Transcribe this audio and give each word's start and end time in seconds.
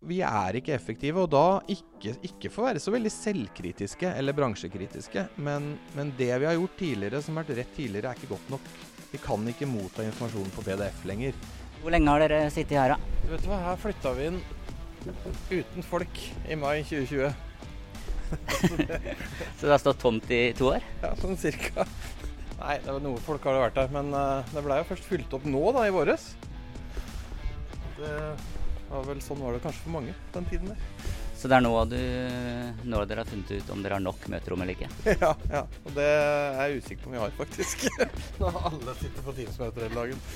Vi 0.00 0.22
er 0.24 0.56
ikke 0.56 0.72
effektive, 0.72 1.26
og 1.26 1.28
da 1.28 1.60
ikke, 1.68 2.14
ikke 2.24 2.48
for 2.48 2.62
å 2.62 2.68
være 2.70 2.80
så 2.80 2.92
veldig 2.94 3.10
selvkritiske 3.12 4.08
eller 4.16 4.32
bransjekritiske, 4.32 5.26
men, 5.44 5.74
men 5.92 6.12
det 6.16 6.30
vi 6.40 6.46
har 6.48 6.54
gjort 6.56 6.78
tidligere 6.78 7.20
som 7.20 7.36
har 7.36 7.44
vært 7.44 7.58
rett 7.58 7.74
tidligere, 7.76 8.08
er 8.08 8.16
ikke 8.16 8.30
godt 8.30 8.54
nok. 8.54 8.70
Vi 9.10 9.18
kan 9.20 9.50
ikke 9.50 9.68
motta 9.68 10.06
informasjon 10.06 10.54
på 10.54 10.64
PDF 10.64 11.02
lenger. 11.10 11.36
Hvor 11.82 11.92
lenge 11.92 12.14
har 12.14 12.24
dere 12.24 12.38
sittet 12.54 12.78
her, 12.80 12.94
da? 12.94 13.18
Du 13.26 13.28
vet 13.34 13.44
hva, 13.50 13.58
her 13.66 13.82
flytta 13.82 14.12
vi 14.16 14.30
inn 14.30 14.40
uten 15.50 15.84
folk 15.84 16.22
i 16.48 16.56
mai 16.56 16.80
2020. 16.88 17.34
Så 19.58 19.66
det 19.66 19.74
har 19.74 19.82
stått 19.82 20.00
tomt 20.00 20.32
i 20.32 20.40
to 20.56 20.70
år? 20.70 20.86
Ja, 21.02 21.12
sånn 21.20 21.36
cirka. 21.40 21.84
Nei, 22.54 22.78
det 22.80 22.88
var 22.88 23.04
noe 23.04 23.20
folk 23.26 23.44
har 23.44 23.60
vært 23.66 23.82
her, 23.82 23.92
men 23.92 24.14
uh, 24.16 24.48
det 24.48 24.64
blei 24.64 24.80
jo 24.80 24.88
først 24.94 25.12
fylt 25.12 25.36
opp 25.36 25.44
nå, 25.44 25.60
da, 25.76 25.84
i 25.84 25.92
våres. 25.92 26.30
Det 28.00 28.14
var 28.90 29.08
vel 29.08 29.24
sånn 29.24 29.42
var 29.42 29.56
det 29.56 29.64
kanskje 29.64 29.84
for 29.86 29.96
mange 29.96 30.14
den 30.34 30.46
tiden 30.50 30.72
der. 30.72 31.10
Så 31.40 31.48
det 31.48 31.56
er 31.56 31.62
nå, 31.64 31.72
du, 31.88 31.96
nå 32.92 33.02
dere 33.08 33.22
har 33.22 33.28
funnet 33.30 33.50
ut 33.54 33.70
om 33.72 33.80
dere 33.80 33.96
har 33.96 34.02
nok 34.04 34.26
møterom 34.28 34.60
eller 34.60 34.76
ikke? 34.76 34.90
Ja, 35.22 35.30
ja. 35.48 35.62
Og 35.86 35.94
det 35.96 36.08
er 36.12 36.58
jeg 36.66 36.82
usikker 36.82 37.06
på 37.06 37.08
om 37.12 37.16
vi 37.16 37.22
har, 37.22 37.36
faktisk. 37.38 37.86
Når 38.42 38.58
alle 38.68 38.96
sitter 39.00 39.24
på 39.24 39.36
Teams-møter 39.38 39.86
hele 39.86 40.02
dagen. 40.02 40.26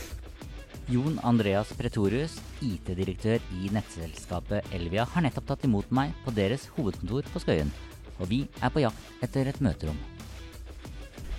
Jon 0.95 1.21
Andreas 1.25 1.71
Pretorius, 1.77 2.39
IT-direktør 2.65 3.45
i 3.57 3.71
nettselskapet 3.73 4.73
Elvia, 4.77 5.05
har 5.13 5.25
nettopp 5.25 5.51
tatt 5.53 5.69
imot 5.69 5.93
meg 5.97 6.17
på 6.25 6.33
deres 6.37 6.67
hovedkontor 6.79 7.29
på 7.33 7.45
Skøyen. 7.45 7.73
Og 8.17 8.29
vi 8.31 8.43
er 8.61 8.73
på 8.73 8.85
jakt 8.85 9.25
etter 9.25 9.53
et 9.53 9.61
møterom. 9.65 10.01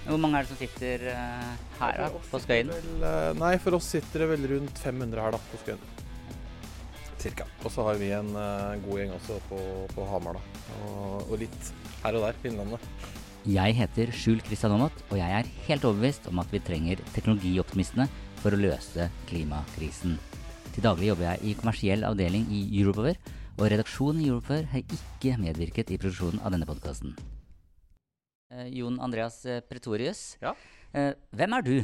Hvor 0.06 0.22
mange 0.22 0.38
er 0.38 0.45
det 0.45 0.54
som 0.54 0.61
sitter 0.61 1.09
uh, 1.09 1.52
her 1.80 2.02
da, 2.06 2.23
på 2.30 2.42
Skøyen? 2.42 2.70
Vel, 2.70 2.89
uh, 3.02 3.34
nei, 3.42 3.56
for 3.61 3.78
oss 3.78 3.89
sitter 3.95 4.26
det 4.26 4.32
vel 4.36 4.50
rundt 4.54 4.82
500 4.82 5.26
her 5.26 5.38
da, 5.38 5.42
på 5.50 5.61
Skøyen. 5.64 5.86
Cirka. 7.26 7.48
Og 7.64 7.73
så 7.73 7.86
har 7.88 7.98
vi 7.98 8.12
en 8.14 8.31
uh, 8.38 8.78
god 8.86 9.02
gjeng 9.02 9.14
også 9.16 9.40
på, 9.50 9.59
på 9.95 10.06
Hamar, 10.12 10.38
da. 10.38 10.64
Og, 10.86 11.26
og, 11.26 11.36
litt 11.42 11.72
her 12.04 12.17
og 12.20 12.28
der 12.28 12.38
på 12.38 12.52
Innlandet. 12.52 12.90
Jeg 13.50 13.76
heter 13.78 14.12
Skjul 14.14 14.40
Kristian 14.45 14.73
Aamodt, 14.73 15.02
og 15.12 15.20
jeg 15.20 15.40
er 15.40 15.50
helt 15.67 15.86
overbevist 15.86 16.30
om 16.30 16.42
at 16.42 16.54
vi 16.54 16.62
trenger 16.66 17.02
teknologioptimistene 17.14 18.08
for 18.42 18.54
å 18.54 18.62
løse 18.62 19.09
klimakrisen. 19.30 20.17
Til 20.76 20.86
daglig 20.86 21.12
jobber 21.12 21.30
jeg 21.32 21.50
i 21.50 21.58
kommersiell 21.58 22.06
avdeling 22.06 22.45
i 22.54 22.64
Europower, 22.82 23.17
og 23.56 23.70
redaksjonen 23.72 24.23
i 24.23 24.30
Europower 24.30 24.66
har 24.73 24.82
ikke 24.84 25.38
medvirket 25.39 25.94
i 25.94 26.00
produksjonen 26.02 26.42
av 26.44 26.54
denne 26.54 26.67
podkasten. 26.70 27.14
Eh, 28.52 28.67
Jon 28.82 29.00
Andreas 29.02 29.39
eh, 29.45 29.62
Pretorius, 29.66 30.36
Ja. 30.42 30.54
eh, 30.94 31.14
hvem 31.32 31.56
er 31.58 31.66
du? 31.66 31.78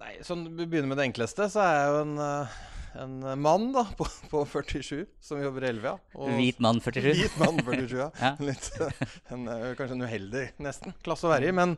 Nei, 0.00 0.16
sånn 0.24 0.48
vi 0.56 0.64
begynner 0.64 0.90
med 0.90 0.98
det 1.00 1.06
enkleste, 1.10 1.46
så 1.52 1.62
er 1.62 1.74
jeg 1.76 1.88
jo 1.92 1.96
en, 2.00 2.12
uh, 2.18 2.58
en 2.98 3.20
mann 3.40 3.68
da, 3.74 3.84
på, 3.98 4.06
på 4.30 4.44
47 4.48 5.04
som 5.22 5.42
jobber 5.42 5.66
i 5.66 5.70
Elvia. 5.70 5.92
Hvit 6.36 6.58
mann 6.64 6.80
47? 6.82 7.10
Hvit 7.20 7.36
mann 7.40 7.60
47, 7.62 7.94
ja. 8.00 8.08
Ja. 8.24 8.32
Litt, 8.42 8.70
uh, 8.80 9.04
en, 9.34 9.46
uh, 9.48 9.68
kanskje 9.78 9.94
en 9.98 10.06
uheldig, 10.08 10.46
nesten, 10.64 10.96
klasse 11.06 11.28
å 11.28 11.32
være 11.32 11.50
i. 11.50 11.54
Men 11.56 11.76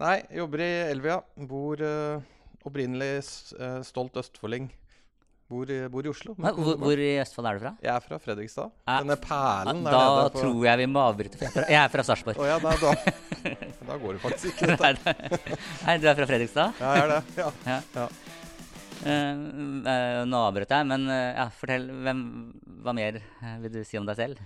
nei, 0.00 0.18
jobber 0.36 0.64
i 0.66 0.68
Elvia. 0.90 1.20
Bor 1.48 1.80
uh, 1.80 2.20
opprinnelig 2.68 3.16
uh, 3.56 3.80
stolt 3.86 4.20
østfolding. 4.20 4.68
Bor 5.50 5.66
i, 5.66 5.80
bor 5.90 6.06
i 6.06 6.10
Oslo. 6.12 6.36
Hva- 6.38 6.52
Hvor, 6.54 6.76
hvor 6.78 7.00
i 7.02 7.08
Østfold 7.18 7.48
er 7.50 7.56
du 7.58 7.62
fra? 7.64 7.72
Jeg 7.82 7.90
er 7.90 8.04
fra 8.04 8.18
Fredrikstad. 8.22 8.68
Ja. 8.86 8.98
Denne 9.02 9.16
perlen 9.18 9.80
der 9.82 9.96
Da 9.96 10.28
på 10.30 10.44
tror 10.44 10.60
jeg 10.68 10.78
vi 10.78 10.86
må 10.86 11.00
avbryte. 11.08 11.40
Jeg 11.42 11.74
er 11.80 11.88
fra- 11.90 12.04
Sarpsborg. 12.06 12.38
oh, 12.38 12.46
ja, 12.46 12.60
da, 12.62 12.76
da, 12.78 12.92
da 13.88 13.96
går 13.98 14.14
det 14.14 14.22
faktisk 14.28 14.52
ikke. 14.52 14.76
Nei, 14.78 14.92
Nei, 15.88 15.96
du 15.98 16.06
er 16.06 16.20
fra 16.20 16.28
Fredrikstad? 16.30 16.78
Ja, 16.78 16.92
jeg 16.94 17.02
er 17.02 17.10
det. 17.16 17.48
Ja. 17.98 18.06
Eh, 19.00 19.32
eh, 19.32 20.22
nå 20.28 20.40
avbrøt 20.44 20.72
jeg, 20.74 20.86
men 20.90 21.08
eh, 21.08 21.36
ja, 21.38 21.46
fortell. 21.56 21.88
Hvem, 22.04 22.22
hva 22.84 22.94
mer 22.96 23.20
vil 23.62 23.78
du 23.78 23.82
si 23.86 24.00
om 24.00 24.08
deg 24.08 24.18
selv? 24.18 24.40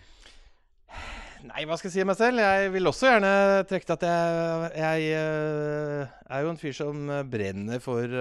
Nei, 1.44 1.64
hva 1.68 1.76
skal 1.76 1.90
jeg 1.90 1.96
si 1.96 2.04
om 2.04 2.08
meg 2.08 2.16
selv? 2.16 2.40
Jeg 2.40 2.70
vil 2.72 2.88
også 2.88 3.10
gjerne 3.10 3.32
trekke 3.68 3.88
til 3.88 3.96
at 3.98 4.04
jeg, 4.08 5.08
jeg 5.10 6.06
er 6.06 6.44
jo 6.44 6.52
en 6.52 6.60
fyr 6.60 6.76
som 6.78 7.10
brenner 7.28 7.82
for, 7.84 8.14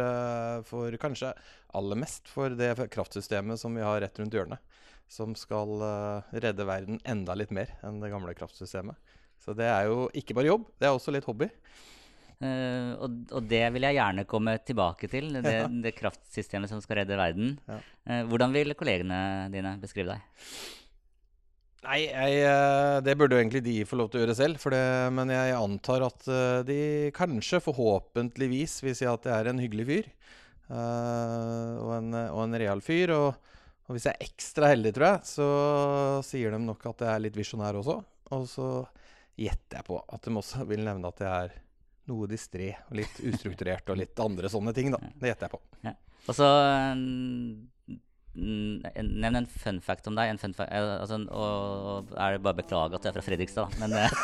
for 0.68 0.98
kanskje 1.00 1.32
aller 1.78 2.02
mest 2.02 2.28
for 2.28 2.52
det 2.60 2.74
kraftsystemet 2.92 3.62
som 3.62 3.78
vi 3.78 3.86
har 3.86 4.02
rett 4.04 4.20
rundt 4.20 4.36
hjørnet. 4.36 4.60
Som 5.08 5.38
skal 5.40 5.72
redde 6.34 6.68
verden 6.68 7.00
enda 7.08 7.38
litt 7.38 7.54
mer 7.56 7.72
enn 7.86 8.02
det 8.04 8.12
gamle 8.12 8.36
kraftsystemet. 8.36 9.00
Så 9.40 9.56
det 9.56 9.70
er 9.72 9.88
jo 9.88 10.10
ikke 10.20 10.36
bare 10.36 10.52
jobb, 10.52 10.68
det 10.82 10.90
er 10.90 10.98
også 10.98 11.16
litt 11.16 11.30
hobby. 11.30 11.48
Eh, 12.42 12.94
og, 12.98 13.18
og 13.36 13.50
det 13.50 13.64
vil 13.76 13.86
jeg 13.88 13.98
gjerne 14.00 14.26
komme 14.30 14.56
tilbake 14.66 15.10
til, 15.12 15.30
det, 15.44 15.54
Ja. 15.54 15.68
det 15.68 15.96
kraftsystemet 15.98 16.72
som 16.72 16.82
skal 16.84 17.02
redde 17.02 17.20
verden. 17.20 17.58
Ja. 17.70 17.80
Uh, 18.04 18.22
hvordan 18.32 18.56
vil 18.56 18.76
kollegene 18.80 19.20
dine 19.54 19.76
beskrive 19.82 20.16
deg? 20.16 20.48
Nei, 21.84 22.00
jeg, 22.08 22.44
eh, 22.48 22.98
det 23.04 23.18
burde 23.20 23.36
jo 23.36 23.44
egentlig 23.44 23.64
de 23.66 23.78
få 23.84 23.98
lov 24.00 24.10
til 24.10 24.22
å 24.22 24.24
gjøre 24.24 24.38
selv. 24.40 24.60
For 24.64 24.72
det, 24.72 24.84
men 25.16 25.34
jeg 25.36 25.56
antar 25.58 26.06
at 26.08 26.28
de 26.68 27.12
kanskje, 27.16 27.60
forhåpentligvis, 27.66 28.78
vil 28.86 28.96
si 28.96 29.08
at 29.10 29.28
jeg 29.28 29.36
er 29.36 29.52
en 29.52 29.60
hyggelig 29.60 29.88
fyr. 29.90 30.08
Uh, 30.72 31.76
og, 31.84 31.90
en, 31.98 32.14
og 32.32 32.40
en 32.46 32.60
real 32.62 32.80
fyr. 32.84 33.12
Og, 33.18 33.52
og 33.84 33.96
hvis 33.98 34.08
jeg 34.08 34.16
er 34.16 34.30
ekstra 34.30 34.72
heldig, 34.72 34.94
tror 34.96 35.10
jeg, 35.10 35.28
så 35.28 35.50
sier 36.24 36.56
de 36.56 36.62
nok 36.64 36.88
at 36.94 37.04
jeg 37.04 37.12
er 37.12 37.26
litt 37.26 37.40
visjonær 37.40 37.82
også. 37.82 38.00
Og 38.34 38.48
så 38.50 38.70
gjetter 39.40 39.80
jeg 39.82 39.88
på 39.90 40.00
at 40.00 40.24
de 40.24 40.36
også 40.40 40.64
vil 40.70 40.84
nevne 40.86 41.10
at 41.10 41.22
jeg 41.24 41.50
er 41.50 41.60
noe 42.10 42.30
distré 42.32 42.74
og 42.90 42.98
litt 43.00 43.20
ustrukturert 43.24 43.92
og 43.94 44.00
litt 44.02 44.20
andre 44.20 44.52
sånne 44.52 44.74
ting, 44.76 44.92
da. 44.94 45.00
Det 45.20 45.32
gjetter 45.32 45.48
jeg 45.48 45.56
på. 45.56 45.62
Og 46.24 46.36
så 46.38 46.48
eh, 46.48 46.96
Nevn 48.34 49.38
en 49.38 49.46
fun 49.46 49.78
fact 49.86 50.08
om 50.10 50.16
deg. 50.18 50.32
En 50.32 50.40
fun 50.42 50.56
fa 50.58 50.66
eh, 50.66 50.88
altså, 51.04 51.20
og 51.30 52.14
er 52.18 52.38
det 52.38 52.44
bare 52.46 52.56
å 52.56 52.62
beklage 52.62 52.98
at 52.98 53.04
du 53.04 53.10
er 53.12 53.18
fra 53.18 53.26
Fredrikstad. 53.26 53.76
Men 53.82 53.94
eh, 54.00 54.16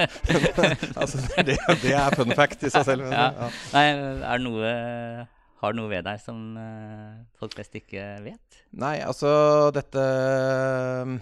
altså, 1.02 1.20
det, 1.44 1.58
det 1.82 1.92
er 1.92 2.16
fun 2.16 2.32
fact 2.38 2.64
i 2.64 2.72
seg 2.72 2.86
selv. 2.88 3.10
Ja. 3.12 3.26
ja. 3.36 3.50
Nei, 3.74 3.84
er 3.90 4.40
det 4.40 4.46
noe 4.46 4.72
Har 5.60 5.74
du 5.74 5.80
noe 5.82 5.90
ved 5.90 6.06
deg 6.06 6.20
som 6.22 6.38
eh, 6.56 7.16
folk 7.36 7.52
flest 7.52 7.74
ikke 7.76 8.04
vet? 8.24 8.60
Nei, 8.80 8.94
altså 9.04 9.28
dette 9.76 10.00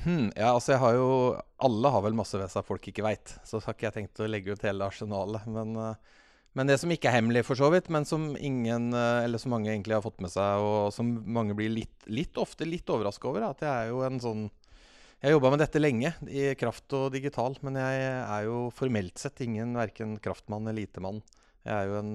hmm, 0.04 0.28
Ja, 0.36 0.52
altså 0.52 0.76
jeg 0.76 0.82
har 0.84 0.94
jo 0.94 1.08
Alle 1.66 1.90
har 1.90 2.04
vel 2.04 2.14
masse 2.18 2.38
ved 2.38 2.52
seg 2.52 2.66
folk 2.68 2.86
ikke 2.86 3.02
veit. 3.06 3.34
Så 3.42 3.58
har 3.64 3.74
ikke 3.74 3.88
jeg 3.88 3.96
tenkt 3.96 4.22
å 4.22 4.28
legge 4.30 4.54
ut 4.54 4.62
hele 4.62 4.86
arsenalet. 4.86 5.48
Men, 5.50 5.74
eh, 5.82 6.22
men 6.54 6.70
det 6.70 6.78
som 6.78 6.94
ikke 6.94 7.10
er 7.10 7.16
hemmelig, 7.18 7.42
for 7.48 7.58
så 7.58 7.72
vidt, 7.74 7.90
men 7.90 8.06
som 8.06 8.30
ingen, 8.36 8.92
eh, 8.94 9.24
eller 9.24 9.42
som 9.42 9.56
mange 9.56 9.72
egentlig 9.72 9.98
har 9.98 10.06
fått 10.06 10.22
med 10.22 10.30
seg, 10.30 10.62
og 10.62 10.94
som 10.94 11.10
mange 11.26 11.58
blir 11.58 11.74
litt, 11.74 12.06
litt 12.06 12.38
ofte 12.38 12.68
litt 12.68 12.94
overraska 12.94 13.32
over, 13.32 13.42
er 13.42 13.56
at 13.56 13.66
jeg 13.66 13.72
er 13.74 13.90
jo 13.90 14.06
en 14.06 14.22
sånn 14.22 14.48
Jeg 15.18 15.32
har 15.32 15.34
jobba 15.34 15.50
med 15.50 15.62
dette 15.64 15.80
lenge, 15.82 16.12
i 16.30 16.54
kraft 16.54 16.94
og 16.94 17.10
digital, 17.10 17.58
men 17.66 17.74
jeg 17.74 18.06
er 18.06 18.46
jo 18.46 18.68
formelt 18.70 19.18
sett 19.18 19.40
ingen 19.42 19.74
verken 19.74 20.14
kraftmann 20.22 20.62
eller 20.70 20.78
elitemann. 20.78 21.24
Jeg 21.66 21.74
er 21.74 21.90
jo 21.90 21.96
en 22.04 22.12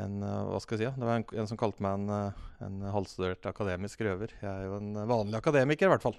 en, 0.00 0.18
eh, 0.26 0.42
hva 0.50 0.60
skal 0.62 0.78
jeg 0.78 0.90
si? 0.90 0.98
Det 0.98 1.06
var 1.06 1.20
en, 1.20 1.26
en 1.38 1.48
som 1.50 1.60
kalte 1.60 1.84
meg 1.84 2.00
en, 2.00 2.10
eh, 2.10 2.44
en 2.66 2.82
halvstudert 2.94 3.46
akademisk 3.50 4.02
røver. 4.06 4.34
Jeg 4.40 4.50
er 4.50 4.68
jo 4.68 4.78
en 4.80 4.92
vanlig 5.10 5.38
akademiker, 5.38 5.86
i 5.86 5.94
hvert 5.94 6.04
fall. 6.04 6.18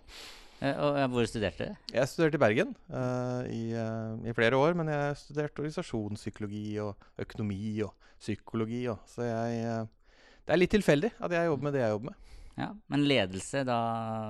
Eh, 0.64 0.78
og 0.80 0.98
hvor 1.12 1.28
studerte 1.28 1.68
du? 1.68 1.80
Jeg 1.92 2.08
studerte 2.08 2.40
i 2.40 2.44
Bergen 2.46 2.72
uh, 2.88 3.44
i, 3.52 3.64
uh, 3.76 4.16
i 4.24 4.34
flere 4.36 4.56
år, 4.56 4.78
men 4.80 4.88
jeg 4.94 5.18
studerte 5.20 5.60
organisasjonspsykologi 5.60 6.78
og 6.86 7.10
økonomi 7.20 7.82
og 7.84 7.92
psykologi. 8.22 8.86
Og, 8.94 9.02
så 9.12 9.28
jeg 9.28 9.66
uh, 9.68 10.22
Det 10.46 10.56
er 10.56 10.62
litt 10.62 10.72
tilfeldig 10.72 11.12
at 11.20 11.36
jeg 11.36 11.50
jobber 11.50 11.68
med 11.68 11.76
det 11.76 11.84
jeg 11.84 11.96
jobber 11.98 12.14
med. 12.14 12.22
Ja, 12.56 12.70
Men 12.88 13.04
ledelse, 13.04 13.66
da, 13.68 13.80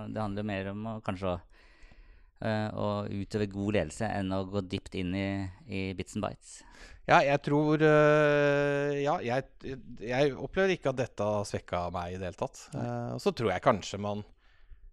det 0.10 0.22
handler 0.22 0.42
jo 0.42 0.50
mer 0.50 0.72
om 0.72 0.88
å 0.90 0.96
kanskje 1.06 1.36
å, 1.36 1.38
eh, 2.46 2.68
å 2.72 2.90
utøve 3.10 3.50
god 3.52 3.80
ledelse 3.80 4.10
enn 4.10 4.34
å 4.36 4.44
gå 4.50 4.64
dypt 4.70 4.98
inn 5.02 5.16
i, 5.18 5.30
i 5.68 5.82
bits 5.98 6.18
and 6.18 6.26
bites. 6.28 6.60
Ja, 7.06 7.20
jeg 7.22 7.38
tror 7.46 7.82
eh, 7.86 9.02
Ja, 9.04 9.20
jeg, 9.22 9.46
jeg 10.02 10.32
opplever 10.42 10.74
ikke 10.74 10.90
at 10.94 11.02
dette 11.04 11.28
har 11.28 11.46
svekka 11.46 11.84
meg 11.94 12.16
i 12.16 12.22
det 12.22 12.32
hele 12.32 12.40
tatt. 12.40 12.64
Eh, 12.74 13.12
og 13.18 13.22
så 13.22 13.34
tror 13.36 13.54
jeg 13.54 13.66
kanskje 13.66 14.02
man 14.02 14.24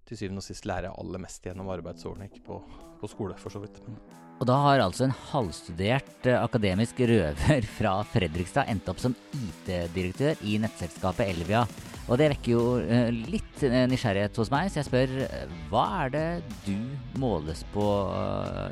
til 0.08 0.19
syvende 0.19 0.43
og 0.43 0.49
sist 0.49 0.66
lærer 0.69 0.93
aller 0.93 1.22
mest 1.22 1.46
gjennom 1.46 1.70
arbeidsårene, 1.72 2.28
ikke 2.28 2.44
på, 2.49 2.58
på 3.00 3.10
skole, 3.10 3.38
for 3.40 3.55
så 3.55 3.62
vidt. 3.62 3.78
Men 3.87 3.96
Og 4.43 4.49
da 4.50 4.56
har 4.59 4.81
altså 4.83 5.05
en 5.06 5.15
halvstudert 5.29 6.27
eh, 6.27 6.35
akademisk 6.35 6.99
røver 7.06 7.67
fra 7.77 7.93
Fredrikstad 8.11 8.67
endt 8.73 8.89
opp 8.91 8.99
som 8.99 9.15
IT-direktør 9.39 10.43
i 10.43 10.56
nettselskapet 10.59 11.31
Elvia. 11.31 11.61
Og 12.11 12.19
det 12.19 12.33
vekker 12.33 12.50
jo 12.50 12.65
eh, 12.83 13.12
litt 13.31 13.62
eh, 13.62 13.85
nysgjerrighet 13.87 14.41
hos 14.43 14.50
meg, 14.50 14.67
så 14.67 14.81
jeg 14.81 14.89
spør 14.89 15.15
hva 15.71 15.85
er 16.00 16.11
det 16.17 16.25
du 16.67 16.75
måles 17.23 17.62
på, 17.71 17.87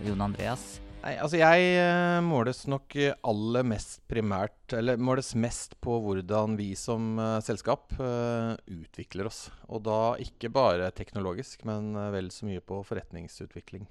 Jon 0.08 0.26
Andreas? 0.26 0.80
Nei, 1.04 1.14
altså 1.22 1.38
jeg 1.38 1.78
måles 2.26 2.64
nok 2.68 2.92
aller 3.24 3.64
mest 3.64 4.02
primært 4.10 4.74
Eller 4.76 4.98
måles 5.00 5.30
mest 5.32 5.78
på 5.80 5.94
hvordan 6.04 6.58
vi 6.58 6.74
som 6.76 7.14
selskap 7.46 7.94
utvikler 7.96 9.30
oss. 9.30 9.46
Og 9.70 9.86
da 9.86 10.02
ikke 10.20 10.50
bare 10.52 10.90
teknologisk, 10.92 11.62
men 11.64 11.94
vel 12.12 12.34
så 12.34 12.50
mye 12.50 12.60
på 12.60 12.82
forretningsutvikling. 12.90 13.88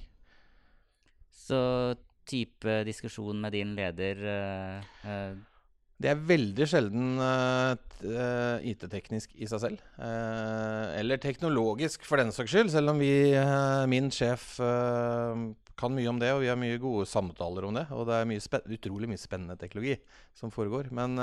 Så 1.34 1.60
type 2.30 2.82
diskusjon 2.86 3.40
med 3.42 3.56
din 3.58 3.72
leder 3.78 4.20
uh, 4.22 5.32
Det 6.00 6.12
er 6.12 6.26
veldig 6.30 6.68
sjelden 6.70 7.18
uh, 7.20 7.74
IT-teknisk 8.64 9.34
i 9.36 9.48
seg 9.50 9.64
selv. 9.64 9.82
Eller 10.00 11.20
teknologisk, 11.20 12.06
for 12.08 12.22
den 12.22 12.32
saks 12.32 12.54
skyld. 12.54 12.70
Selv 12.72 12.94
om 12.94 13.02
vi, 13.02 13.34
min 13.92 14.08
sjef, 14.14 14.54
kan 15.76 15.92
mye 15.92 16.08
om 16.08 16.22
det, 16.22 16.30
og 16.32 16.40
vi 16.46 16.48
har 16.48 16.62
mye 16.62 16.80
gode 16.80 17.04
samtaler 17.12 17.68
om 17.68 17.76
det. 17.76 17.84
Og 17.92 18.08
det 18.08 18.16
er 18.16 18.30
mye 18.32 18.62
utrolig 18.78 19.12
mye 19.12 19.20
spennende 19.20 19.60
teknologi 19.60 19.98
som 20.40 20.56
foregår. 20.56 20.88
Men 20.96 21.20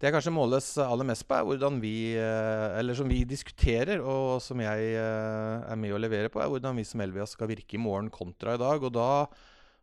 det 0.00 0.08
jeg 0.08 0.14
kanskje 0.14 0.32
måles 0.32 0.66
aller 0.80 1.04
mest 1.04 1.26
på, 1.28 1.36
er 1.36 1.44
hvordan 1.44 1.76
vi 1.82 1.94
eh, 2.16 2.78
Eller 2.80 2.96
som 2.96 3.08
vi 3.10 3.20
diskuterer, 3.28 4.00
og 4.00 4.40
som 4.40 4.60
jeg 4.64 4.94
eh, 4.96 5.66
er 5.68 5.76
med 5.76 5.92
å 5.92 6.00
levere 6.00 6.30
på, 6.32 6.40
er 6.40 6.48
hvordan 6.48 6.78
vi 6.80 6.86
som 6.88 7.02
Elvia 7.04 7.26
skal 7.28 7.50
virke 7.50 7.76
i 7.76 7.82
morgen 7.82 8.08
kontra 8.08 8.56
i 8.56 8.60
dag. 8.60 8.80
Og 8.80 8.94
da 8.96 9.10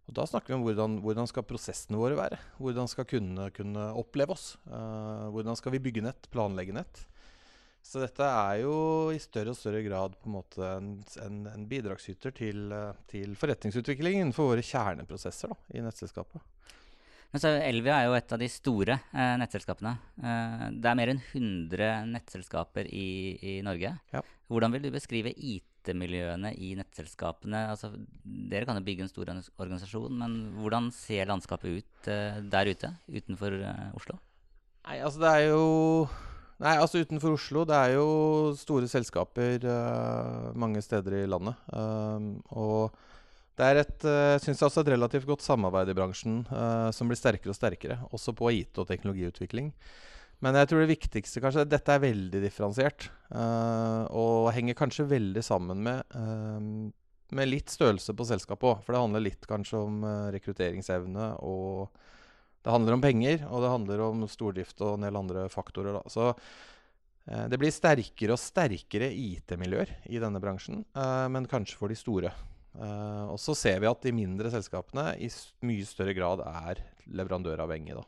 og 0.08 0.16
da 0.16 0.24
snakker 0.24 0.54
vi 0.54 0.56
om 0.56 0.62
hvordan, 0.64 0.94
hvordan 1.04 1.28
skal 1.28 1.44
prosessene 1.44 2.00
våre 2.00 2.16
være. 2.16 2.38
Hvordan 2.64 2.88
skal 2.88 3.06
kundene 3.10 3.50
kunne 3.52 3.90
oppleve 4.00 4.34
oss. 4.34 4.54
Eh, 4.66 5.26
hvordan 5.36 5.60
skal 5.60 5.76
vi 5.76 5.82
bygge 5.84 6.06
nett, 6.06 6.30
planlegge 6.32 6.74
nett. 6.80 7.04
Så 7.84 8.00
dette 8.02 8.24
er 8.24 8.64
jo 8.64 8.74
i 9.14 9.20
større 9.22 9.52
og 9.52 9.60
større 9.60 9.84
grad 9.86 10.16
på 10.18 10.32
en 10.32 10.38
måte 10.40 10.64
en, 10.64 10.90
en, 11.24 11.42
en 11.52 11.68
bidragsyter 11.70 12.34
til, 12.36 12.72
til 13.12 13.36
forretningsutviklingen 13.38 14.26
innenfor 14.26 14.50
våre 14.50 14.66
kjerneprosesser 14.66 15.54
da, 15.54 15.60
i 15.76 15.84
nettselskapet. 15.86 16.42
Men 17.34 17.44
så 17.44 17.52
Elvia 17.60 17.98
er 18.00 18.08
jo 18.08 18.16
et 18.18 18.34
av 18.34 18.40
de 18.40 18.48
store 18.52 18.96
eh, 19.12 19.34
nettselskapene. 19.42 19.94
Eh, 20.22 20.62
det 20.80 20.90
er 20.90 21.00
mer 21.00 21.12
enn 21.12 21.20
100 21.22 21.90
nettselskaper 22.14 22.88
i, 22.88 23.08
i 23.42 23.56
Norge. 23.66 23.92
Ja. 24.16 24.22
Hvordan 24.48 24.74
vil 24.74 24.86
du 24.88 24.94
beskrive 24.96 25.34
IT-miljøene 25.36 26.54
i 26.56 26.72
nettselskapene? 26.80 27.66
Altså, 27.74 27.92
dere 28.24 28.70
kan 28.70 28.80
jo 28.80 28.86
bygge 28.88 29.06
en 29.06 29.12
stor 29.12 29.34
organisasjon, 29.34 30.16
men 30.22 30.38
hvordan 30.62 30.88
ser 30.96 31.28
landskapet 31.28 31.82
ut 31.82 32.10
eh, 32.14 32.40
der 32.48 32.72
ute, 32.72 32.94
utenfor 33.12 33.60
eh, 33.60 33.84
Oslo? 34.00 34.16
Nei, 34.88 35.02
altså 35.04 35.20
det 35.20 35.34
er 35.36 35.46
jo 35.50 35.68
Nei, 36.58 36.74
altså 36.82 37.04
utenfor 37.04 37.36
Oslo. 37.36 37.68
Det 37.70 37.76
er 37.78 37.92
jo 38.00 38.08
store 38.58 38.88
selskaper 38.90 39.68
eh, 39.68 40.48
mange 40.58 40.82
steder 40.82 41.20
i 41.20 41.28
landet. 41.30 41.60
Um, 41.70 42.32
og 42.50 42.96
det 43.58 43.68
er 43.68 43.80
et, 43.82 43.96
uh, 44.06 44.36
synes 44.42 44.60
jeg 44.60 44.68
også 44.68 44.84
et 44.84 44.92
relativt 44.94 45.26
godt 45.30 45.46
samarbeid 45.46 45.90
i 45.90 45.96
bransjen 45.98 46.44
uh, 46.52 46.90
som 46.94 47.10
blir 47.10 47.20
sterkere 47.20 47.54
og 47.54 47.58
sterkere. 47.58 47.98
Også 48.14 48.36
på 48.38 48.52
IT 48.54 48.78
og 48.78 48.88
teknologiutvikling. 48.90 49.72
Men 50.46 50.60
jeg 50.60 50.70
tror 50.70 50.84
det 50.84 50.92
viktigste 50.92 51.42
kanskje 51.42 51.66
Dette 51.66 51.96
er 51.96 52.04
veldig 52.04 52.44
differensiert. 52.44 53.10
Uh, 53.34 54.06
og 54.14 54.52
henger 54.54 54.78
kanskje 54.78 55.08
veldig 55.10 55.44
sammen 55.46 55.82
med, 55.88 56.06
uh, 56.14 56.94
med 57.36 57.50
litt 57.50 57.74
størrelse 57.74 58.14
på 58.16 58.28
selskapet 58.30 58.70
òg. 58.70 58.84
For 58.86 58.94
det 58.94 59.02
handler 59.04 59.26
litt 59.26 59.48
kanskje 59.50 59.82
om 59.84 60.04
eh, 60.08 60.30
rekrutteringsevne 60.38 61.32
og 61.44 61.90
det 62.68 62.74
handler 62.74 62.98
om 62.98 63.04
penger, 63.04 63.46
og 63.48 63.64
det 63.64 63.72
handler 63.72 64.02
om 64.04 64.26
stordrift 64.28 64.82
og 64.84 64.98
en 64.98 65.06
del 65.08 65.16
andre 65.20 65.46
faktorer. 65.52 65.96
Da. 65.96 66.12
Så 66.12 66.30
eh, 66.34 67.46
det 67.52 67.60
blir 67.62 67.72
sterkere 67.72 68.36
og 68.36 68.42
sterkere 68.42 69.08
IT-miljøer 69.12 69.94
i 70.12 70.20
denne 70.24 70.42
bransjen, 70.44 70.84
eh, 70.92 71.28
men 71.32 71.48
kanskje 71.48 71.80
for 71.80 71.94
de 71.94 72.00
store. 72.00 72.34
Eh, 72.78 73.26
og 73.32 73.40
så 73.42 73.56
ser 73.58 73.82
vi 73.82 73.90
at 73.90 74.04
de 74.06 74.14
mindre 74.14 74.52
selskapene 74.54 75.10
i 75.24 75.30
mye 75.66 75.88
større 75.88 76.14
grad 76.18 76.44
er 76.46 76.84
leverandøravhengige. 77.10 78.04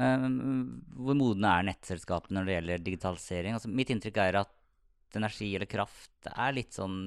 Eh, 0.00 0.26
hvor 0.96 1.18
modne 1.18 1.54
er 1.58 1.68
nettselskapene 1.72 2.38
når 2.38 2.48
det 2.48 2.56
gjelder 2.58 2.84
digitalisering? 2.86 3.56
Altså, 3.58 3.72
mitt 3.72 3.90
inntrykk 3.92 4.22
er 4.22 4.42
at 4.44 4.56
energi 5.18 5.50
eller 5.56 5.70
kraft 5.70 6.30
er 6.30 6.54
litt 6.54 6.76
sånn 6.76 7.00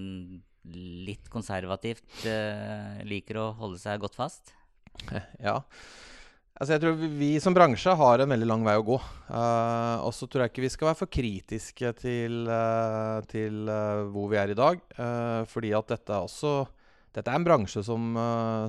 litt 1.07 1.27
konservativt. 1.31 2.05
Uh, 2.23 3.01
liker 3.07 3.39
å 3.41 3.51
holde 3.59 3.81
seg 3.81 3.99
godt 4.03 4.15
fast. 4.15 4.53
ja. 5.43 5.57
Altså 6.53 6.75
jeg 6.75 6.83
tror 6.83 6.97
vi, 6.99 7.07
vi 7.17 7.31
som 7.41 7.55
bransje 7.55 7.95
har 7.97 8.21
en 8.21 8.29
veldig 8.29 8.47
lang 8.47 8.63
vei 8.65 8.75
å 8.77 8.85
gå. 8.85 8.99
Uh, 9.25 10.05
og 10.05 10.11
så 10.13 10.27
tror 10.29 10.43
jeg 10.43 10.53
ikke 10.53 10.65
vi 10.67 10.71
skal 10.75 10.89
være 10.91 10.99
for 10.99 11.11
kritiske 11.11 11.93
til, 11.97 12.43
uh, 12.45 13.25
til 13.29 13.65
uh, 13.65 14.05
hvor 14.13 14.29
vi 14.29 14.39
er 14.41 14.53
i 14.53 14.57
dag. 14.57 14.81
fordi 15.49 15.73
at 15.73 15.95
dette 15.95 16.13
er 16.13 16.29
også 16.29 16.55
dette 17.13 17.29
er 17.29 17.37
en 17.37 17.45
bransje 17.45 17.83
som, 17.85 18.15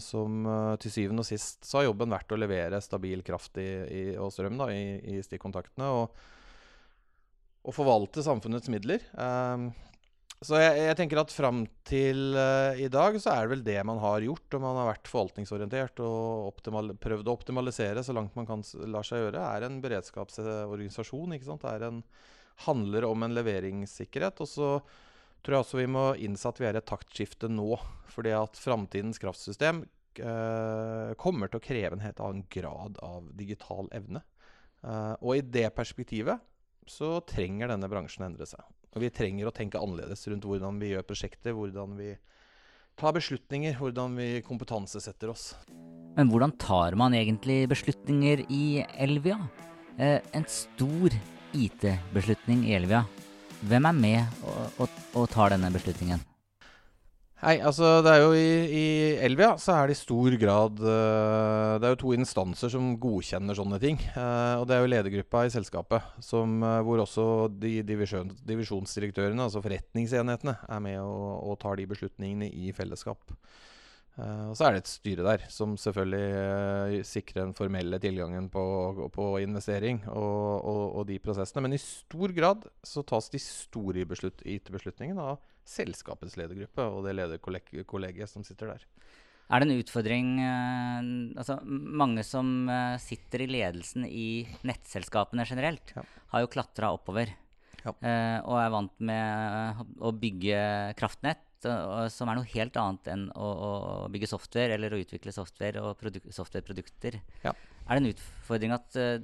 som 0.04 0.44
til 0.76 0.92
syvende 0.92 1.22
og 1.22 1.24
sist 1.24 1.64
så 1.64 1.78
har 1.78 1.86
jobben 1.86 2.12
vært 2.12 2.34
å 2.34 2.36
levere 2.36 2.76
stabil 2.84 3.22
kraft 3.24 3.56
i, 3.56 3.68
i, 3.88 4.02
og 4.20 4.28
strøm 4.34 4.58
da, 4.60 4.66
i, 4.68 4.98
i 5.14 5.22
stikkontaktene. 5.24 5.88
Og, 5.88 6.26
og 7.64 7.72
forvalte 7.72 8.20
samfunnets 8.26 8.68
midler. 8.68 9.00
Så 10.44 10.58
jeg, 10.60 10.76
jeg 10.90 10.96
tenker 10.98 11.20
at 11.22 11.32
fram 11.32 11.62
til 11.88 12.34
uh, 12.36 12.76
i 12.76 12.90
dag 12.92 13.16
så 13.22 13.32
er 13.32 13.46
det 13.46 13.52
vel 13.54 13.64
det 13.64 13.78
man 13.88 14.00
har 14.02 14.24
gjort. 14.26 14.56
Og 14.56 14.60
man 14.60 14.76
har 14.80 14.90
vært 14.90 15.08
forvaltningsorientert 15.08 16.02
og 16.04 16.60
prøvd 17.00 17.30
å 17.30 17.36
optimalisere 17.38 18.04
så 18.04 18.16
langt 18.16 18.36
man 18.36 18.48
kan 18.48 18.64
lar 18.92 19.06
seg 19.06 19.22
gjøre. 19.22 19.40
er 19.40 19.64
en 19.64 19.80
beredskapsorganisasjon. 19.84 21.36
ikke 21.36 21.48
sant? 21.48 21.64
Er 21.70 21.88
en, 21.88 22.02
handler 22.66 23.08
om 23.08 23.24
en 23.24 23.36
leveringssikkerhet. 23.38 24.44
Og 24.44 24.50
så 24.50 24.70
tror 25.40 25.56
jeg 25.56 25.64
også 25.64 25.80
vi 25.80 25.90
må 25.96 26.04
innse 26.26 26.50
at 26.50 26.60
vi 26.60 26.68
er 26.68 26.76
i 26.76 26.82
et 26.82 26.92
taktskifte 26.92 27.48
nå. 27.48 27.72
Fordi 28.12 28.36
at 28.36 28.60
framtidens 28.60 29.22
kraftsystem 29.22 29.86
uh, 30.20 31.16
kommer 31.20 31.48
til 31.48 31.62
å 31.62 31.66
kreve 31.70 31.96
en 31.96 32.04
helt 32.04 32.20
annen 32.20 32.44
grad 32.52 33.00
av 33.00 33.32
digital 33.38 33.88
evne. 33.96 34.26
Uh, 34.84 35.16
og 35.22 35.38
i 35.38 35.44
det 35.56 35.70
perspektivet 35.72 36.44
så 36.84 37.16
trenger 37.24 37.72
denne 37.72 37.88
bransjen 37.88 38.26
å 38.26 38.32
endre 38.34 38.48
seg. 38.48 38.73
Og 38.94 39.02
vi 39.02 39.10
trenger 39.10 39.50
å 39.50 39.54
tenke 39.54 39.80
annerledes 39.82 40.22
rundt 40.30 40.46
hvordan 40.46 40.78
vi 40.78 40.92
gjør 40.92 41.06
prosjekter, 41.08 41.54
hvordan 41.56 41.96
vi 41.98 42.12
tar 42.98 43.14
beslutninger, 43.16 43.74
hvordan 43.80 44.14
vi 44.18 44.28
kompetansesetter 44.46 45.32
oss. 45.32 45.48
Men 46.14 46.30
hvordan 46.30 46.54
tar 46.62 46.94
man 46.98 47.16
egentlig 47.18 47.64
beslutninger 47.72 48.44
i 48.46 48.84
Elvia? 49.02 49.40
Eh, 49.98 50.20
en 50.34 50.46
stor 50.50 51.14
IT-beslutning 51.54 52.68
i 52.68 52.76
Elvia. 52.78 53.02
Hvem 53.66 53.90
er 53.90 53.98
med 53.98 54.46
og, 54.46 54.84
og, 54.84 55.02
og 55.18 55.26
tar 55.32 55.54
denne 55.54 55.72
beslutningen? 55.74 56.22
Nei, 57.42 57.58
altså 57.60 57.98
det 58.04 58.12
er 58.14 58.22
jo 58.22 58.28
i, 58.38 58.50
i 58.72 58.84
Elvia 59.26 59.50
så 59.60 59.74
er 59.74 59.90
det 59.90 59.96
i 59.96 59.98
stor 59.98 60.36
grad 60.40 60.78
uh, 60.80 61.74
Det 61.76 61.88
er 61.88 61.92
jo 61.92 61.98
to 62.00 62.12
instanser 62.16 62.70
som 62.72 62.94
godkjenner 63.02 63.58
sånne 63.58 63.80
ting. 63.82 63.98
Uh, 64.14 64.62
og 64.62 64.68
det 64.70 64.76
er 64.76 64.84
jo 64.84 64.92
ledergruppa 64.92 65.42
i 65.44 65.52
selskapet, 65.52 66.06
som, 66.24 66.56
uh, 66.64 66.78
hvor 66.86 67.02
også 67.02 67.26
de 67.60 67.76
divisjon, 67.84 68.30
divisjonsdirektørene, 68.48 69.44
altså 69.44 69.60
forretningsenhetene, 69.64 70.56
er 70.64 70.82
med 70.86 71.00
og, 71.02 71.50
og 71.50 71.60
tar 71.60 71.76
de 71.80 71.88
beslutningene 71.90 72.48
i 72.48 72.72
fellesskap. 72.76 73.34
Eh, 74.14 74.44
og 74.46 74.54
så 74.54 74.68
er 74.68 74.76
det 74.76 74.84
et 74.84 74.90
styre 74.92 75.24
der 75.26 75.42
som 75.50 75.72
selvfølgelig 75.80 76.26
uh, 76.38 77.06
sikrer 77.06 77.40
den 77.40 77.54
formelle 77.56 77.98
tilgangen 78.02 78.46
på, 78.52 78.62
på 79.14 79.24
investering 79.42 80.04
og, 80.06 80.62
og, 80.62 80.82
og 81.00 81.08
de 81.08 81.18
prosessene. 81.22 81.64
Men 81.66 81.74
i 81.74 81.82
stor 81.82 82.34
grad 82.36 82.68
så 82.86 83.02
tas 83.06 83.30
de 83.32 83.40
store 83.42 84.06
beslut- 84.06 84.44
IT-beslutningene 84.46 85.24
av 85.34 85.42
selskapets 85.66 86.36
ledergruppe 86.38 86.86
og 86.86 87.08
det 87.08 87.16
lederkollegiet 87.18 88.30
som 88.30 88.46
sitter 88.46 88.74
der. 88.74 88.84
Er 89.52 89.60
det 89.60 89.66
en 89.68 89.82
utfordring 89.82 90.28
uh, 90.40 91.00
Altså, 91.40 91.58
mange 91.66 92.22
som 92.24 92.68
sitter 93.02 93.42
i 93.44 93.50
ledelsen 93.50 94.06
i 94.06 94.44
nettselskapene 94.62 95.46
generelt, 95.48 95.90
Ja. 95.98 96.06
har 96.36 96.44
jo 96.44 96.52
klatra 96.54 96.94
oppover. 96.94 97.34
Ja. 97.84 97.90
og 98.48 98.54
er 98.56 98.70
vant 98.72 98.94
med 99.04 99.80
å 100.00 100.08
bygge 100.16 100.60
kraftnett, 100.96 101.42
som 102.12 102.30
er 102.30 102.38
noe 102.38 102.50
helt 102.54 102.76
annet 102.80 103.10
enn 103.12 103.28
å, 103.34 103.50
å 103.68 103.70
bygge 104.12 104.30
software 104.30 104.76
eller 104.76 104.94
å 104.94 105.00
utvikle 105.02 105.34
software 105.34 105.82
og 105.82 105.96
produk 106.00 106.26
softwareprodukter. 106.34 107.20
Ja. 107.44 107.54
Er 107.84 107.98
det 107.98 108.00
en 108.00 108.10
utfordring 108.14 108.74
at 108.76 108.96
uh, 108.96 109.18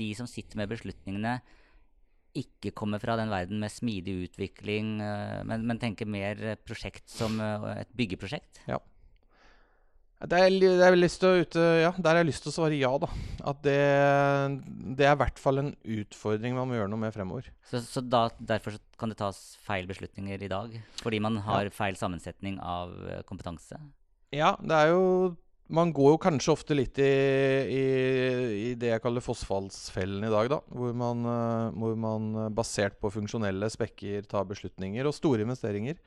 de 0.00 0.08
som 0.16 0.28
sitter 0.30 0.60
med 0.60 0.70
beslutningene, 0.72 1.38
ikke 2.36 2.74
kommer 2.76 3.00
fra 3.00 3.14
den 3.16 3.32
verden 3.32 3.60
med 3.62 3.72
smidig 3.72 4.16
utvikling, 4.26 4.98
uh, 5.00 5.40
men, 5.48 5.64
men 5.68 5.80
tenker 5.80 6.08
mer 6.08 6.58
prosjekt 6.64 7.08
som 7.12 7.40
uh, 7.40 7.74
et 7.76 7.92
byggeprosjekt? 7.96 8.62
Det 8.64 8.80
er, 10.16 10.32
er 10.32 10.96
ja, 11.82 11.90
der 11.92 12.08
har 12.08 12.22
jeg 12.22 12.28
lyst 12.30 12.42
til 12.44 12.48
å 12.48 12.54
svare 12.54 12.76
ja, 12.78 12.90
da. 12.96 13.08
At 13.44 13.58
det, 13.66 13.76
det 14.96 15.04
er 15.04 15.12
i 15.12 15.20
hvert 15.20 15.40
fall 15.40 15.60
en 15.60 15.72
utfordring 15.84 16.56
man 16.56 16.70
må 16.70 16.78
gjøre 16.78 16.88
noe 16.88 17.02
med 17.02 17.12
fremover. 17.12 17.50
Så, 17.68 17.82
så 17.84 18.00
da, 18.00 18.30
derfor 18.40 18.78
kan 18.96 19.12
det 19.12 19.18
tas 19.20 19.58
feil 19.66 19.84
beslutninger 19.88 20.40
i 20.40 20.48
dag? 20.48 20.78
Fordi 21.02 21.20
man 21.20 21.36
har 21.44 21.68
feil 21.74 21.98
sammensetning 22.00 22.56
av 22.64 22.94
eh, 23.10 23.20
kompetanse? 23.28 23.76
Ja, 24.32 24.54
det 24.60 24.78
er 24.78 24.94
jo 24.94 25.36
Man 25.66 25.90
går 25.90 26.12
jo 26.12 26.18
kanskje 26.22 26.52
ofte 26.52 26.74
litt 26.78 26.98
i, 27.02 27.12
i, 27.74 27.86
i 28.70 28.74
det 28.78 28.92
jeg 28.92 29.02
kaller 29.02 29.24
fossfallsfellen 29.24 30.22
i 30.22 30.30
dag, 30.30 30.48
da. 30.52 30.60
Hvor 30.70 30.96
man, 30.96 31.26
eh, 31.26 31.76
hvor 31.76 31.96
man 31.98 32.54
basert 32.54 32.96
på 33.02 33.10
funksjonelle 33.10 33.68
spekker 33.74 34.30
tar 34.30 34.46
beslutninger, 34.48 35.04
og 35.04 35.16
store 35.18 35.44
investeringer. 35.44 35.98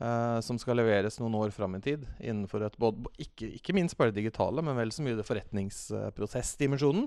Uh, 0.00 0.40
som 0.40 0.56
skal 0.56 0.78
leveres 0.80 1.18
noen 1.20 1.34
år 1.36 1.50
fram 1.52 1.74
i 1.76 1.82
tid. 1.84 2.06
innenfor 2.24 2.62
et 2.64 2.76
både, 2.80 3.10
ikke, 3.20 3.50
ikke, 3.58 3.74
minst 3.76 3.98
bare 3.98 4.08
det 4.08 4.22
digitale, 4.22 4.62
men 4.64 4.78
vel 4.78 4.92
så 4.96 5.04
mye 5.04 5.18
det 5.18 5.26
forretningsprosessdimensjonen. 5.28 7.04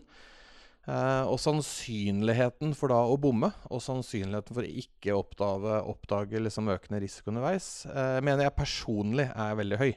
Uh, 0.83 1.23
og 1.31 1.39
sannsynligheten 1.39 2.75
for 2.77 2.93
da 2.93 2.99
å 3.07 3.15
bomme, 3.17 3.49
og 3.71 3.81
sannsynligheten 3.81 4.53
for 4.53 4.67
å 4.67 4.83
ikke 4.83 5.15
oppdage, 5.15 5.79
oppdage 5.89 6.41
liksom 6.43 6.69
økende 6.69 6.99
risiko 7.01 7.31
underveis, 7.31 7.87
uh, 7.89 8.19
mener 8.21 8.45
jeg 8.45 8.57
personlig 8.59 9.25
er 9.31 9.57
veldig 9.57 9.79
høy. 9.81 9.93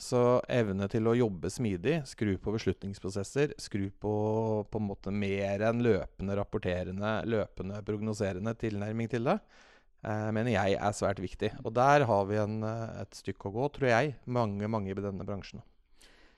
Så 0.00 0.22
evne 0.50 0.88
til 0.90 1.10
å 1.10 1.14
jobbe 1.18 1.50
smidig, 1.52 1.98
skru 2.08 2.32
på 2.40 2.54
beslutningsprosesser, 2.54 3.52
skru 3.60 3.90
på 4.00 4.14
på 4.72 4.80
en 4.80 4.88
måte 4.88 5.12
mer 5.12 5.66
enn 5.68 5.84
løpende 5.84 6.38
rapporterende, 6.38 7.12
løpende 7.28 7.82
prognoserende 7.86 8.56
tilnærming 8.58 9.12
til 9.12 9.28
det, 9.28 9.36
mener 10.02 10.50
jeg 10.50 10.78
er 10.78 10.94
svært 10.96 11.20
viktig. 11.22 11.52
Og 11.62 11.74
der 11.76 12.06
har 12.08 12.24
vi 12.26 12.38
en, 12.42 12.62
eh, 12.66 13.02
et 13.02 13.14
stykke 13.14 13.50
å 13.50 13.54
gå, 13.54 13.68
tror 13.76 13.88
jeg, 13.92 14.16
mange 14.26 14.66
mange 14.66 14.90
i 14.90 14.94
denne 14.98 15.26
bransjen. 15.26 15.62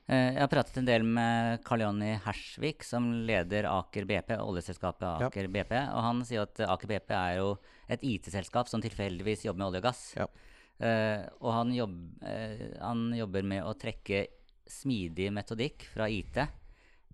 Eh, 0.04 0.35
jeg 0.35 0.42
har 0.42 0.50
pratet 0.52 0.76
en 0.76 0.88
del 0.88 1.04
med 1.06 1.62
Karl 1.64 1.80
Jonny 1.80 2.12
Hersvik, 2.26 2.85
som 2.85 3.06
leder 3.25 3.64
Aker 3.71 4.04
BP, 4.04 4.35
oljeselskapet 4.37 5.06
Aker 5.30 5.49
ja. 5.49 5.52
BP. 5.54 5.73
Og 5.94 6.02
han 6.04 6.21
sier 6.28 6.44
at 6.44 6.61
Aker 6.61 6.90
BP 6.90 7.14
er 7.16 7.38
jo 7.38 7.54
et 7.88 8.04
IT-selskap 8.04 8.68
som 8.68 8.85
tilfeldigvis 8.85 9.47
jobber 9.47 9.62
med 9.62 9.71
olje 9.71 9.80
og 9.80 9.88
gass. 9.88 10.02
Ja. 10.18 10.28
Uh, 10.75 11.23
og 11.38 11.52
han, 11.54 11.68
jobb, 11.71 11.94
uh, 12.26 12.62
han, 12.83 13.06
jobber 13.14 13.44
med 13.47 13.62
å 13.62 13.76
trekke 13.78 14.25
smidig 14.66 15.28
metodikk 15.33 15.85
fra 15.87 16.09
IT 16.11 16.40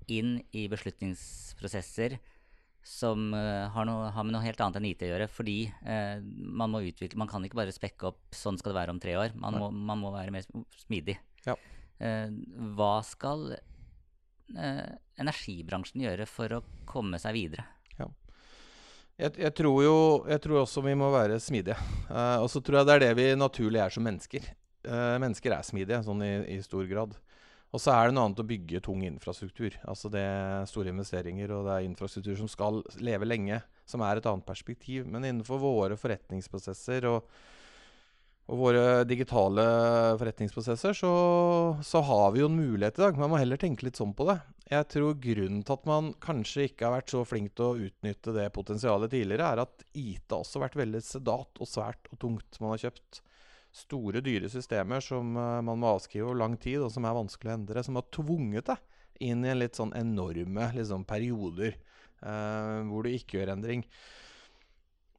inn 0.09 0.39
i 0.57 0.65
beslutningsprosesser 0.73 2.17
som 2.83 3.35
uh, 3.35 3.69
har, 3.73 3.87
noe, 3.89 4.09
har, 4.13 4.25
med 4.25 4.35
noe 4.35 4.45
helt 4.45 4.61
annet 4.63 4.81
enn 4.81 4.89
IT 4.91 5.05
å 5.05 5.11
gjøre. 5.13 5.29
Fordi 5.33 5.57
uh, 5.85 6.21
man 6.61 6.73
må 6.73 6.83
utvikle 6.89 7.21
Man 7.21 7.31
kan 7.31 7.45
ikke 7.45 7.61
bare 7.61 7.75
spekke 7.75 8.11
opp 8.13 8.37
'sånn 8.37 8.59
skal 8.61 8.73
det 8.73 8.81
være 8.81 8.95
om 8.95 9.01
tre 9.03 9.17
år'. 9.21 9.37
Man, 9.37 9.59
må, 9.61 9.71
man 9.71 10.01
må, 10.01 10.13
være 10.15 10.35
mer 10.35 10.47
smidig. 10.81 11.19
Ja. 11.47 11.57
Uh, 12.01 12.31
hva 12.77 13.01
skal 13.07 13.53
energibransjen 14.51 16.03
gjøre 16.03 16.25
for 16.27 16.51
å 16.57 16.65
komme 16.83 17.21
seg 17.23 17.37
videre? 17.37 17.63
Ja. 18.01 18.09
Jeg, 19.15 19.37
jeg, 19.39 19.53
tror 19.55 19.77
jo 19.85 19.93
Jeg 20.27 20.43
tror 20.43 20.65
også 20.65 20.83
vi 20.83 20.97
må 20.99 21.07
være 21.15 21.37
smidige. 21.39 21.77
og 22.11 22.49
så 22.51 22.59
tror 22.59 22.81
jeg 22.81 22.89
det 22.89 22.97
er 22.97 23.05
det 23.05 23.11
vi 23.15 23.29
naturlig 23.39 23.79
er 23.79 23.95
som 23.95 24.03
mennesker. 24.03 24.49
mennesker 25.23 25.55
er 25.55 25.63
smidige, 25.63 26.01
sånn 26.03 26.25
i, 26.27 26.33
i 26.57 26.59
stor 26.67 26.83
grad. 26.91 27.15
Og 27.71 27.79
så 27.79 27.93
er 27.95 28.09
det 28.09 28.17
noe 28.17 28.27
annet 28.27 28.43
å 28.43 28.49
bygge 28.49 28.83
tung 28.83 29.05
infrastruktur. 29.07 29.77
Altså 29.87 30.11
det 30.11 30.25
er 30.27 30.67
store 30.67 30.91
investeringer, 30.91 31.53
og 31.55 31.69
det 31.69 31.77
er 31.77 31.87
infrastruktur 31.87 32.35
som 32.41 32.51
skal 32.51 32.83
leve 32.99 33.29
lenge, 33.29 33.61
som 33.87 34.03
er 34.03 34.19
et 34.19 34.27
annet 34.27 34.47
perspektiv. 34.47 35.07
Men 35.07 35.29
innenfor 35.29 35.63
våre 35.63 35.99
forretningsprosesser 36.01 37.07
og, 37.13 37.31
og 38.51 38.59
våre 38.59 38.83
digitale 39.07 39.69
forretningsprosesser, 40.19 40.99
så, 40.99 41.13
så, 41.87 42.03
har 42.11 42.35
vi 42.35 42.43
jo 42.43 42.51
en 42.51 42.59
mulighet 42.59 42.99
i 42.99 43.07
dag. 43.07 43.23
Man 43.23 43.31
må 43.31 43.39
heller 43.39 43.63
tenke 43.63 43.87
litt 43.87 44.03
sånn 44.03 44.17
på 44.19 44.27
det. 44.33 44.41
Jeg 44.71 44.91
tror 44.91 45.23
grunnen 45.23 45.63
til 45.63 45.79
at 45.79 45.87
man 45.87 46.13
kanskje 46.27 46.67
ikke 46.67 46.89
har 46.89 46.99
vært 46.99 47.15
så 47.15 47.23
flink 47.27 47.55
til 47.55 47.69
å 47.69 47.87
utnytte 47.87 48.35
det 48.35 48.51
potensialet 48.55 49.15
tidligere, 49.15 49.47
er 49.47 49.63
at 49.63 49.87
IT 49.95 50.27
har 50.27 50.43
også 50.43 50.67
vært 50.67 50.79
veldig 50.79 51.07
sedat 51.07 51.63
og 51.63 51.71
svært 51.71 52.11
og 52.11 52.19
tungt. 52.27 52.59
Man 52.59 52.75
har 52.75 52.89
kjøpt 52.89 53.23
store, 53.75 54.23
dyre 54.25 54.51
systemer 54.51 55.03
som 55.05 55.35
uh, 55.39 55.61
man 55.65 55.81
må 55.81 55.95
avskrive 55.95 56.29
over 56.29 56.41
lang 56.43 56.57
tid, 56.61 56.81
og 56.85 56.91
som 56.95 57.07
er 57.07 57.17
vanskelig 57.17 57.53
å 57.53 57.59
endre, 57.59 57.85
som 57.87 57.99
har 58.01 58.09
tvunget 58.15 58.73
deg 58.73 59.29
inn 59.31 59.45
i 59.45 59.53
en 59.53 59.61
litt 59.61 59.77
sånn 59.77 59.93
enorme 59.99 60.71
liksom, 60.77 61.05
perioder 61.09 61.77
uh, 62.25 62.81
hvor 62.89 63.05
du 63.05 63.13
ikke 63.13 63.41
gjør 63.41 63.55
endring. 63.57 63.85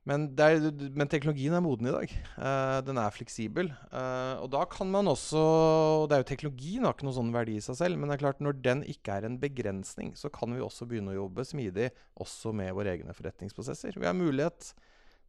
Men, 0.09 0.23
er, 0.41 0.63
men, 0.97 1.05
teknologien 1.09 1.53
er 1.53 1.61
moden 1.61 1.85
i 1.85 1.93
dag. 1.93 2.13
Uh, 2.33 2.79
den 2.87 2.97
er 2.97 3.13
fleksibel. 3.13 3.69
Uh, 3.91 4.41
og 4.41 4.47
da 4.55 4.63
kan 4.69 4.89
man 4.89 5.11
også 5.11 5.41
det 6.09 6.15
er 6.15 6.23
jo 6.23 6.29
Teknologien 6.31 6.87
har 6.87 6.95
ikke 6.95 7.05
noen 7.05 7.19
sånn 7.19 7.35
verdi 7.35 7.59
i 7.59 7.61
seg 7.61 7.77
selv, 7.77 8.01
men 8.01 8.09
det 8.09 8.17
er 8.17 8.23
klart 8.23 8.41
når 8.41 8.57
den 8.65 8.81
ikke 8.89 9.19
er 9.19 9.27
en 9.27 9.37
begrensning, 9.41 10.15
så 10.17 10.31
kan 10.33 10.57
vi 10.57 10.63
også 10.65 10.89
begynne 10.89 11.13
å 11.13 11.19
jobbe 11.19 11.45
smidig 11.45 11.91
også 12.21 12.53
med 12.57 12.73
våre 12.77 12.95
egne 12.95 13.13
forretningsprosesser. 13.17 13.99
Vi 14.01 14.09
har 14.09 14.17
mulighet 14.17 14.73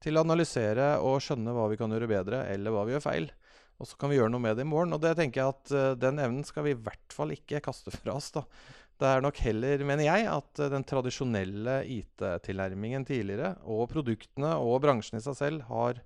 til 0.02 0.18
å 0.18 0.25
analysere 0.26 0.97
og 1.04 1.21
skjønne 1.25 1.54
hva 1.54 1.68
vi 1.71 1.78
kan 1.80 1.92
gjøre 1.92 2.11
bedre, 2.11 2.44
eller 2.52 2.75
hva 2.75 2.85
vi 2.88 2.97
gjør 2.97 3.04
feil. 3.04 3.30
Og 3.80 3.88
så 3.88 3.99
kan 3.99 4.12
vi 4.12 4.18
gjøre 4.18 4.30
noe 4.35 4.42
med 4.42 4.59
det 4.59 4.66
i 4.66 4.71
morgen. 4.71 4.94
Og 4.94 5.02
det 5.02 5.16
tenker 5.18 5.42
jeg 5.42 5.54
at 5.54 5.75
uh, 5.75 5.99
den 5.99 6.21
evnen 6.23 6.47
skal 6.47 6.66
vi 6.66 6.76
i 6.76 6.78
hvert 6.78 7.14
fall 7.14 7.35
ikke 7.35 7.62
kaste 7.64 7.94
fra 7.99 8.16
oss. 8.18 8.30
da. 8.35 8.44
Det 9.02 9.09
er 9.09 9.25
nok 9.25 9.38
heller, 9.42 9.82
mener 9.88 10.06
jeg, 10.06 10.28
at 10.30 10.62
uh, 10.62 10.71
den 10.71 10.87
tradisjonelle 10.87 11.80
IT-tilnærmingen 11.97 13.06
tidligere, 13.09 13.56
og 13.66 13.88
produktene 13.94 14.54
og 14.62 14.82
bransjen 14.85 15.18
i 15.18 15.25
seg 15.25 15.38
selv, 15.38 15.66
har 15.71 16.02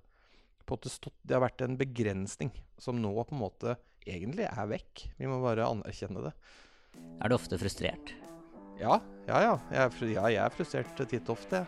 på 0.67 0.73
en 0.73 0.79
måte 0.79 0.91
stått, 0.91 1.15
det 1.23 1.37
har 1.37 1.45
vært 1.45 1.61
en 1.63 1.77
begrensning 1.79 2.49
som 2.81 2.97
nå 2.99 3.13
på 3.21 3.37
en 3.37 3.43
måte 3.45 3.77
egentlig 4.07 4.47
er 4.49 4.71
vekk. 4.71 5.05
Vi 5.19 5.29
må 5.29 5.39
bare 5.43 5.67
anerkjenne 5.67 6.25
det. 6.25 6.33
Er 7.21 7.29
du 7.29 7.37
ofte 7.37 7.59
frustrert? 7.61 8.13
Ja, 8.77 8.99
ja, 9.29 9.37
ja. 9.41 9.53
Jeg 9.71 9.79
er, 9.83 10.09
ja, 10.11 10.25
jeg 10.33 10.41
er 10.43 10.53
frustrert 10.53 10.99
titt 11.09 11.29
ofte. 11.33 11.63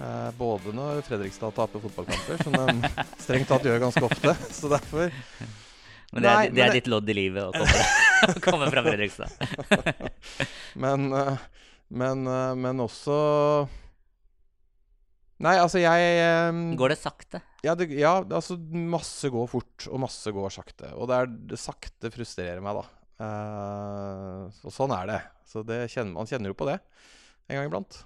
Eh, 0.00 0.30
både 0.38 0.72
når 0.74 1.02
Fredrikstad 1.06 1.54
taper 1.56 1.82
fotballkamper, 1.82 2.40
som 2.42 2.56
de 2.56 2.92
strengt 3.20 3.50
tatt 3.50 3.66
gjør 3.66 3.82
ganske 3.82 4.04
ofte. 4.06 4.34
Så 4.58 4.70
derfor 4.72 5.12
Men 6.12 6.24
det 6.24 6.30
er, 6.30 6.38
Nei, 6.38 6.48
det 6.56 6.64
er 6.64 6.74
ditt 6.78 6.88
lodd 6.92 7.12
i 7.12 7.16
livet 7.16 7.44
å 7.44 7.52
komme, 7.52 7.84
komme 8.46 8.70
fra 8.72 8.84
Fredrikstad. 8.86 9.36
men, 10.84 11.06
eh, 11.18 11.46
men, 11.92 12.26
eh, 12.26 12.54
men 12.64 12.82
også 12.84 13.20
Nei, 15.42 15.56
altså 15.58 15.80
jeg 15.82 16.76
Går 16.78 16.92
det 16.92 17.00
sakte? 17.00 17.40
Ja, 17.66 17.74
det, 17.78 17.88
ja, 17.98 18.14
altså 18.22 18.56
masse 18.70 19.30
går 19.30 19.48
fort, 19.50 19.86
og 19.90 20.02
masse 20.02 20.30
går 20.34 20.52
sakte. 20.54 20.92
Og 20.94 21.10
det, 21.10 21.18
er, 21.18 21.32
det 21.50 21.58
sakte 21.58 22.10
frustrerer 22.14 22.62
meg, 22.62 22.78
da. 22.78 22.84
Uh, 23.22 24.48
og 24.66 24.74
sånn 24.74 24.94
er 24.96 25.06
det. 25.10 25.18
Så 25.46 25.62
det 25.66 25.84
kjenner, 25.92 26.14
man 26.16 26.30
kjenner 26.30 26.50
jo 26.50 26.58
på 26.58 26.66
det 26.66 26.78
en 27.46 27.58
gang 27.58 27.68
iblant. 27.68 27.98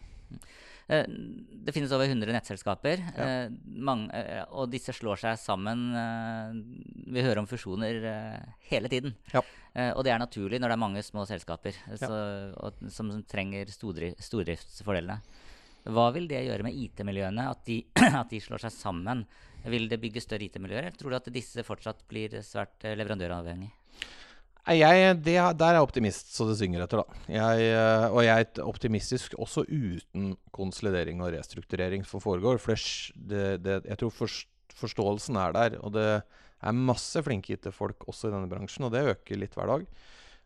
Eh, 0.89 1.05
det 1.67 1.73
finnes 1.75 1.91
over 1.93 2.07
100 2.07 2.31
nettselskaper, 2.31 3.01
ja. 3.17 3.25
Eh, 3.27 3.55
mange, 3.67 4.07
eh, 4.15 4.45
og 4.55 4.71
disse 4.71 4.95
slår 4.95 5.19
seg 5.19 5.39
sammen. 5.43 5.89
Vi 7.11 7.25
hører 7.25 7.43
om 7.43 7.49
fusjoner 7.51 7.99
hele 8.71 8.91
tiden. 8.93 9.17
Ja. 9.33 9.43
Og 9.93 10.05
det 10.07 10.13
er 10.15 10.23
naturlig 10.23 10.61
når 10.61 10.73
det 10.73 10.77
er 10.77 10.81
mange 10.81 11.03
små 11.05 11.27
selskaper 11.29 11.77
så, 12.01 12.09
og, 12.57 12.79
som, 12.89 13.11
som, 13.13 13.25
trenger 13.29 13.69
stordriftsfordelene. 13.69 15.19
Hva 15.93 16.07
vil 16.15 16.25
det 16.31 16.47
gjøre 16.47 16.65
med 16.65 16.79
IT-miljøene, 16.81 17.45
at, 17.51 17.69
at, 18.23 18.31
de 18.31 18.41
slår 18.41 18.65
seg 18.65 18.73
sammen? 18.73 19.27
Vil 19.67 19.91
det 19.91 20.01
bygge 20.01 20.23
større 20.23 20.47
IT-miljøer, 20.49 20.87
eller 20.87 20.97
tror 20.97 21.13
du 21.13 21.19
at 21.19 21.29
disse 21.35 21.67
fortsatt 21.67 22.07
blir 22.09 22.39
svært 22.47 22.87
leverandøravhengig? 22.89 23.69
Jeg, 24.67 25.19
det, 25.23 25.37
der 25.55 25.69
er 25.69 25.77
jeg 25.79 25.87
optimist 25.87 26.33
så 26.35 26.49
det 26.49 26.57
synger 26.59 26.83
etter, 26.83 27.03
da. 27.05 27.21
Jeg, 27.31 27.69
eh, 27.71 28.07
og 28.11 28.25
jeg 28.27 28.47
er 28.49 28.65
optimistisk 28.67 29.37
også 29.39 29.63
uten 29.69 30.33
konsolidering 30.57 31.23
og 31.23 31.31
restrukturering 31.37 32.03
som 32.09 32.23
foregår. 32.23 32.59
For 32.59 32.75
det, 33.15 33.45
det, 33.63 33.79
jeg 33.87 34.01
tror 34.01 34.17
forståelsen 34.81 35.39
er 35.39 35.55
der. 35.55 35.79
Og 35.87 35.95
det 35.95 36.09
er 36.19 36.83
masse 36.91 37.23
flinke 37.23 37.55
IT-folk 37.55 38.09
også 38.11 38.31
i 38.31 38.35
denne 38.35 38.51
bransjen, 38.51 38.89
og 38.89 38.95
det 38.97 39.07
øker 39.13 39.39
litt 39.39 39.55
hver 39.55 39.71
dag. 39.71 39.87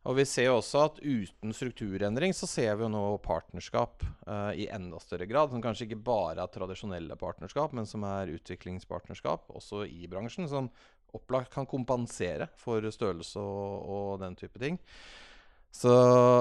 Og 0.08 0.16
vi 0.16 0.24
ser 0.24 0.46
jo 0.48 0.56
også 0.56 0.84
at 0.86 1.00
uten 1.04 1.52
strukturendring 1.52 2.32
så 2.36 2.46
ser 2.48 2.72
vi 2.78 2.86
jo 2.86 2.92
nå 2.92 3.02
partnerskap 3.20 4.00
uh, 4.24 4.48
i 4.56 4.64
enda 4.72 5.00
større 5.02 5.28
grad. 5.28 5.52
Som 5.52 5.60
kanskje 5.64 5.90
ikke 5.90 6.00
bare 6.06 6.40
er 6.40 6.52
tradisjonelle 6.52 7.18
partnerskap, 7.20 7.74
men 7.76 7.88
som 7.88 8.06
er 8.08 8.32
utviklingspartnerskap 8.38 9.52
også 9.52 9.84
i 9.84 10.08
bransjen. 10.08 10.48
Som 10.48 10.70
opplagt 11.16 11.52
kan 11.54 11.68
kompensere 11.68 12.50
for 12.60 12.84
størrelse 12.94 13.40
og, 13.40 13.90
og 13.90 14.22
den 14.22 14.36
type 14.38 14.58
ting. 14.62 14.78
Så 15.70 15.90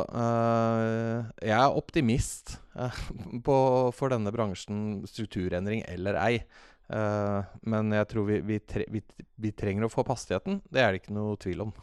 øh, 0.09 1.25
jeg 1.45 1.53
er 1.53 1.77
optimist 1.77 2.57
øh, 2.75 2.97
på, 3.45 3.57
for 3.93 4.09
denne 4.09 4.33
bransjen, 4.33 5.05
strukturendring 5.07 5.85
eller 5.87 6.19
ei. 6.25 6.41
Uh, 6.89 7.45
men 7.69 7.91
jeg 7.93 8.07
tror 8.09 8.23
vi, 8.25 8.39
vi, 8.41 8.55
tre, 8.65 8.87
vi, 8.89 9.03
vi, 9.37 9.51
trenger 9.53 9.85
å 9.85 9.91
få 9.93 10.01
hastigheten. 10.07 10.57
Det 10.73 10.81
er 10.81 10.89
det 10.89 11.03
ikke 11.03 11.13
noe 11.13 11.37
tvil 11.37 11.67
om. 11.67 11.73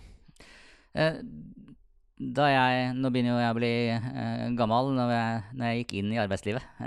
Da 2.16 2.48
jeg, 2.50 2.88
Nå 2.98 3.12
begynner 3.14 3.36
jo 3.36 3.44
jeg 3.44 3.54
å 3.54 3.58
bli 3.60 3.70
uh, 3.94 4.48
gammel. 4.58 4.90
Når 4.98 5.12
jeg, 5.14 5.44
når 5.52 5.70
jeg, 5.70 5.84
gikk 5.84 5.94
inn 6.00 6.10
i 6.10 6.18
arbeidslivet 6.18 6.82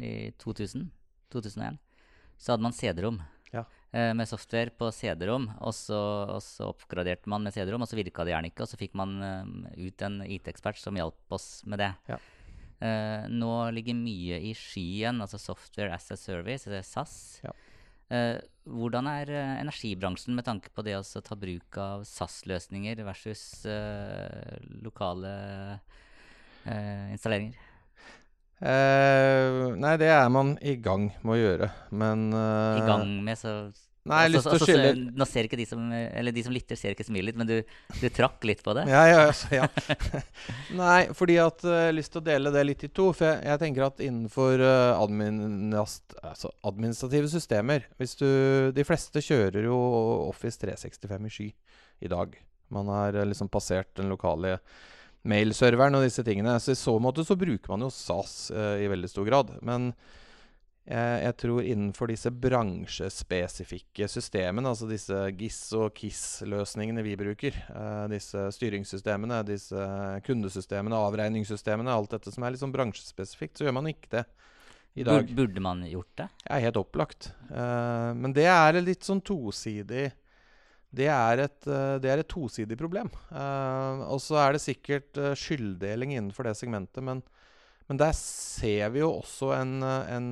i 0.00 0.14
2000, 0.40 0.88
2001, 1.36 1.76
så 2.40 2.54
hadde 2.54 2.64
man 2.64 2.78
CD-rom. 2.78 3.20
Eh, 3.92 4.12
med 4.18 4.28
software 4.28 4.70
på 4.76 4.88
CD-rom, 4.92 5.46
og, 5.62 5.72
så- 5.72 6.28
og 6.28 6.40
så 6.42 6.66
oppgraderte 6.74 7.28
man 7.30 7.42
med 7.46 7.54
CD-rom, 7.54 7.80
og 7.82 7.88
så 7.88 7.96
virka 7.96 8.24
det 8.26 8.34
gjerne 8.34 8.50
ikke, 8.50 8.62
og 8.66 8.68
så 8.68 8.76
fikk 8.80 8.94
man 8.98 9.12
eh, 9.22 9.86
ut 9.86 10.02
en 10.02 10.18
IT-ekspert 10.26 10.76
som 10.76 10.94
hjalp 10.98 11.32
oss 11.32 11.62
med 11.64 11.78
det. 11.78 11.92
Ja. 12.10 12.18
Eh, 12.82 13.28
nå 13.32 13.52
ligger 13.72 13.94
mye 13.96 14.40
i 14.42 14.52
skyen, 14.52 15.22
altså 15.22 15.38
Software 15.40 15.94
as 15.94 16.10
a 16.12 16.16
Service, 16.16 16.66
SAS. 16.84 17.40
Ja. 17.46 17.54
Eh, 18.10 18.40
hvordan 18.68 19.06
er 19.08 19.30
eh, 19.32 19.54
energibransjen 19.62 20.34
med 20.36 20.44
tanke 20.44 20.68
på 20.74 20.84
det 20.84 20.98
å 20.98 21.22
ta 21.22 21.34
bruk 21.38 21.78
av 21.78 22.04
SAS-løsninger 22.04 23.00
versus 23.06 23.64
lokale 24.82 25.32
eh, 26.66 27.12
installeringer? 27.14 27.54
Eh, 28.56 29.74
nei, 29.76 29.96
det 30.00 30.08
er 30.08 30.30
man 30.32 30.54
i 30.64 30.78
gang 30.80 31.10
med 31.20 31.34
å 31.34 31.40
gjøre, 31.40 31.66
men 31.92 32.30
I 32.32 32.78
eh, 32.80 32.86
gang 32.88 33.10
med, 33.26 33.36
så 33.36 33.58
Nei, 34.06 34.20
jeg 34.22 34.28
har 34.28 34.32
lyst 34.36 34.46
til 34.46 34.54
å 34.54 34.58
så- 34.60 34.66
skylde 34.70 35.16
Nå 35.18 35.26
ser 35.26 35.46
ikke 35.48 35.58
de 35.58 35.64
som 35.66 35.80
Eller 35.92 36.30
de 36.32 36.42
som 36.46 36.52
lytter, 36.54 36.78
ser 36.78 36.94
ikke 36.94 37.04
smilet 37.08 37.32
ditt, 37.32 37.38
men 37.40 37.48
du, 37.48 37.56
du 38.00 38.06
trakk 38.14 38.44
litt 38.46 38.62
på 38.62 38.74
det. 38.78 38.84
Ja, 38.86 39.02
ja, 39.10 39.18
altså, 39.26 39.48
ja. 39.50 39.66
Nei, 40.82 41.08
fordi 41.16 41.38
at 41.42 41.64
eh, 41.66 41.74
jeg 41.74 41.88
har 41.90 41.96
lyst 41.96 42.14
til 42.14 42.22
å 42.22 42.26
dele 42.28 42.52
det 42.54 42.64
litt 42.68 42.84
i 42.86 42.90
to. 42.94 43.08
For 43.16 43.26
jeg, 43.32 43.40
jeg 43.50 43.62
tenker 43.64 43.86
at 43.88 44.02
innenfor 44.06 44.62
eh, 44.62 44.92
adminast, 45.02 46.14
altså 46.22 46.52
administrative 46.70 47.30
systemer 47.32 47.88
hvis 47.98 48.14
du, 48.20 48.28
De 48.76 48.86
fleste 48.86 49.22
kjører 49.26 49.66
jo 49.66 49.76
Office 50.28 50.62
365 50.62 51.26
i 51.26 51.34
sky 51.40 51.48
i 52.06 52.12
dag. 52.12 52.38
Man 52.70 52.90
har 52.94 53.16
eh, 53.18 53.26
liksom 53.26 53.50
passert 53.50 53.90
den 53.98 54.12
lokale 54.12 54.60
mailserveren 55.28 55.98
og 55.98 56.06
disse 56.06 56.24
tingene. 56.26 56.56
Så 56.62 56.74
i 56.74 56.78
så 56.78 56.96
måte 57.02 57.24
så 57.26 57.36
bruker 57.38 57.72
man 57.72 57.86
jo 57.86 57.90
SAS 57.92 58.52
eh, 58.54 58.84
i 58.84 58.90
veldig 58.92 59.10
stor 59.10 59.28
grad. 59.28 59.52
Men 59.66 59.90
jeg, 60.86 61.14
jeg 61.24 61.34
tror 61.42 61.66
innenfor 61.66 62.10
disse 62.12 62.30
bransjespesifikke 62.30 64.06
systemene, 64.10 64.70
altså 64.70 64.86
disse 64.90 65.18
GIS- 65.34 65.74
og 65.74 65.96
KISS-løsningene 65.98 67.02
vi 67.06 67.16
bruker, 67.18 67.58
eh, 67.74 68.04
disse 68.12 68.44
styringssystemene, 68.54 69.40
disse 69.48 69.88
kundesystemene, 70.28 71.00
avregningssystemene, 71.08 71.90
alt 71.90 72.14
dette 72.14 72.34
som 72.34 72.46
er 72.46 72.54
litt 72.54 72.62
sånn 72.62 72.74
bransjespesifikt, 72.74 73.58
så 73.58 73.66
gjør 73.66 73.80
man 73.80 73.90
ikke 73.90 74.12
det 74.14 74.26
i 74.96 75.04
dag. 75.04 75.26
Burde 75.36 75.60
man 75.60 75.82
gjort 75.90 76.14
det? 76.22 76.28
Er 76.46 76.62
helt 76.68 76.78
opplagt. 76.80 77.32
Eh, 77.50 78.12
men 78.14 78.36
det 78.36 78.46
er 78.48 78.78
litt 78.80 79.04
sånn 79.04 79.24
tosidig 79.26 80.08
det 80.94 81.08
er 81.10 81.42
et, 81.44 81.66
eh, 81.66 81.96
det 82.02 82.10
er 82.10 82.22
et 82.22 82.30
tosidig 82.30 82.78
problem. 82.78 83.10
Uh, 83.30 84.06
og 84.12 84.20
så 84.22 84.38
er 84.40 84.54
det 84.54 84.62
sikkert 84.64 85.18
eh, 85.20 85.34
skylddeling 85.38 86.14
innenfor 86.14 86.46
det 86.46 86.56
segmentet, 86.58 87.02
men, 87.04 87.22
men 87.90 88.00
der 88.00 88.14
ser 88.16 88.92
vi 88.94 89.02
jo 89.02 89.10
også 89.18 89.52
en, 89.58 89.80
en 89.82 90.30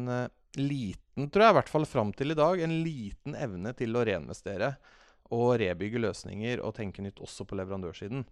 liten, 0.59 1.29
tror 1.29 1.47
jeg 1.47 1.55
i 1.55 1.59
hvert 1.59 1.73
fall 1.73 1.89
fram 1.89 2.15
til 2.17 2.33
i 2.33 2.39
dag, 2.39 2.63
en 2.63 2.79
liten 2.87 3.37
evne 3.39 3.75
til 3.77 3.95
å 3.95 4.07
reinvestere 4.07 4.75
og 5.35 5.59
rebygge 5.63 6.03
løsninger 6.03 6.63
og 6.63 6.77
tenke 6.77 7.03
nytt 7.03 7.23
også 7.23 7.47
på 7.49 7.59
leverandørsiden. 7.59 8.25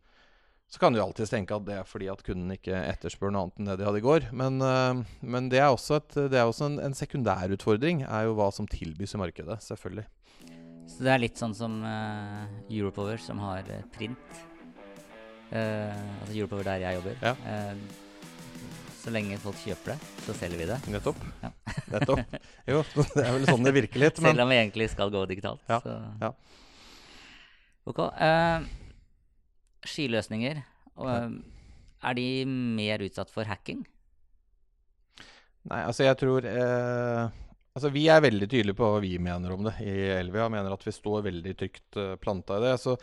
Så 0.73 0.81
kan 0.81 0.95
du 0.95 1.03
alltids 1.03 1.29
tenke 1.29 1.53
at 1.53 1.67
det 1.67 1.75
er 1.77 1.89
fordi 1.89 2.07
at 2.09 2.23
kunden 2.25 2.55
ikke 2.55 2.73
etterspør 2.73 3.33
noe 3.35 3.45
annet 3.45 3.59
enn 3.61 3.67
det 3.69 3.75
de 3.81 3.85
hadde 3.85 4.01
i 4.01 4.07
går. 4.07 4.31
Men, 4.33 4.63
uh, 4.65 5.03
men 5.21 5.51
det 5.53 5.61
er 5.61 5.69
også, 5.75 6.01
et, 6.01 6.17
det 6.33 6.39
er 6.39 6.49
også 6.49 6.71
en, 6.71 6.79
en 6.87 6.97
sekundærutfordring, 6.97 8.07
er 8.09 8.29
jo 8.31 8.39
hva 8.39 8.49
som 8.55 8.71
tilbys 8.71 9.13
i 9.19 9.21
markedet. 9.21 9.59
Selvfølgelig. 9.67 10.07
Så 10.89 11.05
det 11.07 11.13
er 11.13 11.23
litt 11.23 11.41
sånn 11.41 11.55
som 11.57 11.81
uh, 11.85 12.47
Europower, 12.71 13.21
som 13.23 13.41
har 13.43 13.67
eh, 13.73 13.85
print. 13.95 14.41
Uh, 15.53 15.93
altså 16.23 16.35
Europower 16.35 16.67
der 16.67 16.83
jeg 16.85 16.99
jobber. 16.99 17.23
Ja. 17.23 17.35
Uh, 17.47 18.91
så 19.03 19.11
lenge 19.11 19.39
folk 19.43 19.59
kjøper 19.59 19.95
det, 19.95 20.11
så 20.23 20.35
selger 20.39 20.61
vi 20.61 20.67
det. 20.71 20.79
Nettopp. 20.95 21.23
Ja. 21.43 21.51
Nettopp. 21.97 22.37
Jo, 22.71 22.83
det 23.17 23.25
er 23.25 23.33
vel 23.35 23.49
sånn 23.49 23.67
det 23.67 23.75
virker 23.75 24.05
litt. 24.05 24.21
Men 24.23 24.37
Selv 24.37 24.45
om 24.45 24.53
vi 24.53 24.61
egentlig 24.61 24.91
skal 24.93 25.11
gå 25.15 25.25
digitalt. 25.31 25.65
Ja, 25.71 25.81
Så. 25.83 25.97
ja. 26.23 26.35
Ok. 27.91 27.99
skiløsninger, 29.91 30.61
er 31.03 32.15
de 32.15 32.27
mer 32.47 33.03
utsatt 33.03 33.31
for 33.35 33.47
hacking? 33.51 33.83
Nei, 35.71 35.83
altså 35.87 36.07
jeg 36.07 36.19
tror 36.19 36.47
eh, 36.49 37.43
Altså 37.73 37.89
Vi 37.93 38.05
er 38.13 38.25
veldig 38.25 38.49
tydelige 38.51 38.77
på 38.77 38.89
hva 38.89 39.01
vi 39.01 39.15
mener 39.23 39.55
om 39.55 39.65
det 39.65 39.79
i 39.81 39.93
Elvia. 40.19 40.51
Mener 40.53 40.75
at 40.75 40.85
vi 40.85 40.93
står 40.93 41.25
veldig 41.29 41.55
trygt 41.57 41.97
uh, 42.01 42.17
planta 42.21 42.59
i 42.59 42.67
det. 42.67 42.75
Så 42.83 42.99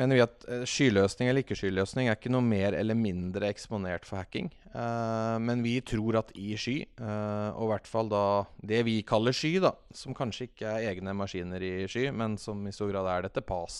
mener 0.00 0.16
vi 0.16 0.22
at 0.24 0.46
eh, 0.48 0.62
skyløsning 0.68 1.28
eller 1.28 1.44
ikke 1.44 1.56
skyløsning 1.58 2.08
er 2.08 2.16
ikke 2.16 2.30
noe 2.32 2.44
mer 2.46 2.72
eller 2.72 2.96
mindre 2.96 3.50
eksponert 3.52 4.06
for 4.08 4.22
hacking. 4.22 4.48
Uh, 4.72 5.36
men 5.44 5.60
vi 5.60 5.74
tror 5.84 6.22
at 6.22 6.32
i 6.32 6.54
sky, 6.56 6.78
uh, 7.02 7.52
og 7.52 7.66
i 7.66 7.70
hvert 7.74 7.90
fall 7.90 8.08
da 8.08 8.24
det 8.64 8.80
vi 8.88 8.96
kaller 9.04 9.36
sky, 9.36 9.58
da, 9.60 9.74
som 9.92 10.16
kanskje 10.16 10.48
ikke 10.48 10.70
er 10.70 10.88
egne 10.94 11.12
maskiner 11.16 11.60
i 11.60 11.74
sky, 11.92 12.06
men 12.16 12.38
som 12.40 12.64
i 12.64 12.72
stor 12.72 12.88
grad 12.94 13.10
er 13.12 13.28
dette 13.28 13.44
PAS, 13.44 13.76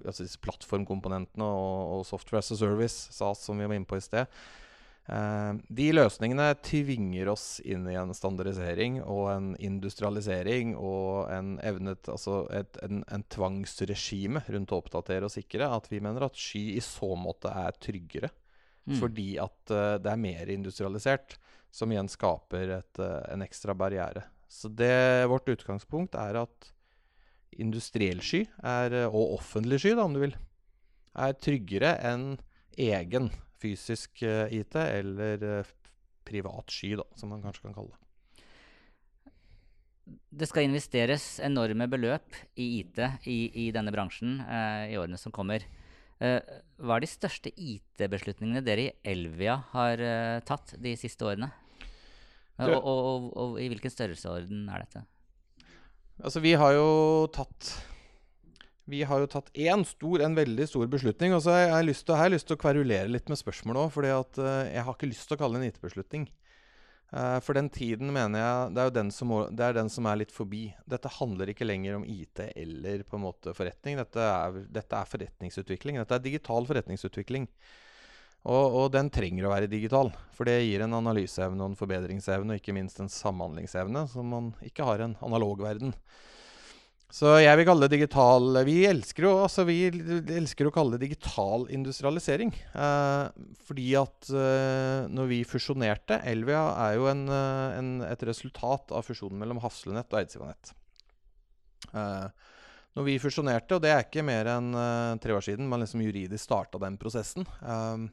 altså 0.00 0.24
disse 0.24 0.40
plattformkomponentene 0.40 1.44
og, 1.44 1.98
og 1.98 2.08
software 2.08 2.40
as 2.40 2.54
a 2.56 2.56
service, 2.64 3.12
SAS, 3.12 3.44
som 3.44 3.60
vi 3.60 3.68
var 3.68 3.76
inne 3.76 3.90
på 3.90 4.00
i 4.00 4.06
sted. 4.08 4.32
Eh, 5.04 5.52
de 5.68 5.90
løsningene 5.92 6.46
tvinger 6.64 7.28
oss 7.28 7.58
inn 7.60 7.84
i 7.92 7.96
en 8.00 8.14
standardisering 8.16 9.02
og 9.02 9.26
en 9.34 9.50
industrialisering 9.60 10.72
og 10.80 11.28
en 11.32 11.58
evnet, 11.60 12.08
altså 12.08 12.46
et, 12.56 12.78
en, 12.86 13.02
en 13.12 13.24
tvangsregime 13.34 14.40
rundt 14.48 14.72
å 14.72 14.80
oppdatere 14.80 15.28
og 15.28 15.34
sikre. 15.34 15.68
At 15.68 15.90
vi 15.92 16.00
mener 16.04 16.24
at 16.24 16.40
sky 16.40 16.70
i 16.78 16.84
så 16.84 17.12
måte 17.20 17.52
er 17.52 17.76
tryggere. 17.76 18.32
Mm. 18.88 18.96
Fordi 19.00 19.28
at 19.42 19.74
eh, 19.74 19.96
det 20.04 20.12
er 20.12 20.24
mer 20.24 20.54
industrialisert, 20.56 21.36
som 21.74 21.90
igjen 21.92 22.08
skaper 22.08 22.78
et, 22.78 23.02
eh, 23.02 23.20
en 23.34 23.44
ekstra 23.44 23.76
barriere. 23.76 24.24
Så 24.48 24.70
det, 24.70 25.26
vårt 25.28 25.48
utgangspunkt 25.50 26.16
er 26.20 26.38
at 26.44 26.72
industriell 27.60 28.20
sky, 28.24 28.44
er, 28.66 29.04
og 29.10 29.36
offentlig 29.36 29.80
sky, 29.82 29.94
da, 29.98 30.04
om 30.06 30.14
du 30.14 30.22
vil, 30.24 30.36
er 31.14 31.36
tryggere 31.38 31.92
enn 32.02 32.32
egen 32.80 33.28
fysisk 33.64 34.24
eh, 34.26 34.52
IT 34.60 34.76
eller 34.80 35.44
eh, 35.48 35.74
privat 36.24 36.72
sky, 36.72 36.94
da, 37.00 37.06
som 37.18 37.32
man 37.32 37.44
kanskje 37.44 37.68
kan 37.68 37.76
kalle 37.76 37.94
det. 37.94 38.00
Det 40.34 40.48
skal 40.50 40.66
investeres 40.66 41.38
enorme 41.44 41.86
beløp 41.88 42.36
i 42.60 42.66
IT 42.82 43.00
i, 43.30 43.38
i 43.64 43.70
denne 43.72 43.92
bransjen 43.94 44.36
eh, 44.44 44.92
i 44.92 45.00
årene 45.00 45.20
som 45.20 45.32
kommer. 45.32 45.64
Eh, 46.22 46.38
hva 46.78 46.98
er 46.98 47.04
de 47.04 47.10
største 47.10 47.50
IT-beslutningene 47.50 48.62
dere 48.64 48.88
i 48.88 49.14
Elvia 49.14 49.58
har 49.72 50.02
eh, 50.02 50.42
tatt 50.46 50.76
de 50.82 50.94
siste 51.00 51.26
årene? 51.26 51.50
Eh, 52.58 52.68
og, 52.68 52.76
og, 52.76 53.00
og, 53.08 53.26
og 53.40 53.58
i 53.62 53.68
hvilken 53.72 53.92
størrelsesorden 53.92 54.68
er 54.70 54.84
dette? 54.84 55.04
Altså, 56.22 56.42
vi 56.44 56.54
har 56.58 56.76
jo 56.76 56.88
tatt 57.34 57.72
Vi 58.90 59.00
har 59.08 59.22
jo 59.22 59.28
tatt 59.32 59.50
én 59.56 59.84
stor, 59.88 60.20
en 60.20 60.36
veldig 60.36 60.66
stor 60.68 60.88
beslutning. 60.92 61.32
Og 61.36 61.44
så 61.44 61.54
har 61.54 61.62
jeg 61.66 61.90
lyst 61.90 62.04
til, 62.06 62.18
jeg 62.20 62.34
lyst 62.34 62.48
til 62.50 62.58
å 62.58 62.60
kverulere 62.60 63.10
litt 63.10 63.30
med 63.32 63.40
spørsmålet 63.40 63.86
òg, 63.86 63.92
for 63.94 64.08
eh, 64.08 64.72
jeg 64.74 64.84
har 64.84 64.96
ikke 64.96 65.08
lyst 65.08 65.28
til 65.30 65.38
å 65.38 65.40
kalle 65.40 65.60
det 65.60 65.64
en 65.64 65.72
IT-beslutning. 65.72 66.26
Eh, 67.14 67.38
for 67.46 67.56
den 67.56 67.70
tiden 67.70 68.10
mener 68.10 68.40
jeg 68.40 68.74
Det 68.74 68.82
er 68.82 68.92
den 68.96 69.12
som, 69.14 69.32
det 69.54 69.64
er 69.64 69.76
den 69.76 69.88
som 69.92 70.08
er 70.10 70.20
litt 70.20 70.34
forbi. 70.34 70.66
Dette 70.90 71.12
handler 71.16 71.52
ikke 71.52 71.68
lenger 71.68 71.96
om 72.00 72.04
IT 72.04 72.44
eller 72.50 73.06
på 73.08 73.16
en 73.16 73.24
måte 73.24 73.54
forretning. 73.56 73.96
Dette 74.02 74.20
er, 74.20 74.60
dette 74.76 75.00
er 75.00 75.10
forretningsutvikling. 75.14 76.02
Dette 76.02 76.18
er 76.18 76.28
digital 76.28 76.68
forretningsutvikling. 76.68 77.48
Og, 78.44 78.76
og 78.76 78.90
den 78.92 79.08
trenger 79.08 79.46
å 79.46 79.54
være 79.54 79.70
digital, 79.72 80.10
for 80.36 80.44
det 80.44 80.58
gir 80.66 80.82
en 80.84 80.98
analyseevne 80.98 81.62
og 81.64 81.70
en 81.70 81.78
forbedringsevne, 81.78 82.52
og 82.52 82.60
ikke 82.60 82.74
minst 82.76 82.98
en 83.00 83.08
samhandlingsevne 83.08 84.02
som 84.12 84.28
man 84.28 84.50
ikke 84.68 84.84
har 84.84 85.00
i 85.00 85.06
en 85.06 85.14
analog 85.24 85.62
verden. 85.64 85.94
Så 87.12 87.30
jeg 87.38 87.58
vil 87.60 87.66
kalle 87.68 87.86
det 87.86 87.94
digital 87.94 88.56
Vi 88.66 88.76
elsker, 88.88 89.26
jo 89.28 89.34
altså 89.44 89.62
vi 89.68 89.76
elsker 89.86 90.66
å 90.66 90.72
kalle 90.74 90.96
det 90.96 91.06
digital 91.06 91.68
industrialisering. 91.70 92.50
Eh, 92.74 93.44
fordi 93.68 93.90
at 94.00 94.30
eh, 94.32 95.04
når 95.12 95.30
vi 95.30 95.42
fusjonerte 95.46 96.18
Elvia 96.26 96.64
er 96.88 96.96
jo 96.98 97.06
en, 97.12 97.28
eh, 97.28 97.76
en, 97.78 97.92
et 98.08 98.26
resultat 98.26 98.90
av 98.90 99.06
fusjonen 99.06 99.38
mellom 99.38 99.62
Hafslenett 99.62 100.10
og 100.10 100.20
Eidsivanett. 100.24 100.74
Eh, 101.92 102.50
når 102.94 103.08
vi 103.08 103.20
fusjonerte, 103.22 103.76
og 103.76 103.84
det 103.84 103.94
er 103.94 104.04
ikke 104.06 104.26
mer 104.26 104.50
enn 104.56 104.74
eh, 104.74 105.14
tre 105.22 105.36
år 105.36 105.46
siden 105.46 105.70
man 105.70 105.82
liksom 105.84 106.02
juridisk 106.02 106.48
starta 106.48 106.82
den 106.82 106.98
prosessen 106.98 107.46
eh, 107.62 108.04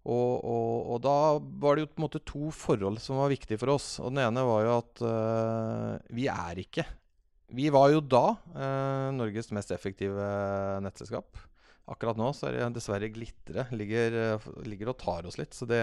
og, 0.00 0.44
og, 0.48 0.94
og 0.94 1.02
da 1.04 1.16
var 1.60 1.76
det 1.76 1.84
jo 1.84 1.90
på 1.90 2.00
en 2.00 2.06
måte 2.06 2.22
to 2.24 2.48
forhold 2.56 3.02
som 3.04 3.18
var 3.20 3.28
viktige 3.32 3.60
for 3.60 3.74
oss. 3.74 3.98
Og 4.00 4.14
den 4.14 4.22
ene 4.24 4.46
var 4.48 4.62
jo 4.64 4.76
at 4.78 5.02
eh, 5.04 6.14
vi 6.16 6.24
er 6.32 6.62
ikke 6.62 6.86
Vi 7.50 7.66
var 7.74 7.90
jo 7.92 8.00
da 8.02 8.24
eh, 8.54 9.08
Norges 9.16 9.50
mest 9.54 9.72
effektive 9.74 10.26
nettselskap. 10.84 11.38
Akkurat 11.90 12.18
nå 12.18 12.30
så 12.36 12.48
er 12.48 12.58
det 12.58 12.70
dessverre 12.76 13.10
Glitre 13.10 13.66
ligger, 13.74 14.18
eh, 14.36 14.48
ligger 14.68 14.92
og 14.92 14.98
tar 15.00 15.26
oss 15.26 15.38
litt. 15.40 15.56
Så 15.56 15.66
det, 15.70 15.82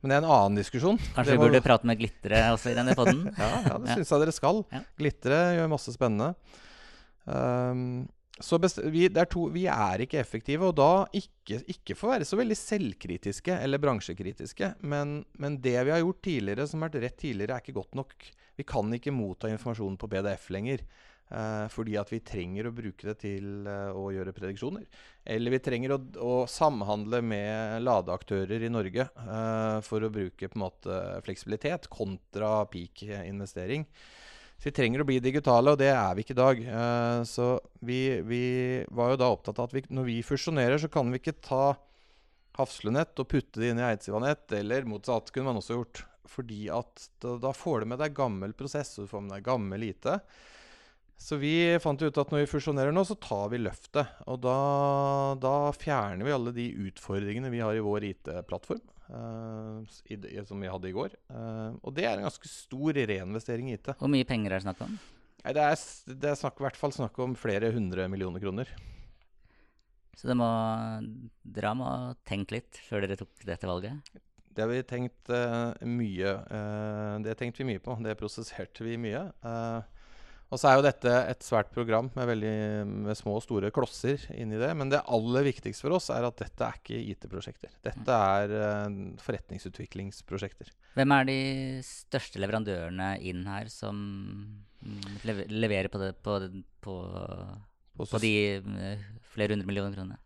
men 0.00 0.10
det 0.10 0.18
er 0.18 0.24
en 0.24 0.30
annen 0.30 0.60
diskusjon. 0.60 0.98
Kanskje 1.14 1.36
vi 1.36 1.42
burde 1.44 1.62
prate 1.64 1.86
med 1.88 2.00
Glitre 2.00 2.42
også 2.54 2.72
i 2.72 2.78
denne 2.78 2.96
poden? 2.98 3.28
ja, 3.42 3.50
ja, 3.68 3.76
det 3.82 3.98
syns 3.98 4.14
jeg 4.14 4.24
dere 4.24 4.34
skal. 4.34 4.64
Ja. 4.74 4.82
Glitre 4.98 5.42
gjør 5.58 5.70
masse 5.74 5.94
spennende. 5.94 6.32
Um, 7.30 8.08
så 8.40 8.56
vi, 8.56 9.04
er 9.04 9.28
to, 9.28 9.44
vi 9.52 9.66
er 9.68 10.00
ikke 10.00 10.18
effektive, 10.20 10.70
og 10.70 10.78
da 10.78 11.04
ikke, 11.16 11.60
ikke 11.74 11.96
for 11.98 12.08
å 12.08 12.14
være 12.14 12.26
så 12.28 12.38
veldig 12.40 12.56
selvkritiske 12.56 13.52
eller 13.52 13.82
bransjekritiske, 13.82 14.72
men, 14.88 15.18
men 15.36 15.58
det 15.60 15.76
vi 15.76 15.92
har 15.92 16.00
gjort 16.00 16.22
tidligere, 16.24 16.64
som 16.70 16.80
har 16.80 16.88
vært 16.88 17.04
rett 17.04 17.18
tidligere, 17.20 17.58
er 17.58 17.64
ikke 17.64 17.76
godt 17.76 17.98
nok. 18.00 18.30
Vi 18.60 18.68
kan 18.68 18.92
ikke 18.92 19.14
motta 19.14 19.48
informasjonen 19.48 19.96
på 20.00 20.10
BDF 20.12 20.50
lenger. 20.52 20.84
Eh, 21.30 21.66
fordi 21.70 21.94
at 21.94 22.08
vi 22.10 22.18
trenger 22.26 22.66
å 22.66 22.72
bruke 22.74 23.06
det 23.06 23.20
til 23.22 23.68
eh, 23.70 23.94
å 23.94 24.08
gjøre 24.10 24.34
prediksjoner. 24.34 24.86
Eller 25.30 25.54
vi 25.54 25.60
trenger 25.62 25.94
å, 25.94 25.98
å 26.26 26.32
samhandle 26.50 27.20
med 27.22 27.84
ladeaktører 27.86 28.64
i 28.66 28.72
Norge 28.72 29.06
uh, 29.14 29.78
for 29.86 30.02
å 30.02 30.10
bruke 30.10 30.48
på 30.48 30.58
en 30.58 30.64
måte 30.64 30.96
fleksibilitet 31.26 31.86
kontra 31.92 32.64
peak 32.72 33.04
investering. 33.06 33.86
Så 34.58 34.68
vi 34.68 34.74
trenger 34.76 35.04
å 35.04 35.06
bli 35.06 35.20
digitale, 35.22 35.70
og 35.70 35.78
det 35.80 35.92
er 35.92 36.16
vi 36.18 36.24
ikke 36.24 36.34
i 36.34 36.40
dag. 36.40 36.64
Uh, 36.66 37.22
så 37.28 37.52
vi, 37.78 38.00
vi, 38.26 38.42
var 38.90 39.14
jo 39.14 39.22
da 39.22 39.30
opptatt 39.30 39.62
av 39.62 39.70
at 39.70 39.78
vi, 39.78 39.86
når 39.86 40.10
vi 40.10 40.18
fusjonerer, 40.26 40.82
så 40.82 40.90
kan 40.90 41.14
vi 41.14 41.22
ikke 41.22 41.38
ta 41.38 41.64
Hafslunett 42.58 43.14
og 43.22 43.30
putte 43.30 43.62
det 43.62 43.70
inn 43.70 43.78
i 43.78 43.86
Eidsivanett, 43.86 44.50
eller 44.58 44.88
motsatt 44.88 45.30
kunne 45.30 45.52
man 45.52 45.62
også 45.62 45.78
gjort. 45.78 46.02
Fordi 46.30 46.68
at 46.72 47.08
da, 47.22 47.34
da 47.42 47.50
får 47.56 47.82
du 47.82 47.90
med 47.92 48.00
deg 48.02 48.14
gammel 48.16 48.54
prosess, 48.56 48.94
og 48.98 49.06
du 49.06 49.10
får 49.10 49.26
med 49.26 49.34
deg 49.34 49.46
gammel 49.48 49.88
IT. 49.90 50.06
Så 51.20 51.36
vi 51.36 51.52
fant 51.82 52.00
ut 52.00 52.18
at 52.22 52.30
når 52.32 52.46
vi 52.46 52.48
fusjonerer 52.48 52.94
nå, 52.94 53.02
så 53.04 53.16
tar 53.20 53.50
vi 53.52 53.60
løftet. 53.60 54.08
Og 54.30 54.40
da, 54.40 54.56
da 55.42 55.54
fjerner 55.76 56.24
vi 56.24 56.32
alle 56.32 56.54
de 56.56 56.70
utfordringene 56.88 57.50
vi 57.52 57.60
har 57.60 57.76
i 57.76 57.82
vår 57.84 58.06
IT-plattform. 58.14 58.80
Uh, 59.10 59.82
som 60.46 60.62
vi 60.62 60.70
hadde 60.70 60.88
i 60.88 60.94
går. 60.94 61.16
Uh, 61.28 61.74
og 61.82 61.92
det 61.96 62.06
er 62.06 62.14
en 62.14 62.28
ganske 62.28 62.48
stor 62.48 62.94
reinvestering 62.94 63.68
i 63.68 63.74
IT. 63.76 63.92
Hvor 63.98 64.12
mye 64.12 64.28
penger 64.28 64.54
er 64.54 64.62
det 64.62 64.68
snakk 64.68 64.80
om? 64.86 64.96
Det 65.40 65.66
er, 65.66 65.84
det 66.14 66.30
er 66.30 66.38
snakk, 66.38 66.60
i 66.60 66.66
hvert 66.68 66.78
fall 66.78 66.94
snakk 66.94 67.20
om 67.20 67.36
flere 67.36 67.72
hundre 67.74 68.06
millioner 68.12 68.40
kroner. 68.42 68.70
Så 70.16 70.32
må, 70.36 70.48
dere 71.42 71.76
må 71.76 71.90
tenke 72.28 72.58
litt 72.58 72.80
før 72.86 73.04
dere 73.04 73.16
tok 73.20 73.44
dette 73.48 73.68
valget? 73.68 74.16
Det 74.50 74.64
har 74.64 74.70
vi 74.70 74.82
tenkt 74.82 75.30
uh, 75.30 75.70
mye. 75.86 76.34
det 77.24 77.36
tenkte 77.38 77.62
vi 77.62 77.70
mye 77.72 77.82
på. 77.82 77.94
Det 78.02 78.18
prosesserte 78.18 78.84
vi 78.86 78.98
mye. 79.00 79.22
Uh, 79.46 79.80
og 80.50 80.58
så 80.58 80.66
er 80.66 80.78
jo 80.78 80.82
dette 80.82 81.10
et 81.30 81.44
svært 81.46 81.70
program 81.70 82.08
med, 82.16 82.26
veldig, 82.26 82.54
med 83.06 83.18
små 83.18 83.36
og 83.38 83.44
store 83.44 83.70
klosser 83.74 84.24
inni 84.34 84.58
det. 84.58 84.72
Men 84.74 84.90
det 84.90 85.04
aller 85.06 85.46
viktigste 85.46 85.86
for 85.86 85.94
oss 86.00 86.10
er 86.10 86.26
at 86.26 86.40
dette 86.42 86.66
er 86.66 86.80
ikke 86.80 86.98
IT-prosjekter. 87.12 87.76
Dette 87.86 88.16
er 88.34 88.54
uh, 88.58 88.98
forretningsutviklingsprosjekter. 89.22 90.72
Hvem 90.98 91.14
er 91.14 91.28
de 91.28 91.38
største 91.86 92.42
leverandørene 92.42 93.12
inn 93.30 93.46
her 93.46 93.70
som 93.70 94.02
leverer 95.22 95.90
på, 95.92 96.00
det, 96.02 96.14
på, 96.24 96.40
på, 96.82 96.96
på 98.08 98.20
de 98.22 98.34
uh, 98.64 99.08
flere 99.34 99.56
hundre 99.56 99.68
millioner 99.68 99.96
kronene? 99.96 100.20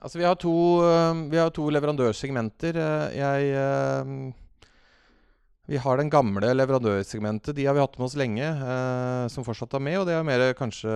Altså, 0.00 0.16
vi 0.18 0.26
har 0.28 0.38
to, 0.40 0.54
uh, 0.84 1.12
vi 1.32 1.40
har 1.40 1.52
to 1.54 1.68
leverandørsegmenter. 1.74 2.80
Jeg 3.16 4.32
vi 5.72 5.78
har 5.78 5.96
den 5.96 6.10
gamle 6.10 6.48
leverandørsegmentet. 6.56 7.54
De 7.54 7.64
har 7.68 7.76
vi 7.76 7.80
hatt 7.80 7.94
med 7.96 8.04
oss 8.08 8.16
lenge, 8.18 8.42
eh, 8.44 9.26
som 9.30 9.44
fortsatt 9.46 9.76
er 9.78 9.80
med. 9.80 10.00
Og 10.00 10.08
det 10.08 10.16
er 10.18 10.26
mer 10.26 10.42
kanskje 10.58 10.90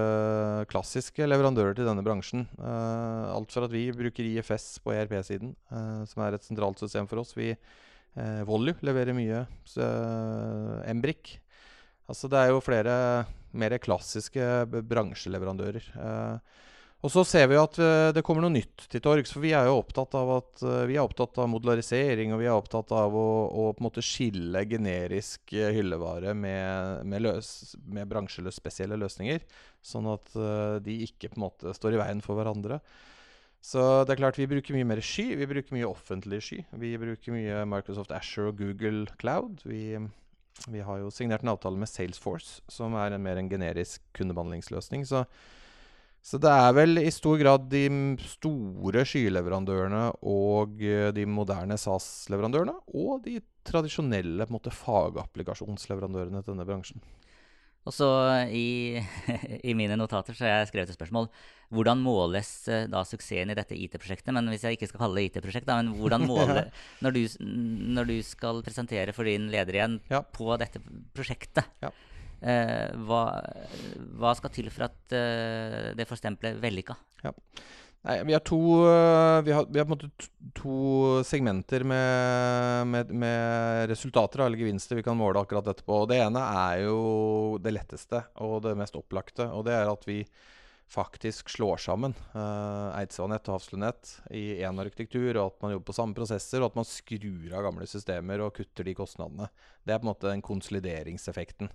klassiske 0.69 1.29
leverandører 1.29 1.77
til 1.79 1.87
denne 1.87 2.03
bransjen. 2.03 2.49
Eh, 2.59 3.25
alt 3.31 3.55
for 3.55 3.65
at 3.65 3.73
vi 3.73 3.87
bruker 3.95 4.27
IFS 4.27 4.81
på 4.83 4.93
ERP-siden, 4.93 5.55
eh, 5.71 6.03
som 6.11 6.25
er 6.27 6.35
et 6.35 6.43
sentralt 6.43 6.83
system 6.83 7.07
for 7.07 7.23
oss. 7.23 7.33
Vi 7.39 7.53
eh, 7.55 8.43
Volue 8.45 8.75
leverer 8.83 9.15
mye. 9.15 9.47
Så, 9.65 9.81
eh, 9.81 11.39
Altså 12.07 12.29
det 12.29 12.39
er 12.39 12.49
jo 12.53 12.61
flere 12.61 13.27
mer 13.59 13.77
klassiske 13.83 14.67
bransjeleverandører. 14.87 15.91
Eh, 15.97 16.63
og 17.05 17.13
så 17.13 17.23
ser 17.29 17.45
vi 17.51 17.59
at 17.61 17.77
uh, 17.79 18.09
det 18.17 18.23
kommer 18.25 18.43
noe 18.43 18.55
nytt 18.55 18.87
til 18.91 19.03
torgs. 19.05 19.31
For 19.31 19.45
vi 19.45 19.53
er 19.55 19.69
jo 19.69 19.77
opptatt 19.79 20.15
av 20.19 20.31
at 20.39 20.63
er 20.65 20.95
opptatt 21.03 21.37
av 21.39 21.51
modularisering, 21.53 22.33
og 22.35 22.41
vi 22.41 22.49
er 22.49 22.57
opptatt 22.57 22.91
av 22.97 23.15
å, 23.15 23.27
å 23.47 23.67
på 23.77 23.83
en 23.83 23.87
måte 23.87 24.03
skille 24.03 24.65
generisk 24.67 25.55
hyllevare 25.55 26.33
med, 26.35 27.05
med, 27.07 27.23
løs, 27.29 27.77
med 27.85 28.09
bransjeløs 28.11 28.59
spesielle 28.59 28.99
løsninger. 28.99 29.45
Sånn 29.87 30.09
at 30.11 30.33
de 30.83 30.97
ikke 31.05 31.31
på 31.31 31.39
en 31.39 31.45
måte 31.45 31.77
står 31.77 31.95
i 31.95 32.01
veien 32.01 32.25
for 32.25 32.41
hverandre. 32.41 32.81
Så 33.67 33.83
det 34.07 34.15
er 34.15 34.21
klart 34.21 34.39
vi 34.39 34.47
bruker 34.47 34.77
mye 34.77 34.87
mer 34.87 35.01
sky. 35.03 35.33
Vi 35.39 35.49
bruker 35.51 35.75
mye 35.75 35.89
offentlig 35.89 36.39
sky. 36.45 36.61
Vi 36.79 36.93
bruker 37.03 37.35
mye 37.35 37.65
Microsoft 37.67 38.13
Asher 38.15 38.51
og 38.51 38.61
Google 38.61 39.09
Cloud. 39.19 39.65
Vi, 39.67 39.99
vi 40.69 40.83
har 40.85 41.03
jo 41.03 41.13
signert 41.15 41.45
en 41.45 41.53
avtale 41.53 41.79
med 41.79 41.91
Salesforce, 41.91 42.63
som 42.73 42.97
er 42.99 43.15
en 43.15 43.23
mer 43.23 43.39
en 43.41 43.51
generisk 43.51 44.03
kundebehandlingsløsning. 44.17 45.07
Så 45.09 45.27
så 46.27 46.41
det 46.43 46.51
er 46.51 46.73
vel 46.75 46.99
i 46.99 47.11
stor 47.15 47.37
grad 47.39 47.69
de 47.71 47.85
store 48.27 49.05
skyleverandørene 49.07 50.09
og 50.27 50.81
eh, 50.83 51.13
de 51.15 51.23
moderne 51.31 51.77
SAS-leverandørene 51.79 52.75
og 52.99 53.21
de 53.23 53.37
tradisjonelle 53.67 54.49
fagapplikasjonsleverandørene 54.51 56.43
til 56.43 56.51
denne 56.51 56.67
bransjen. 56.67 57.05
Og 57.87 57.95
så 57.95 58.09
i, 58.51 58.99
i, 59.69 59.75
mine 59.79 59.99
notater 59.99 60.35
så 60.35 60.47
har 60.47 60.61
jeg 60.61 60.73
skrevet 60.73 60.91
et 60.91 60.99
spørsmål. 60.99 61.29
Hvordan 61.75 62.03
måles 62.03 62.51
eh, 62.71 62.89
da 62.91 63.03
suksessen 63.07 63.53
i 63.53 63.59
dette 63.59 63.79
IT-prosjektet? 63.79 64.33
Men 64.35 64.51
hvis 64.51 64.67
jeg 64.67 64.79
ikke 64.79 64.91
skal 64.91 65.05
kalle 65.05 65.21
det 65.21 65.31
IT-prosjekt, 65.31 65.71
men 65.71 65.95
hvordan 66.01 66.27
måle 66.33 66.67
når 67.05 67.17
du, 67.17 67.23
når 67.97 68.11
du 68.11 68.17
skal 68.27 68.63
presentere 68.67 69.15
for 69.17 69.29
din 69.29 69.49
leder 69.55 69.79
igjen 69.79 69.97
ja. 70.11 70.23
på 70.23 70.51
dette 70.61 70.83
prosjektet? 71.15 71.71
Ja. 71.85 71.95
Eh, 72.37 72.91
hva, 73.09 73.23
hva, 74.19 74.35
skal 74.37 74.53
til 74.53 74.69
for 74.75 74.91
at 74.91 75.17
eh, 75.17 75.95
det 75.97 76.09
får 76.09 76.21
stempelet 76.21 76.61
vellykka? 76.63 76.99
Ja. 77.25 77.33
Nei, 78.07 78.21
vi 78.25 78.33
har 78.33 78.41
to, 78.47 78.59
eh, 78.87 79.43
vi 79.43 79.53
har, 79.53 79.67
vi 79.67 79.79
har 79.79 80.11
to 80.55 80.77
segmenter 81.27 81.83
med, 81.83 82.87
med, 82.87 83.11
med, 83.11 83.89
resultater 83.91 84.45
eller 84.45 84.59
gevinster 84.59 84.97
vi 84.97 85.03
kan 85.03 85.19
måle 85.19 85.43
akkurat 85.43 85.67
etterpå. 85.73 86.05
Det 86.07 86.21
ene 86.23 86.39
er 86.39 86.85
jo 86.85 87.01
det 87.59 87.73
letteste 87.75 88.21
og 88.47 88.61
det 88.63 88.77
mest 88.79 88.95
opplagte. 88.95 89.49
Og 89.51 89.67
det 89.67 89.75
er 89.75 89.91
at 89.91 90.07
vi 90.07 90.21
faktisk 90.87 91.51
slår 91.51 91.83
sammen 91.83 92.15
uh, 92.37 92.95
Eidsvollnett 92.95 93.49
og 93.51 93.57
Hafslundnett 93.57 94.13
i 94.31 94.61
én 94.63 94.79
arkitektur, 94.79 95.33
og 95.35 95.49
at 95.49 95.65
man 95.65 95.73
jobber 95.75 95.89
på 95.91 95.97
samme 95.97 96.15
prosesser, 96.15 96.63
og 96.63 96.71
at 96.71 96.79
man 96.79 96.87
skrur 96.87 97.57
av 97.59 97.67
gamle 97.67 97.89
systemer 97.91 98.45
og 98.45 98.55
kutter 98.55 98.87
de 98.87 98.95
kostnadene. 98.95 99.51
Det 99.83 99.97
er 99.97 99.99
på 99.99 100.07
en 100.07 100.13
måte 100.13 100.31
den 100.31 100.47
konsolideringseffekten. 100.47 101.75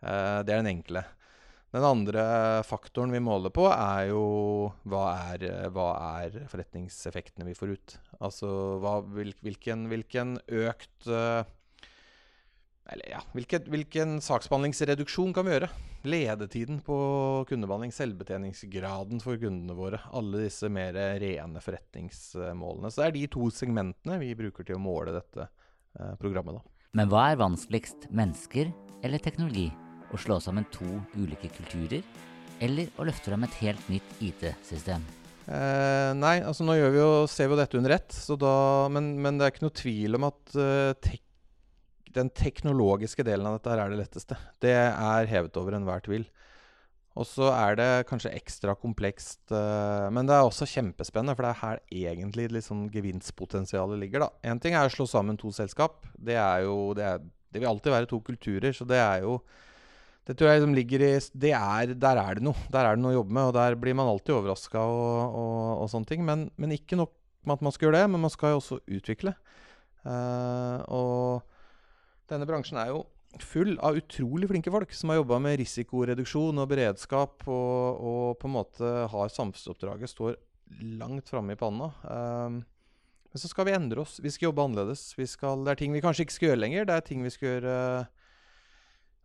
Uh, 0.00 0.40
det 0.48 0.54
er 0.54 0.62
den 0.62 0.72
enkle. 0.78 1.04
Den 1.68 1.84
andre 1.84 2.22
faktoren 2.64 3.12
vi 3.12 3.20
måler 3.20 3.52
på, 3.52 3.66
er 3.68 4.08
jo 4.08 4.22
hva 4.88 5.04
er, 5.34 5.44
hva 5.74 5.90
er 6.22 6.38
forretningseffektene 6.48 7.44
vi 7.50 7.56
får 7.56 7.74
ut. 7.74 7.96
Altså 8.24 8.48
hva, 8.80 8.98
hvilken, 9.04 9.84
hvilken, 9.90 10.38
økt 10.48 11.10
uh, 11.12 11.44
Eller 12.88 13.12
ja, 13.12 13.20
hvilken, 13.36 13.66
hvilken, 13.68 14.14
saksbehandlingsreduksjon 14.24 15.34
kan 15.36 15.44
vi 15.44 15.58
gjøre? 15.58 15.68
Ledetiden 16.08 16.78
på 16.86 16.96
kundebehandling, 17.50 17.92
selvbetjeningsgraden 17.92 19.20
for 19.20 19.36
kundene 19.36 19.76
våre. 19.76 20.00
Alle 20.16 20.46
disse 20.46 20.70
mer 20.72 20.96
rene 21.20 21.60
forretningsmålene. 21.60 22.88
Så 22.88 23.02
det 23.02 23.10
er 23.10 23.16
de 23.18 23.26
to 23.34 23.50
segmentene 23.52 24.16
vi 24.22 24.30
bruker 24.38 24.64
til 24.64 24.78
å 24.78 24.80
måle 24.80 25.18
dette 25.18 25.50
uh, 25.50 26.14
programmet. 26.22 26.62
da. 26.62 26.88
Men 26.96 27.12
hva 27.12 27.26
er 27.34 27.42
vanskeligst, 27.44 28.08
mennesker 28.08 28.72
eller 29.04 29.20
teknologi? 29.20 29.68
Å 30.12 30.20
slå 30.20 30.38
sammen 30.42 30.66
to 30.72 30.86
ulike 31.18 31.50
kulturer, 31.54 32.02
eller 32.64 32.90
å 32.98 33.06
løfte 33.06 33.30
fram 33.30 33.46
et 33.46 33.56
helt 33.62 33.90
nytt 33.92 34.20
IT-system? 34.24 35.04
Eh, 35.48 36.10
nei, 36.18 36.38
altså 36.44 36.66
nå 36.66 36.74
vi 36.76 37.00
jo, 37.00 37.24
ser 37.30 37.48
vi 37.48 37.56
jo 37.56 37.60
dette 37.62 37.78
under 37.78 37.94
ett, 37.94 38.16
men, 38.92 39.14
men, 39.22 39.38
det 39.38 39.46
er 39.46 39.54
ikke 39.54 39.64
noe 39.64 39.78
tvil 39.78 40.18
om 40.18 40.26
at 40.28 40.58
uh, 40.60 40.92
tek, 41.00 41.22
den 42.12 42.28
teknologiske 42.36 43.24
delen 43.24 43.46
av 43.48 43.56
dette 43.56 43.72
her 43.72 43.80
er 43.84 43.94
det 43.94 44.02
letteste. 44.02 44.36
Det 44.60 44.74
er 44.74 45.30
hevet 45.30 45.56
over 45.60 45.76
enhver 45.78 46.04
tvil. 46.04 46.26
Og 47.18 47.26
så 47.26 47.48
er 47.50 47.78
det 47.78 47.88
kanskje 48.10 48.34
ekstra 48.36 48.74
komplekst, 48.78 49.40
uh, 49.50 50.10
men 50.12 50.28
det 50.28 50.36
er 50.36 50.44
også 50.44 50.68
kjempespennende, 50.68 51.36
for 51.38 51.46
det 51.46 51.54
er 51.54 51.62
her 51.62 51.80
egentlig 52.04 52.50
liksom 52.58 52.84
gevinstpotensialet 52.92 54.02
ligger. 54.04 54.26
da. 54.26 54.52
Én 54.52 54.60
ting 54.60 54.76
er 54.76 54.90
å 54.90 54.92
slå 54.92 55.08
sammen 55.08 55.40
to 55.40 55.54
selskap. 55.54 56.04
Det 56.12 56.36
jo, 56.66 56.92
det, 56.98 57.08
er, 57.08 57.24
det 57.24 57.62
vil 57.62 57.72
alltid 57.72 57.96
være 57.96 58.10
to 58.12 58.20
kulturer, 58.26 58.76
så 58.76 58.84
det 58.88 59.00
er 59.00 59.24
jo 59.24 59.38
det 60.28 60.34
tror 60.36 60.50
jeg 60.50 60.60
liksom 60.60 60.74
ligger 60.76 61.02
i 61.06 61.52
er, 61.56 61.94
Der 61.96 62.18
er 62.20 62.36
det 62.36 62.44
noe. 62.44 62.66
Der 62.68 62.84
er 62.84 62.96
det 62.96 63.00
noe 63.00 63.14
å 63.14 63.20
jobbe 63.22 63.32
med, 63.32 63.48
og 63.48 63.54
der 63.56 63.76
blir 63.80 63.96
man 63.96 64.10
alltid 64.10 64.34
overraska 64.36 64.82
og, 64.84 65.36
og, 65.40 65.60
og, 65.80 65.86
sånne 65.88 66.10
ting. 66.10 66.24
Men, 66.26 66.50
men, 66.60 66.74
ikke 66.76 66.98
nok 67.00 67.14
med 67.48 67.54
at 67.56 67.64
man 67.64 67.72
skal 67.72 67.88
gjøre 67.88 68.02
det, 68.02 68.10
men 68.12 68.24
man 68.26 68.32
skal 68.34 68.52
jo 68.52 68.58
også 68.60 68.80
utvikle. 68.98 69.32
Uh, 70.04 70.84
og 70.92 72.28
denne 72.28 72.48
bransjen 72.48 72.76
er 72.80 72.92
jo 72.92 73.06
full 73.40 73.74
av 73.84 73.96
utrolig 73.96 74.50
flinke 74.50 74.72
folk 74.72 74.92
som 74.96 75.12
har 75.12 75.22
jobba 75.22 75.40
med 75.44 75.56
risikoreduksjon 75.62 76.60
og 76.60 76.68
beredskap, 76.74 77.48
og, 77.48 78.04
og, 78.12 78.36
på 78.40 78.50
en 78.50 78.56
måte 78.58 78.92
har 79.08 79.32
samfunnsoppdraget 79.32 80.12
står 80.12 80.36
langt 81.00 81.32
framme 81.32 81.56
i 81.56 81.60
panna. 81.60 81.88
Uh, 82.04 82.60
men 83.32 83.40
så 83.40 83.48
skal 83.48 83.64
vi 83.64 83.78
endre 83.80 84.04
oss. 84.04 84.20
Vi 84.20 84.28
skal 84.34 84.50
jobbe 84.50 84.68
annerledes. 84.68 85.08
Skal, 85.32 85.64
det 85.64 85.72
er 85.72 85.84
ting 85.86 85.96
vi 85.96 86.04
kanskje 86.04 86.28
ikke 86.28 86.36
skal 86.36 86.50
gjøre 86.50 86.64
lenger. 86.66 86.88
Det 86.88 87.00
er 87.00 87.08
ting 87.08 87.24
vi 87.24 87.32
skal 87.32 87.54
gjøre 87.54 87.80
uh, 88.04 88.17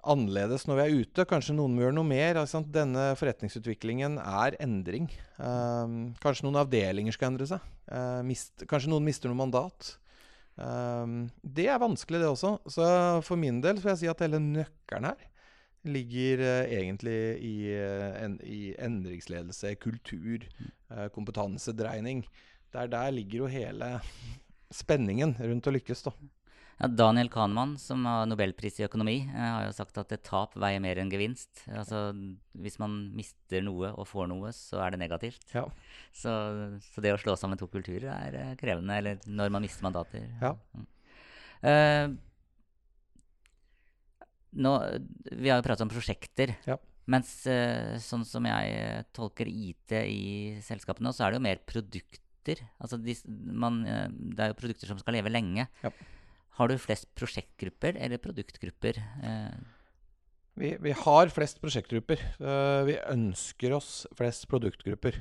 annerledes 0.03 0.65
når 0.67 0.77
vi 0.77 0.83
er 0.83 1.01
ute. 1.03 1.25
Kanskje 1.29 1.55
noen 1.57 1.73
må 1.75 1.83
gjøre 1.85 1.95
noe 1.97 2.07
mer. 2.07 2.39
Altså, 2.41 2.61
denne 2.75 3.11
forretningsutviklingen 3.19 4.19
er 4.21 4.57
endring. 4.63 5.09
Um, 5.37 6.13
kanskje 6.23 6.47
noen 6.47 6.59
avdelinger 6.61 7.15
skal 7.15 7.31
endre 7.31 7.47
seg. 7.49 7.67
Uh, 7.87 8.21
mist, 8.27 8.65
kanskje 8.69 8.91
noen 8.91 9.05
mister 9.07 9.31
noe 9.31 9.39
mandat. 9.39 9.95
Um, 10.55 11.27
det 11.41 11.69
er 11.71 11.81
vanskelig, 11.81 12.21
det 12.21 12.31
også. 12.31 12.55
Så 12.71 12.87
for 13.25 13.39
min 13.39 13.61
del 13.63 13.79
vil 13.81 13.93
jeg 13.93 14.03
si 14.03 14.11
at 14.11 14.23
hele 14.25 14.41
nøkkelen 14.43 15.09
her 15.11 15.29
ligger 15.93 16.45
uh, 16.45 16.73
egentlig 16.79 17.17
i, 17.43 17.55
uh, 17.75 18.37
i 18.47 18.61
endringsledelse, 18.79 19.75
kultur, 19.83 20.45
kompetansedreining. 21.15 22.21
Der, 22.73 22.87
der 22.91 23.11
ligger 23.13 23.43
jo 23.43 23.49
hele 23.49 23.95
spenningen 24.73 25.35
rundt 25.39 25.67
å 25.69 25.73
lykkes, 25.73 26.05
da. 26.05 26.13
Ja, 26.83 26.89
Daniel 26.91 27.29
Kahneman, 27.31 27.77
som 27.79 28.03
har 28.03 28.25
nobelpris 28.27 28.81
i 28.81 28.83
økonomi, 28.83 29.21
eh, 29.23 29.39
har 29.39 29.69
jo 29.69 29.75
sagt 29.77 29.95
at 30.01 30.09
et 30.11 30.23
tap 30.27 30.57
veier 30.59 30.81
mer 30.83 30.99
enn 30.99 31.07
gevinst. 31.07 31.61
Altså, 31.71 32.09
hvis 32.59 32.75
man 32.81 32.97
mister 33.15 33.63
noe 33.63 33.93
og 33.93 34.03
får 34.09 34.27
noe, 34.27 34.51
så 34.51 34.81
er 34.83 34.91
det 34.91 34.99
negativt. 34.99 35.45
Ja. 35.55 35.63
Så, 36.11 36.33
så 36.83 37.03
det 37.05 37.13
å 37.15 37.21
slå 37.21 37.37
sammen 37.39 37.61
to 37.61 37.69
kulturer 37.71 38.09
er 38.11 38.35
eh, 38.35 38.51
krevende, 38.59 38.97
eller 38.99 39.23
når 39.23 39.53
man 39.55 39.63
mister 39.63 39.85
mandater. 39.87 40.27
Ja. 40.41 40.51
Eh, 41.71 42.11
nå, 44.59 44.73
vi 45.31 45.53
har 45.53 45.61
jo 45.61 45.67
pratet 45.69 45.85
om 45.87 45.93
prosjekter. 45.93 46.51
Ja. 46.67 46.75
Mens 47.07 47.31
sånn 48.03 48.27
som 48.27 48.43
jeg 48.47 49.05
tolker 49.15 49.47
IT 49.47 49.95
i 50.03 50.59
selskapene, 50.63 51.15
så 51.15 51.23
er 51.23 51.31
det 51.31 51.39
jo 51.39 51.47
mer 51.47 51.63
produkter. 51.63 52.59
Altså 52.75 52.99
de, 52.99 53.15
man, 53.55 53.85
det 54.35 54.43
er 54.43 54.51
jo 54.51 54.59
produkter 54.59 54.91
som 54.91 54.99
skal 54.99 55.15
leve 55.15 55.31
lenge. 55.31 55.69
Ja. 55.83 55.91
Har 56.59 56.69
du 56.69 56.77
flest 56.77 57.07
prosjektgrupper 57.17 57.97
eller 57.97 58.21
produktgrupper? 58.21 58.99
Eh, 59.23 59.55
Vi, 60.53 60.75
vi 60.79 60.91
har 60.93 61.31
flest 61.33 61.57
prosjektgrupper. 61.61 62.19
Eh, 62.37 62.81
vi 62.85 62.97
ønsker 63.09 63.73
oss 63.73 64.05
flest 64.13 64.45
produktgrupper. 64.51 65.17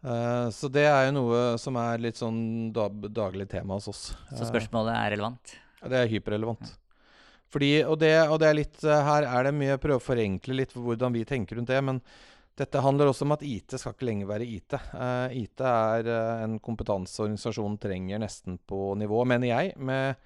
Eh, 0.00 0.46
så 0.54 0.70
det 0.72 0.86
er 0.88 1.10
jo 1.10 1.16
noe 1.18 1.40
som 1.60 1.76
er 1.76 2.00
litt 2.00 2.16
sånn 2.16 2.72
da, 2.72 2.86
daglig 2.88 3.50
tema 3.52 3.76
hos 3.76 3.90
oss. 3.92 4.02
så 4.32 4.48
spørsmålet 4.48 4.94
er 4.96 5.12
relevant. 5.18 5.52
Det 5.84 6.00
er 6.00 6.08
hyperrelevant. 6.14 6.72
Fordi, 7.52 7.70
og, 7.84 7.98
det, 8.00 8.14
og 8.28 8.40
det 8.40 8.48
er 8.48 8.56
litt, 8.56 8.80
her 8.84 9.24
er 9.28 9.46
det 9.48 9.54
mye 9.56 9.76
å 9.76 9.80
prøve 9.80 10.00
å 10.00 10.04
forenkle 10.04 10.56
litt 10.56 10.72
for 10.72 10.84
hvordan 10.84 11.12
vi 11.12 11.26
tenker 11.28 11.56
rundt 11.60 11.68
det. 11.68 11.82
Men 11.84 12.00
dette 12.58 12.80
handler 12.84 13.12
også 13.12 13.24
om 13.28 13.36
at 13.36 13.44
IT 13.44 13.76
skal 13.76 13.94
ikke 13.94 14.08
lenger 14.08 14.28
være 14.32 14.48
IT. 14.48 14.78
IT 15.44 15.64
er 15.64 16.08
en 16.44 16.56
kompetanseorganisasjon 16.60 17.78
trenger 17.80 18.20
nesten 18.24 18.58
på 18.68 18.94
nivå, 19.00 19.22
mener 19.28 19.52
jeg, 19.52 19.76
med 19.76 20.16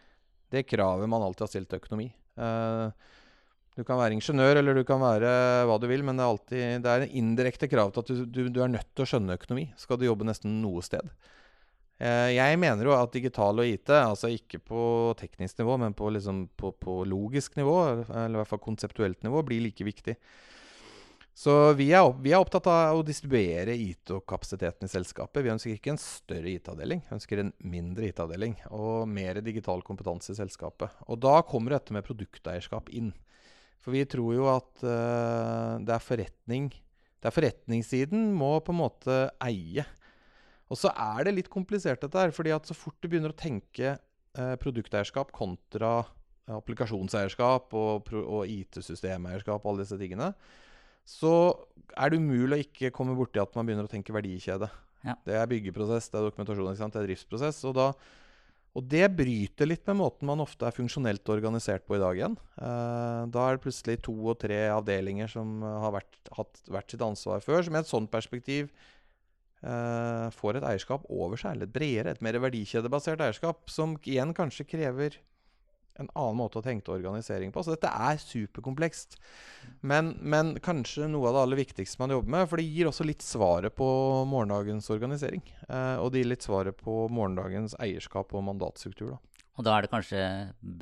det 0.52 0.66
kravet 0.68 1.10
man 1.10 1.24
alltid 1.24 1.46
har 1.46 1.50
stilt 1.52 1.70
til 1.72 1.80
økonomi. 1.82 2.08
Eh, 2.36 3.10
du 3.72 3.84
kan 3.88 3.96
være 3.96 4.12
ingeniør 4.18 4.58
eller 4.60 4.76
du 4.76 4.84
kan 4.84 5.00
være 5.00 5.28
hva 5.68 5.78
du 5.80 5.86
vil, 5.88 6.02
men 6.04 6.18
det 6.18 6.24
er 6.24 6.32
alltid 6.34 6.82
det 6.84 6.90
er 6.92 7.04
en 7.06 7.14
indirekte 7.22 7.70
krav 7.72 7.92
til 7.94 8.04
at 8.04 8.10
du, 8.12 8.24
du, 8.28 8.42
du 8.52 8.60
er 8.60 8.72
nødt 8.72 8.90
til 8.92 9.06
å 9.06 9.08
skjønne 9.14 9.38
økonomi. 9.38 9.70
Skal 9.80 10.00
du 10.00 10.04
jobbe 10.10 10.28
nesten 10.28 10.58
noe 10.60 10.84
sted. 10.84 11.08
Eh, 12.02 12.34
Jeg 12.36 12.58
mener 12.60 12.88
jo 12.88 12.94
at 12.96 13.16
digital 13.16 13.62
og 13.62 13.68
IT, 13.68 13.92
altså 13.96 14.28
ikke 14.32 14.60
på 14.60 14.84
teknisk 15.20 15.62
nivå, 15.62 15.78
men 15.80 15.96
på, 15.96 16.10
liksom 16.12 16.44
på, 16.58 16.74
på 16.76 17.00
logisk 17.08 17.56
nivå, 17.60 17.76
eller 18.10 18.36
i 18.36 18.40
hvert 18.42 18.52
fall 18.52 18.64
konseptuelt 18.64 19.22
nivå, 19.24 19.44
blir 19.46 19.64
like 19.64 19.86
viktig. 19.88 20.18
Så 21.32 21.52
vi 21.78 21.86
er, 21.96 22.04
vi 22.20 22.34
er 22.34 22.42
opptatt 22.42 22.66
av 22.68 22.98
å 22.98 23.04
distribuere 23.06 23.72
IT-kapasiteten 23.72 24.84
i 24.84 24.92
selskapet. 24.92 25.40
Vi 25.44 25.52
ønsker 25.54 25.72
ikke 25.72 25.94
en 25.94 26.00
større 26.00 26.50
IT-avdeling, 26.52 27.00
vi 27.06 27.16
ønsker 27.16 27.40
en 27.40 27.52
mindre 27.72 28.10
IT-avdeling 28.10 28.58
og 28.68 29.08
mer 29.08 29.40
digital 29.44 29.80
kompetanse 29.86 30.34
i 30.34 30.38
selskapet. 30.38 30.92
Og 31.08 31.22
da 31.24 31.38
kommer 31.48 31.78
dette 31.78 31.96
med 31.96 32.04
produkteierskap 32.04 32.92
inn. 32.92 33.14
For 33.82 33.96
vi 33.96 34.04
tror 34.06 34.36
jo 34.36 34.46
at 34.52 34.84
uh, 34.84 35.80
det 35.82 35.96
er 35.96 36.04
forretning 36.04 36.68
Det 36.70 37.30
er 37.30 37.34
forretningssiden 37.34 38.28
må 38.36 38.52
på 38.62 38.74
en 38.74 38.80
måte 38.82 39.16
eie. 39.42 39.86
Og 40.68 40.78
så 40.78 40.92
er 40.92 41.26
det 41.26 41.36
litt 41.36 41.52
komplisert 41.52 42.04
dette 42.04 42.18
her, 42.18 42.32
fordi 42.34 42.52
at 42.54 42.68
så 42.68 42.76
fort 42.76 42.98
du 43.00 43.08
begynner 43.08 43.32
å 43.32 43.38
tenke 43.38 43.96
uh, 43.96 44.54
produkteierskap 44.60 45.32
kontra 45.32 46.02
applikasjonseierskap 46.50 47.72
og, 47.78 48.12
og 48.20 48.50
IT-systemeierskap 48.50 49.62
og 49.62 49.72
alle 49.72 49.84
disse 49.84 49.98
tingene, 50.00 50.32
så 51.08 51.34
er 51.98 52.12
det 52.12 52.20
umulig 52.22 52.56
å 52.56 52.64
ikke 52.64 52.92
komme 52.94 53.16
borti 53.18 53.40
at 53.42 53.54
man 53.56 53.68
begynner 53.68 53.88
å 53.88 53.92
tenke 53.92 54.14
verdikjede. 54.14 54.68
Ja. 55.02 55.16
Det 55.26 55.36
er 55.36 55.48
byggeprosess, 55.50 56.08
det 56.10 56.18
er 56.18 56.28
dokumentasjon, 56.28 56.68
det 56.78 57.00
er 57.00 57.08
driftsprosess. 57.08 57.58
Og, 57.68 57.74
da, 57.76 57.88
og 58.78 58.86
det 58.88 59.04
bryter 59.18 59.68
litt 59.68 59.84
med 59.90 59.98
måten 59.98 60.30
man 60.30 60.44
ofte 60.44 60.68
er 60.68 60.76
funksjonelt 60.76 61.28
organisert 61.34 61.84
på 61.88 61.98
i 61.98 62.02
dag 62.02 62.20
igjen. 62.20 62.38
Eh, 62.56 63.20
da 63.34 63.44
er 63.48 63.58
det 63.58 63.64
plutselig 63.66 63.98
to 64.06 64.14
og 64.22 64.38
tre 64.44 64.64
avdelinger 64.72 65.30
som 65.32 65.60
har 65.66 65.98
vært, 65.98 66.16
hatt 66.38 66.64
hvert 66.70 66.94
sitt 66.94 67.04
ansvar 67.04 67.44
før, 67.44 67.66
som 67.66 67.76
i 67.76 67.82
et 67.82 67.90
sånt 67.90 68.12
perspektiv 68.14 68.70
eh, 69.66 70.28
får 70.38 70.60
et 70.60 70.70
eierskap 70.70 71.04
over 71.10 71.40
seg, 71.40 71.56
eller 71.56 71.68
et 71.68 71.74
bredere, 71.74 72.14
et 72.14 72.24
mer 72.24 72.38
verdikjedebasert 72.46 73.26
eierskap, 73.26 73.66
som 73.72 73.98
igjen 74.06 74.34
kanskje 74.38 74.70
krever 74.70 75.18
en 76.00 76.08
annen 76.16 76.38
måte 76.38 76.60
å 76.60 76.64
tenke 76.64 76.92
organisering 76.94 77.52
på. 77.52 77.62
Så 77.66 77.74
dette 77.74 77.90
er 77.92 78.20
superkomplekst. 78.22 79.18
Men, 79.84 80.14
men 80.20 80.54
kanskje 80.64 81.08
noe 81.10 81.28
av 81.28 81.36
det 81.36 81.42
aller 81.46 81.60
viktigste 81.62 82.00
man 82.02 82.14
jobber 82.14 82.32
med, 82.36 82.46
for 82.50 82.60
det 82.62 82.68
gir 82.68 82.88
også 82.90 83.06
litt 83.06 83.24
svaret 83.26 83.74
på 83.78 83.88
morgendagens 84.30 84.88
organisering. 84.94 85.42
Eh, 85.68 85.96
og 86.00 86.12
det 86.14 86.22
gir 86.22 86.30
litt 86.32 86.46
svaret 86.46 86.78
på 86.80 87.04
morgendagens 87.12 87.76
eierskap 87.82 88.32
og 88.38 88.46
mandatstruktur. 88.48 89.14
Da. 89.16 89.44
Og 89.60 89.66
da 89.68 89.74
er 89.76 89.84
det 89.84 89.92
kanskje 89.92 90.22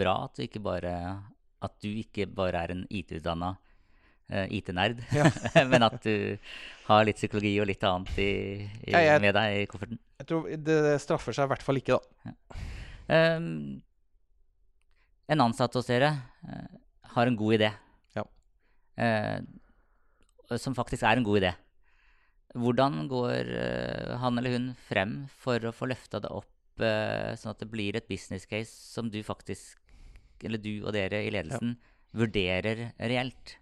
bra 0.00 0.14
at 0.28 0.36
du 0.38 0.44
ikke 0.46 0.62
bare, 0.62 0.94
at 1.66 1.74
du 1.82 1.88
ikke 1.90 2.28
bare 2.30 2.62
er 2.68 2.76
en 2.76 2.84
IT-utdanna 2.86 3.54
eh, 4.30 4.46
IT-nerd, 4.60 5.02
men 5.72 5.82
at 5.88 5.98
du 6.06 6.14
har 6.86 7.04
litt 7.08 7.18
psykologi 7.18 7.56
og 7.60 7.66
litt 7.72 7.82
annet 7.88 8.14
i, 8.22 8.30
i, 8.86 8.94
Ja, 8.94 9.02
jeg- 9.08 9.24
med 9.26 9.34
deg 9.36 9.58
i 9.64 9.68
kofferten. 9.70 9.98
Jeg 10.22 10.28
tror 10.30 10.48
det 10.70 10.80
straffer 11.02 11.34
seg 11.34 11.48
i 11.48 11.54
hvert 11.54 11.66
fall 11.66 11.80
ikke, 11.82 11.98
da. 11.98 12.34
Um, 13.10 13.80
en 15.30 15.44
ansatt 15.46 15.76
hos 15.78 15.88
dere 15.88 16.10
eh, 16.46 16.78
har 17.14 17.30
en 17.30 17.38
god 17.38 17.56
idé. 17.58 17.70
Ja. 18.16 18.24
Eh, 19.00 19.38
som 20.58 20.74
faktisk 20.74 21.06
er 21.06 21.20
en 21.20 21.26
god 21.26 21.42
idé. 21.42 21.52
Hvordan 22.58 23.04
går 23.10 23.52
eh, 23.54 24.14
han 24.18 24.40
eller 24.40 24.56
hun 24.56 24.70
frem 24.88 25.14
for 25.42 25.62
å 25.62 25.74
få 25.74 25.86
løfta 25.90 26.18
det 26.22 26.32
opp, 26.34 26.82
eh, 26.82 27.36
sånn 27.38 27.54
at 27.54 27.62
det 27.62 27.70
blir 27.70 27.98
et 27.98 28.08
business 28.10 28.48
case 28.50 28.72
som 28.72 29.10
du 29.12 29.20
faktisk, 29.26 29.78
eller 30.42 30.58
du 30.58 30.80
og 30.82 30.94
dere 30.96 31.22
i 31.22 31.30
ledelsen, 31.30 31.76
vurderer 32.16 32.90
reelt? 32.98 33.54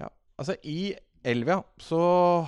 Ja, 0.00 0.08
Altså, 0.40 0.56
i 0.64 0.94
Elvia 1.24 1.56
så 1.80 2.00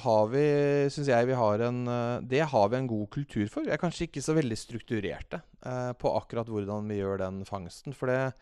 har 0.02 0.28
vi, 0.32 0.44
syns 0.92 1.08
jeg 1.08 1.28
vi 1.30 1.38
har 1.38 1.62
en 1.64 1.78
eh, 1.88 2.26
Det 2.28 2.42
har 2.52 2.68
vi 2.68 2.76
en 2.76 2.90
god 2.90 3.08
kultur 3.14 3.46
for. 3.48 3.64
Vi 3.64 3.72
er 3.72 3.80
kanskje 3.80 4.10
ikke 4.10 4.24
så 4.24 4.36
veldig 4.36 4.58
strukturerte 4.60 5.40
eh, 5.64 5.92
på 5.96 6.12
akkurat 6.18 6.50
hvordan 6.52 6.90
vi 6.92 7.00
gjør 7.00 7.22
den 7.24 7.40
fangsten. 7.48 7.96
For 7.96 8.12
det, 8.12 8.34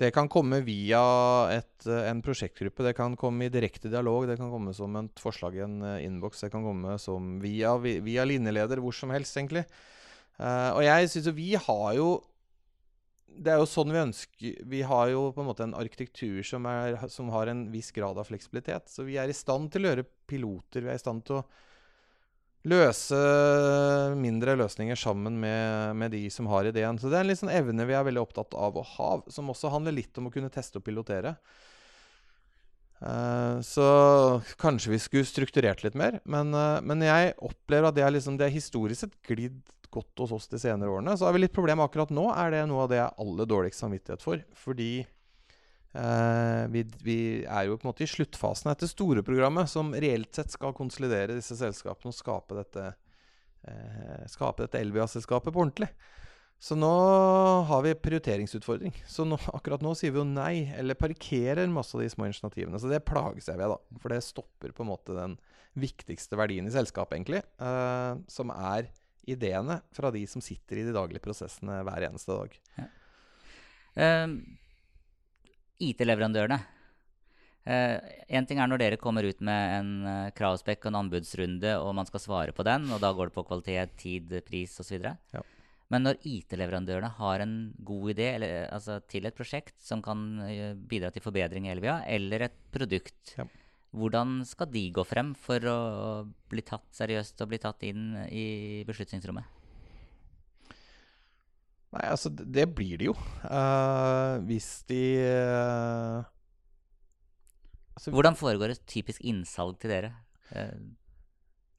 det 0.00 0.12
kan 0.16 0.30
komme 0.32 0.62
via 0.64 1.02
et, 1.52 1.84
eh, 1.84 2.08
en 2.08 2.24
prosjektgruppe. 2.24 2.86
Det 2.86 2.94
kan 2.96 3.18
komme 3.20 3.46
i 3.46 3.52
direkte 3.52 3.92
dialog. 3.92 4.24
Det 4.30 4.38
kan 4.40 4.50
komme 4.52 4.72
som 4.76 4.96
et 5.02 5.20
forslag 5.20 5.58
i 5.58 5.64
en 5.66 5.78
uh, 5.82 5.98
innboks. 6.00 6.46
Det 6.46 6.52
kan 6.54 6.64
komme 6.64 6.96
som 7.02 7.36
via, 7.42 7.76
via 7.82 8.26
linjeleder, 8.28 8.80
hvor 8.80 8.96
som 8.96 9.12
helst, 9.12 9.36
egentlig. 9.36 9.66
Eh, 10.38 10.70
og 10.70 10.84
jeg 10.86 11.10
syns 11.10 11.26
jo 11.26 11.34
vi 11.34 11.52
har 11.58 11.88
jo 11.98 12.10
det 13.38 13.52
er 13.52 13.60
jo 13.60 13.68
sånn 13.70 13.92
vi 13.94 14.00
ønsker 14.00 14.60
Vi 14.66 14.80
har 14.86 15.10
jo 15.12 15.28
på 15.34 15.42
en 15.42 15.48
måte 15.50 15.64
en 15.66 15.76
arkitektur 15.78 16.42
som, 16.46 16.66
er, 16.66 16.96
som 17.12 17.30
har 17.34 17.50
en 17.50 17.66
viss 17.72 17.90
grad 17.94 18.18
av 18.18 18.28
fleksibilitet. 18.30 18.90
Så 18.90 19.06
vi 19.06 19.18
er 19.20 19.30
i 19.30 19.36
stand 19.36 19.70
til 19.72 19.84
å 19.84 19.92
gjøre 19.92 20.06
piloter. 20.30 20.84
Vi 20.84 20.92
er 20.92 20.98
i 20.98 21.02
stand 21.02 21.26
til 21.28 21.40
å 21.40 21.46
løse 22.68 23.18
mindre 24.18 24.56
løsninger 24.58 24.98
sammen 24.98 25.38
med, 25.40 25.96
med 25.96 26.12
de 26.12 26.24
som 26.32 26.48
har 26.50 26.68
ideen. 26.68 26.98
Så 26.98 27.10
det 27.10 27.20
er 27.20 27.26
en 27.26 27.30
litt 27.30 27.40
sånn 27.40 27.54
evne 27.54 27.86
vi 27.88 27.96
er 27.96 28.06
veldig 28.08 28.24
opptatt 28.24 28.56
av 28.58 28.76
å 28.76 28.84
ha, 28.96 29.10
som 29.32 29.50
også 29.52 29.70
handler 29.72 29.96
litt 30.00 30.18
om 30.18 30.28
å 30.28 30.34
kunne 30.34 30.52
teste 30.52 30.80
og 30.80 30.86
pilotere. 30.88 31.36
Uh, 32.98 33.62
så 33.62 33.86
kanskje 34.58 34.90
vi 34.96 34.98
skulle 34.98 35.28
strukturert 35.28 35.84
litt 35.86 35.96
mer. 35.98 36.18
Men, 36.26 36.50
uh, 36.50 36.82
men 36.82 37.04
jeg 37.06 37.36
opplever 37.38 37.92
at 37.92 37.98
det 37.98 38.04
er, 38.04 38.14
liksom, 38.16 38.40
det 38.40 38.48
er 38.48 38.56
historisk 38.56 39.06
sett 39.06 39.14
glidd 39.28 39.60
godt 39.94 40.24
hos 40.24 40.34
oss 40.36 40.48
de 40.52 40.60
senere 40.60 40.92
årene. 40.92 41.16
Så 41.18 41.26
har 41.26 41.36
vi 41.36 41.42
litt 41.44 41.56
problem 41.56 41.82
akkurat 41.84 42.12
nå. 42.14 42.28
Er 42.34 42.52
det 42.54 42.66
noe 42.70 42.84
av 42.84 42.90
det 42.92 43.00
jeg 43.00 43.06
har 43.06 43.24
aller 43.24 43.48
dårligst 43.50 43.84
samvittighet 43.84 44.24
for? 44.24 44.44
Fordi 44.58 44.90
eh, 45.02 46.62
vi, 46.74 46.84
vi 47.04 47.18
er 47.44 47.68
jo 47.68 47.78
på 47.78 47.86
en 47.86 47.90
måte 47.92 48.06
i 48.06 48.10
sluttfasen 48.10 48.72
etter 48.72 48.90
store 48.90 49.24
programmet, 49.26 49.70
som 49.70 49.94
reelt 49.94 50.32
sett 50.36 50.54
skal 50.54 50.76
konsolidere 50.76 51.38
disse 51.38 51.58
selskapene 51.58 52.12
og 52.12 52.18
skape 52.18 52.58
dette, 52.58 52.86
eh, 53.68 54.24
skape 54.30 54.66
dette 54.66 54.80
Elvia-selskapet 54.82 55.54
på 55.54 55.64
ordentlig. 55.66 55.90
Så 56.58 56.74
nå 56.74 56.90
har 57.68 57.82
vi 57.84 57.94
prioriteringsutfordring. 57.94 58.96
Så 59.06 59.22
nå, 59.28 59.36
akkurat 59.54 59.82
nå 59.84 59.92
sier 59.94 60.10
vi 60.10 60.18
jo 60.18 60.26
nei, 60.26 60.66
eller 60.74 60.98
parkerer 60.98 61.70
masse 61.70 61.94
av 61.94 62.02
de 62.02 62.08
små 62.10 62.26
initiativene. 62.26 62.80
Så 62.82 62.90
det 62.90 63.04
plages 63.06 63.46
jeg 63.46 63.60
ved, 63.60 63.70
da. 63.70 63.98
For 64.02 64.10
det 64.10 64.24
stopper 64.26 64.74
på 64.74 64.82
en 64.82 64.90
måte 64.90 65.14
den 65.14 65.36
viktigste 65.78 66.34
verdien 66.38 66.66
i 66.66 66.74
selskapet, 66.74 67.20
egentlig. 67.20 67.44
eh, 67.62 68.18
som 68.26 68.50
er 68.50 68.90
ideene 69.28 69.80
fra 69.94 70.10
de 70.14 70.24
som 70.30 70.42
sitter 70.44 70.80
i 70.80 70.86
de 70.86 70.94
daglige 70.96 71.22
prosessene 71.24 71.80
hver 71.86 72.08
eneste 72.08 72.34
dag. 72.34 72.56
Um, 73.98 74.40
IT-leverandørene. 75.82 76.58
Én 77.68 78.46
ting 78.48 78.60
er 78.62 78.70
når 78.70 78.80
dere 78.80 78.98
kommer 79.00 79.26
ut 79.28 79.42
med 79.44 79.72
en 79.76 79.90
uh, 80.06 80.30
kravspekk 80.32 80.86
og 80.86 80.92
en 80.92 81.00
anbudsrunde, 81.02 81.74
og 81.82 81.92
man 81.98 82.08
skal 82.08 82.22
svare 82.22 82.54
på 82.56 82.64
den, 82.64 82.86
og 82.94 83.02
da 83.02 83.10
går 83.12 83.28
det 83.28 83.36
på 83.36 83.44
kvalitet, 83.50 83.92
tid, 84.00 84.32
pris 84.46 84.78
osv. 84.80 85.04
Ja. 85.34 85.42
Men 85.92 86.04
når 86.06 86.20
IT-leverandørene 86.28 87.10
har 87.18 87.44
en 87.44 87.54
god 87.84 88.14
idé 88.14 88.30
eller, 88.38 88.66
altså, 88.72 88.98
til 89.08 89.28
et 89.28 89.36
prosjekt 89.36 89.76
som 89.84 90.00
kan 90.04 90.24
uh, 90.40 90.72
bidra 90.88 91.12
til 91.12 91.24
forbedring 91.24 91.68
i 91.68 91.74
Elvia, 91.74 92.00
eller 92.08 92.48
et 92.48 92.60
produkt, 92.72 93.36
Ja. 93.36 93.44
Hvordan 93.96 94.42
skal 94.44 94.68
de 94.72 94.82
gå 94.92 95.04
frem 95.08 95.32
for 95.38 95.64
å 95.70 95.78
bli 96.50 96.64
tatt 96.66 96.84
seriøst 96.96 97.40
og 97.40 97.52
bli 97.52 97.60
tatt 97.62 97.86
inn 97.88 98.10
i 98.28 98.84
beslutningsrommet? 98.88 99.54
Nei, 101.96 102.04
altså, 102.04 102.28
det 102.28 102.66
blir 102.76 103.00
det 103.00 103.08
jo. 103.08 103.14
Uh, 103.48 104.36
hvis 104.44 104.82
de 104.90 105.00
uh, 105.24 106.20
altså, 107.96 108.12
Hvordan 108.12 108.36
foregår 108.36 108.74
et 108.74 108.84
typisk 108.84 109.24
innsalg 109.24 109.78
til 109.80 109.94
dere? 109.94 110.12
Uh, 110.52 110.76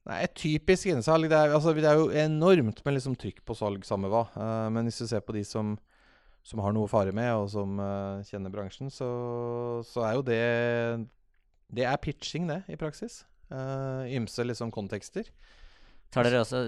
Nei, 0.08 0.22
Et 0.24 0.34
typisk 0.34 0.88
innsalg 0.90 1.28
det 1.30 1.36
er, 1.36 1.52
altså, 1.54 1.74
det 1.76 1.86
er 1.86 1.98
jo 2.00 2.08
enormt 2.10 2.82
med 2.82 2.96
liksom 2.96 3.14
trykk 3.20 3.44
på 3.46 3.54
salg, 3.54 3.86
samme 3.86 4.10
hva. 4.10 4.24
Uh, 4.34 4.66
men 4.72 4.88
hvis 4.88 4.98
du 5.02 5.06
ser 5.06 5.22
på 5.22 5.36
de 5.36 5.44
som, 5.46 5.76
som 6.42 6.62
har 6.64 6.74
noe 6.74 6.88
å 6.88 6.90
fare 6.90 7.14
med, 7.14 7.30
og 7.36 7.46
som 7.52 7.78
uh, 7.78 8.24
kjenner 8.26 8.50
bransjen, 8.50 8.90
så, 8.90 9.10
så 9.86 10.02
er 10.08 10.16
jo 10.16 10.26
det 10.26 10.42
Det 11.72 11.86
er 11.86 11.96
pitching, 12.02 12.48
det, 12.50 12.62
i 12.68 12.76
praksis. 12.80 13.24
Uh, 13.50 14.06
ymse 14.14 14.44
liksom 14.46 14.70
kontekster. 14.74 15.30
tar 16.10 16.26
dere 16.26 16.40
også 16.42 16.64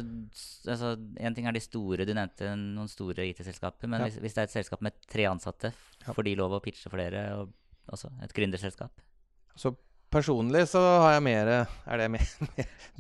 altså, 0.70 0.92
En 1.18 1.34
ting 1.34 1.46
er 1.46 1.54
de 1.54 1.60
store, 1.62 2.04
du 2.06 2.12
nevnte 2.14 2.52
noen 2.56 2.88
store 2.90 3.26
IT-selskaper. 3.30 3.88
Men 3.90 4.00
Ja. 4.00 4.06
hvis, 4.06 4.20
hvis 4.22 4.34
det 4.34 4.38
er 4.38 4.50
et 4.50 4.56
selskap 4.56 4.82
med 4.82 4.92
tre 5.10 5.26
ansatte, 5.30 5.72
får 6.06 6.22
de 6.24 6.34
lov 6.38 6.52
å 6.54 6.62
pitche 6.62 6.90
for 6.90 6.98
dere? 7.02 7.24
Og 7.38 7.52
også 7.92 8.10
et 8.22 8.34
gründerselskap? 8.34 8.90
Så 9.56 9.74
personlig 10.12 10.66
så 10.70 10.80
har 11.02 11.16
jeg 11.16 11.24
mer 11.26 11.50
Er 11.52 12.00
det 12.00 12.08
mer, 12.14 12.32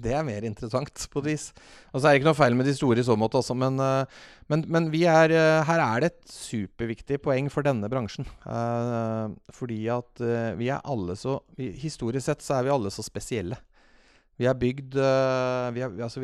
Det 0.02 0.14
er 0.16 0.24
mer 0.26 0.46
interessant, 0.48 1.04
på 1.12 1.22
et 1.22 1.32
vis. 1.32 1.50
Og 1.92 2.00
så 2.00 2.08
er 2.08 2.14
det 2.14 2.22
ikke 2.22 2.30
noe 2.30 2.38
feil 2.38 2.56
med 2.56 2.68
de 2.68 2.74
store 2.76 3.02
i 3.02 3.06
så 3.06 3.16
måte 3.18 3.38
også, 3.40 3.56
men, 3.58 3.76
eh, 3.82 4.22
men, 4.52 4.64
men 4.72 4.88
er, 4.96 5.34
eh, 5.36 5.64
her 5.68 5.82
er 5.84 6.02
det 6.02 6.12
et 6.12 6.32
superviktig 6.32 7.20
poeng 7.24 7.50
for 7.52 7.66
denne 7.66 7.90
bransjen. 7.92 8.26
Eh, 8.46 9.34
fordi 9.52 9.82
at 9.92 10.24
vi 10.58 10.72
er 10.72 10.80
alle 10.84 11.16
så 11.18 11.40
Historisk 11.56 12.26
sett 12.26 12.42
så 12.44 12.58
er 12.58 12.66
vi 12.66 12.72
alle 12.72 12.90
så 12.92 13.04
spesielle. 13.04 13.58
Vi 14.40 14.46
har 14.48 14.56
bygd, 14.58 14.96
altså 14.96 16.22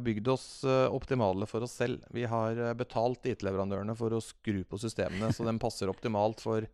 bygd 0.00 0.28
oss 0.30 0.46
optimale 0.64 1.48
for 1.50 1.66
oss 1.66 1.74
selv. 1.80 2.04
Vi 2.14 2.22
har 2.30 2.60
betalt 2.78 3.26
IT-leverandørene 3.28 3.96
for 3.98 4.14
å 4.14 4.22
skru 4.22 4.62
på 4.64 4.78
systemene 4.80 5.32
så 5.34 5.44
de 5.44 5.56
passer 5.60 5.90
optimalt 5.90 6.40
for 6.40 6.64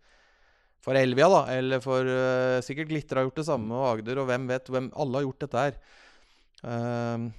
for 0.85 0.99
Elvia, 0.99 1.31
da, 1.33 1.44
eller 1.55 1.81
for 1.85 2.09
uh, 2.09 2.61
Sikkert 2.64 2.90
Glitter 2.90 3.20
har 3.20 3.29
gjort 3.29 3.40
det 3.40 3.47
samme, 3.49 3.73
og 3.73 3.87
Agder, 3.94 4.20
og 4.20 4.29
hvem 4.29 4.44
vet. 4.51 4.68
Hvem, 4.68 4.90
alle 5.01 5.18
har 5.20 5.27
gjort 5.27 5.47
dette 5.47 5.62
her. 5.62 5.79
Uh, 6.64 7.31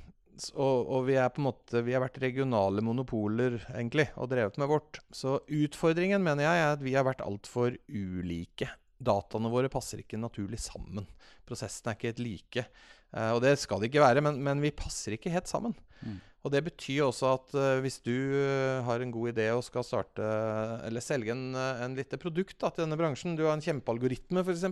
og, 0.60 0.90
og 0.92 1.06
vi 1.08 1.16
er 1.16 1.30
på 1.32 1.40
en 1.40 1.46
måte 1.48 1.80
Vi 1.86 1.94
har 1.96 2.04
vært 2.04 2.20
regionale 2.22 2.84
monopoler, 2.84 3.60
egentlig, 3.72 4.10
og 4.20 4.32
drevet 4.34 4.58
med 4.62 4.72
vårt. 4.72 5.00
Så 5.14 5.38
utfordringen, 5.46 6.26
mener 6.26 6.48
jeg, 6.48 6.64
er 6.64 6.74
at 6.74 6.84
vi 6.84 6.98
har 6.98 7.08
vært 7.08 7.24
altfor 7.26 7.78
ulike. 7.88 8.72
Dataene 9.06 9.52
våre 9.52 9.70
passer 9.72 10.02
ikke 10.02 10.20
naturlig 10.20 10.60
sammen. 10.64 11.06
Prosessene 11.46 11.94
er 11.94 12.00
ikke 12.00 12.14
helt 12.14 12.26
like. 12.26 12.68
Uh, 13.14 13.32
og 13.36 13.44
det 13.46 13.56
skal 13.62 13.84
de 13.84 13.92
ikke 13.92 14.04
være, 14.04 14.26
men, 14.26 14.42
men 14.44 14.64
vi 14.64 14.74
passer 14.76 15.16
ikke 15.16 15.34
helt 15.34 15.52
sammen. 15.52 15.78
Mm. 16.02 16.18
Og 16.46 16.54
det 16.54 16.62
betyr 16.68 17.08
også 17.08 17.32
at 17.34 17.56
eh, 17.58 17.82
hvis 17.82 18.00
du 18.06 18.14
eh, 18.14 18.86
har 18.86 19.02
en 19.02 19.14
god 19.14 19.34
idé 19.34 19.50
og 19.56 19.66
skal 19.66 19.86
starte 19.88 20.26
eller 20.86 21.02
selge 21.02 21.34
en, 21.34 21.56
en 21.58 21.98
lite 21.98 22.20
produkt 22.22 22.60
da, 22.62 22.70
til 22.70 22.86
denne 22.86 23.00
bransjen, 23.00 23.34
du 23.38 23.48
har 23.48 23.58
en 23.58 23.66
kjempealgoritme 23.66 24.46
f.eks., 24.46 24.68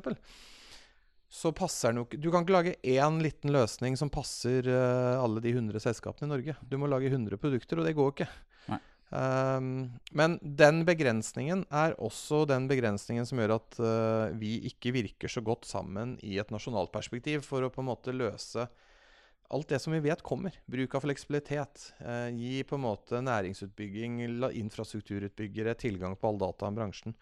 så 1.33 1.49
passer 1.57 1.89
den 1.89 2.03
jo 2.03 2.05
ikke 2.05 2.19
Du 2.21 2.27
kan 2.29 2.43
ikke 2.45 2.53
lage 2.53 2.75
én 2.85 3.15
liten 3.23 3.49
løsning 3.55 3.97
som 3.97 4.11
passer 4.13 4.69
eh, 4.69 5.17
alle 5.17 5.41
de 5.41 5.55
100 5.55 5.81
selskapene 5.81 6.29
i 6.29 6.33
Norge. 6.35 6.57
Du 6.69 6.77
må 6.77 6.89
lage 6.91 7.09
100 7.09 7.41
produkter, 7.41 7.81
og 7.81 7.89
det 7.89 7.97
går 7.97 8.13
ikke. 8.13 8.29
Um, 9.13 9.91
men 10.17 10.39
den 10.41 10.79
begrensningen 10.87 11.67
er 11.69 11.93
også 12.01 12.47
den 12.49 12.65
begrensningen 12.65 13.27
som 13.29 13.37
gjør 13.37 13.59
at 13.59 13.75
uh, 13.77 14.31
vi 14.39 14.55
ikke 14.71 14.93
virker 14.95 15.29
så 15.29 15.43
godt 15.45 15.67
sammen 15.69 16.15
i 16.25 16.39
et 16.41 16.49
nasjonalt 16.49 16.89
perspektiv 16.95 17.43
for 17.45 17.61
å 17.61 17.69
på 17.69 17.83
en 17.83 17.91
måte 17.91 18.15
løse 18.15 18.65
alt 19.53 19.71
det 19.71 19.79
som 19.83 19.93
vi 19.95 20.01
vet 20.03 20.23
kommer. 20.25 20.55
Bruk 20.65 20.95
av 20.97 21.05
fleksibilitet. 21.05 21.91
Eh, 22.01 22.29
gi 22.35 22.61
på 22.67 22.77
en 22.79 22.85
måte 22.85 23.21
næringsutbygging, 23.23 24.21
infrastrukturutbyggere 24.63 25.75
tilgang 25.79 26.17
på 26.17 26.31
all 26.31 26.39
data 26.41 26.69
om 26.69 26.77
bransjen. 26.77 27.17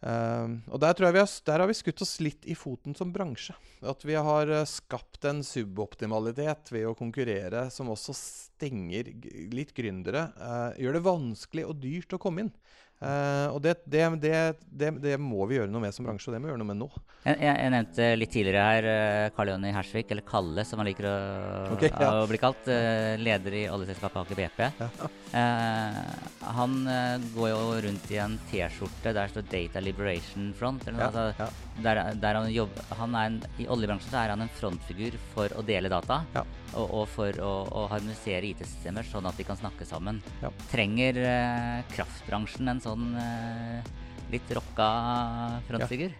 Eh, 0.00 0.46
og 0.72 0.80
der, 0.80 0.94
tror 0.96 1.10
jeg 1.10 1.16
vi 1.18 1.22
har, 1.22 1.32
der 1.50 1.62
har 1.62 1.68
vi 1.68 1.76
skutt 1.76 2.02
oss 2.04 2.14
litt 2.24 2.46
i 2.48 2.56
foten 2.56 2.96
som 2.96 3.12
bransje. 3.12 3.54
At 3.84 4.04
vi 4.08 4.16
har 4.16 4.48
eh, 4.48 4.68
skapt 4.68 5.26
en 5.28 5.42
suboptimalitet 5.44 6.72
ved 6.72 6.88
å 6.88 6.96
konkurrere 6.96 7.66
som 7.74 7.92
også 7.92 8.16
stenger 8.16 9.12
litt 9.52 9.74
gründere. 9.76 10.30
eh, 10.40 10.84
gjør 10.84 10.96
det 10.96 11.08
vanskelig 11.08 11.68
og 11.68 11.82
dyrt 11.84 12.16
å 12.16 12.22
komme 12.22 12.46
inn. 12.46 12.54
Eh, 13.00 13.46
og 13.48 13.62
det, 13.64 13.78
det, 13.88 14.02
det, 14.20 14.32
det, 14.68 14.90
det 15.00 15.14
må 15.16 15.46
vi 15.48 15.56
gjøre 15.56 15.72
noe 15.72 15.80
med 15.86 15.94
som 15.96 16.04
bransje, 16.04 16.28
og 16.28 16.34
det 16.36 16.40
må 16.42 16.50
vi 16.50 16.52
gjøre 16.52 16.60
noe 16.60 16.68
med 16.68 16.80
nå. 16.82 16.88
Jeg, 17.24 17.38
jeg, 17.46 17.70
nevnte 17.72 18.08
litt 18.16 18.32
tidligere 18.34 18.66
her 18.66 18.88
eh, 18.90 19.30
Karl 19.36 19.54
Jonny 19.54 19.72
Hersvik, 19.72 20.12
eller 20.12 20.26
Kalle 20.28 20.66
som 20.68 20.82
han 20.82 20.88
liker 20.90 21.08
å, 21.08 21.14
okay, 21.76 21.92
ja. 21.92 22.12
å 22.20 22.28
bli 22.28 22.40
kalt. 22.40 22.68
Uh, 22.68 23.16
leder 23.20 23.56
i 23.56 23.64
oljeselskapet 23.72 24.20
Aker 24.20 24.40
BP. 24.40 25.08
Eh, 25.30 25.98
han 26.40 26.72
eh, 26.90 27.20
går 27.36 27.48
jo 27.52 27.58
rundt 27.84 28.08
i 28.10 28.16
en 28.18 28.32
T-skjorte 28.50 29.12
der 29.14 29.30
står 29.30 29.44
'Data 29.46 29.80
Liberation 29.80 30.50
Front'. 30.58 30.88
Eller 30.88 30.98
noe, 30.98 31.06
Ja, 31.06 31.26
altså, 31.26 31.44
ja. 31.44 31.82
der, 31.84 32.00
der 32.18 32.34
han 32.34 32.50
jobber, 32.52 32.82
han 32.98 33.14
en, 33.14 33.36
I 33.62 33.68
oljebransjen 33.70 34.10
så 34.10 34.24
er 34.24 34.34
han 34.34 34.42
en 34.42 34.50
frontfigur 34.58 35.14
for 35.34 35.54
å 35.54 35.62
dele 35.62 35.88
data. 35.92 36.24
Ja. 36.34 36.42
Og, 36.74 36.86
og 37.02 37.06
for 37.10 37.38
å, 37.42 37.52
å 37.70 37.86
harmonisere 37.90 38.50
IT-systemer, 38.50 39.06
sånn 39.06 39.26
at 39.26 39.38
de 39.38 39.46
kan 39.46 39.58
snakke 39.58 39.86
sammen. 39.86 40.18
Ja. 40.42 40.50
Trenger 40.70 41.18
kraftbransjen 41.94 42.70
en 42.70 42.82
sånn 42.82 42.89
eh, 42.94 43.90
litt 44.32 44.54
rocka 44.56 44.88
frontfigur? 45.68 46.14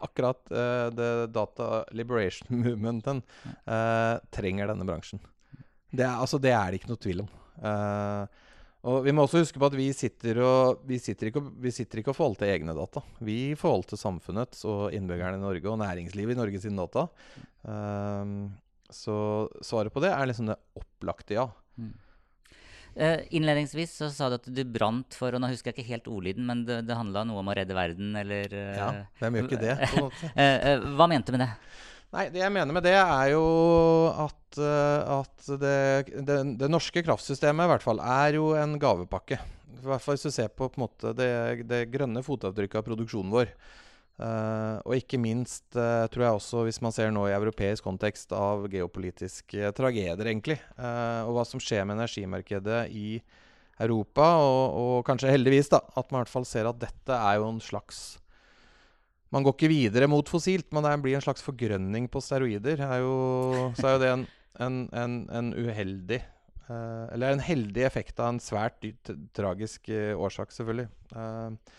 akkurat 0.00 0.38
det 0.48 0.96
the 0.96 1.26
data 1.28 1.84
liberation 1.92 2.48
movementen 2.62 3.22
eh, 3.68 4.16
trenger 4.32 4.70
denne 4.70 4.86
bransjen. 4.88 5.20
Det 5.90 6.06
er, 6.06 6.14
altså, 6.22 6.38
det 6.40 6.54
er 6.54 6.70
det 6.70 6.80
ikke 6.80 6.92
noe 6.92 7.02
tvil 7.02 7.22
om. 7.24 7.28
Eh, 7.60 8.46
og 8.90 9.04
Vi 9.04 9.12
må 9.12 9.26
også 9.26 9.42
huske 9.42 9.60
på 9.60 9.68
at 9.68 9.76
vi 9.76 9.90
sitter, 9.92 10.40
og, 10.40 10.84
vi 10.88 10.96
sitter, 11.02 11.28
ikke, 11.28 11.42
vi 11.60 11.72
sitter 11.74 12.00
ikke 12.00 12.14
og 12.14 12.16
forvalter 12.16 12.48
egne 12.48 12.72
data. 12.76 13.02
Vi 13.20 13.52
forvalter 13.60 14.00
samfunnets 14.00 14.64
og 14.68 14.94
innbyggerne 14.96 15.36
i 15.36 15.42
Norge 15.42 15.68
og 15.68 15.80
næringslivet 15.82 16.32
i 16.36 16.38
Norge 16.38 16.62
sine 16.62 16.80
data. 16.80 17.08
Eh, 17.68 18.36
så 18.90 19.16
svaret 19.62 19.92
på 19.94 20.02
det 20.02 20.14
er 20.14 20.30
liksom 20.30 20.48
det 20.50 20.58
opplagte 20.80 21.36
ja. 21.36 21.50
Eh, 21.78 21.90
innledningsvis 22.96 23.92
så 24.02 24.08
sa 24.12 24.28
du 24.30 24.38
at 24.38 24.48
du 24.50 24.62
brant 24.66 25.14
for, 25.16 25.34
og 25.34 25.42
nå 25.42 25.50
husker 25.52 25.70
jeg 25.70 25.78
ikke 25.78 25.92
helt 25.92 26.10
ordlyden, 26.10 26.46
men 26.48 26.64
det, 26.68 26.80
det 26.88 26.96
handla 26.98 27.22
noe 27.28 27.42
om 27.42 27.50
å 27.50 27.54
redde 27.56 27.76
verden, 27.76 28.10
eller 28.18 28.50
eh, 28.50 28.74
ja. 28.78 28.90
Hvem 29.20 29.38
gjør 29.38 29.48
ikke 29.48 29.62
det? 29.62 29.76
på 29.84 30.00
en 30.00 30.08
måte? 30.08 30.32
eh, 30.34 30.56
eh, 30.72 30.90
Hva 30.98 31.08
mente 31.10 31.30
du 31.30 31.38
med 31.38 31.46
det? 31.46 31.52
Nei, 32.10 32.24
det 32.34 32.42
jeg 32.42 32.50
mener 32.50 32.74
med 32.74 32.82
det 32.82 32.96
er 32.98 33.28
jo 33.30 33.44
at, 34.10 34.58
eh, 34.58 35.12
at 35.20 35.50
det, 35.62 35.76
det, 36.26 36.38
det 36.58 36.70
norske 36.72 37.04
kraftsystemet 37.06 37.68
i 37.68 37.70
hvert 37.70 37.86
fall 37.86 38.02
er 38.02 38.40
jo 38.40 38.50
en 38.58 38.74
gavepakke. 38.82 39.38
I 39.80 39.86
hvert 39.86 40.02
fall 40.02 40.18
hvis 40.18 40.26
du 40.26 40.34
ser 40.34 40.50
på, 40.50 40.66
på 40.66 40.80
en 40.80 40.86
måte, 40.88 41.14
det, 41.16 41.30
det 41.70 41.84
grønne 41.92 42.24
fotavtrykket 42.26 42.82
av 42.82 42.88
produksjonen 42.88 43.30
vår. 43.32 43.54
Eh, 44.20 44.76
og 44.84 44.96
ikke 44.98 45.16
minst 45.20 45.64
uh, 45.78 46.04
tror 46.12 46.26
jeg 46.26 46.38
også, 46.38 46.64
hvis 46.66 46.80
man 46.84 46.92
ser 46.92 47.12
nå 47.14 47.24
i 47.30 47.36
europeisk 47.36 47.86
kontekst, 47.86 48.34
av 48.36 48.66
geopolitiske 48.68 49.70
tragedier, 49.76 50.26
egentlig. 50.28 50.58
Uh, 50.76 51.24
og 51.24 51.38
hva 51.38 51.44
som 51.48 51.62
skjer 51.62 51.86
med 51.88 51.96
energimarkedet 51.96 52.82
i 52.92 53.20
Europa. 53.80 54.26
Og, 54.44 54.64
og 54.80 54.96
kanskje 55.08 55.32
heldigvis 55.32 55.72
da, 55.72 55.80
at 55.96 56.10
man 56.10 56.20
i 56.20 56.22
hvert 56.24 56.34
fall 56.34 56.48
ser 56.48 56.68
at 56.68 56.82
dette 56.82 57.16
er 57.16 57.38
jo 57.40 57.48
en 57.48 57.62
slags 57.64 58.18
man 59.30 59.44
går 59.46 59.54
ikke 59.54 59.70
videre 59.70 60.08
mot 60.10 60.26
fossilt, 60.26 60.66
men 60.74 60.82
det 60.82 60.90
blir 61.04 61.14
en 61.14 61.22
slags 61.22 61.44
forgrønning 61.46 62.08
på 62.10 62.18
steroider. 62.18 62.80
Er 62.82 63.04
jo, 63.04 63.12
så 63.78 63.86
er 63.86 63.92
jo 63.92 64.00
det 64.02 64.08
en, 64.10 64.24
en, 64.66 64.78
en, 64.90 65.14
en 65.30 65.52
uheldig 65.54 66.18
Eller 66.66 67.36
en 67.36 67.44
heldig 67.46 67.84
effekt 67.86 68.18
av 68.18 68.32
en 68.32 68.42
svært 68.42 68.80
dyrt, 68.82 69.12
tragisk 69.38 69.86
årsak, 70.18 70.50
selvfølgelig. 70.54 70.88
Eh, 71.14 71.78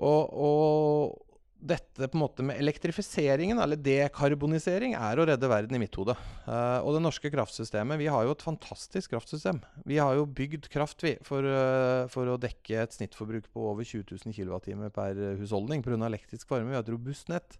og, 0.00 0.32
og 0.32 1.32
dette 1.62 2.08
på 2.10 2.16
en 2.16 2.22
måte 2.24 2.44
med 2.44 2.58
elektrifiseringen, 2.58 3.60
eller 3.62 3.78
dekarbonisering, 3.78 4.96
er 4.98 5.20
å 5.20 5.26
redde 5.28 5.50
verden 5.50 5.78
i 5.78 5.80
mitt 5.82 5.94
hode. 5.98 6.16
Uh, 6.46 6.82
og 6.82 6.96
det 6.96 7.02
norske 7.04 7.30
kraftsystemet 7.30 8.00
Vi 8.00 8.08
har 8.10 8.26
jo 8.26 8.34
et 8.34 8.42
fantastisk 8.42 9.14
kraftsystem. 9.14 9.60
Vi 9.86 10.00
har 10.02 10.16
jo 10.18 10.26
bygd 10.26 10.66
kraft 10.72 11.04
vi, 11.06 11.14
for, 11.26 11.46
uh, 11.46 12.08
for 12.12 12.32
å 12.32 12.38
dekke 12.40 12.82
et 12.82 12.96
snittforbruk 12.98 13.46
på 13.54 13.68
over 13.70 13.86
20 13.86 14.10
000 14.26 14.34
kWt 14.34 14.90
per 14.94 15.22
husholdning 15.38 15.86
pga. 15.86 16.00
elektrisk 16.08 16.50
varme. 16.50 16.72
Vi 16.72 16.80
har 16.80 16.86
et 16.86 16.94
robust 16.94 17.30
nett. 17.30 17.58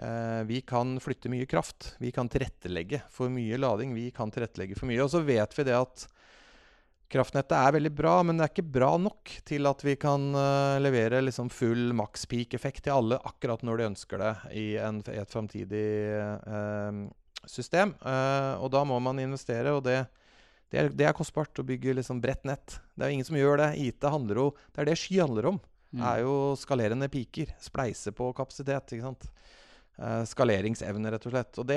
Uh, 0.00 0.42
vi 0.48 0.62
kan 0.66 0.96
flytte 1.04 1.30
mye 1.30 1.46
kraft. 1.46 1.92
Vi 2.02 2.10
kan 2.14 2.30
tilrettelegge 2.32 3.04
for 3.12 3.30
mye 3.30 3.60
lading. 3.60 3.94
Vi 3.94 4.10
kan 4.10 4.34
tilrettelegge 4.34 4.78
for 4.80 4.90
mye. 4.90 5.02
Og 5.04 5.12
så 5.14 5.22
vet 5.22 5.54
vi 5.58 5.68
det 5.68 5.78
at 5.78 6.08
kraftnettet 7.12 7.54
er 7.56 7.74
veldig 7.76 7.92
bra, 7.94 8.14
men 8.24 8.38
det 8.38 8.46
er 8.46 8.52
ikke 8.52 8.72
bra 8.74 8.90
nok 9.00 9.34
til 9.48 9.68
at 9.68 9.82
vi 9.84 9.94
kan 10.00 10.30
uh, 10.36 10.80
levere 10.82 11.20
liksom 11.24 11.50
full 11.52 11.92
maks 11.96 12.24
peak-effekt 12.30 12.86
til 12.86 12.96
alle 12.96 13.18
akkurat 13.28 13.64
når 13.66 13.80
de 13.80 13.88
ønsker 13.90 14.22
det 14.22 14.32
i, 14.58 14.66
en, 14.80 15.02
i 15.12 15.18
et 15.20 15.32
framtidig 15.32 15.84
uh, 16.46 17.02
system. 17.44 17.94
Uh, 18.00 18.56
og 18.62 18.72
da 18.74 18.84
må 18.88 18.98
man 19.04 19.22
investere, 19.22 19.76
og 19.76 19.84
det 19.88 20.04
Det 20.72 20.78
er, 20.80 20.88
det 20.88 21.04
er 21.04 21.12
kostbart 21.12 21.58
å 21.60 21.66
bygge 21.68 21.92
liksom 21.98 22.22
bredt 22.24 22.46
nett. 22.48 22.78
Det 22.96 23.04
er 23.04 23.10
jo 23.10 23.16
ingen 23.18 23.26
som 23.28 23.36
gjør 23.36 23.58
det. 23.60 23.66
IT 23.76 24.06
handler 24.08 24.38
jo 24.40 24.44
Det 24.72 24.80
er 24.80 24.86
det 24.88 24.94
sky 24.96 25.18
handler 25.20 25.50
om. 25.50 25.58
Mm. 25.92 26.00
Er 26.00 26.22
jo 26.22 26.36
skalerende 26.56 27.08
piker. 27.12 27.52
Spleise 27.60 28.08
på 28.16 28.30
kapasitet. 28.32 28.94
ikke 28.96 29.04
sant? 29.04 29.26
Skaleringsevne, 30.32 31.12
rett 31.12 31.26
og 31.28 31.34
slett. 31.34 31.60
Og 31.60 31.68
det 31.68 31.76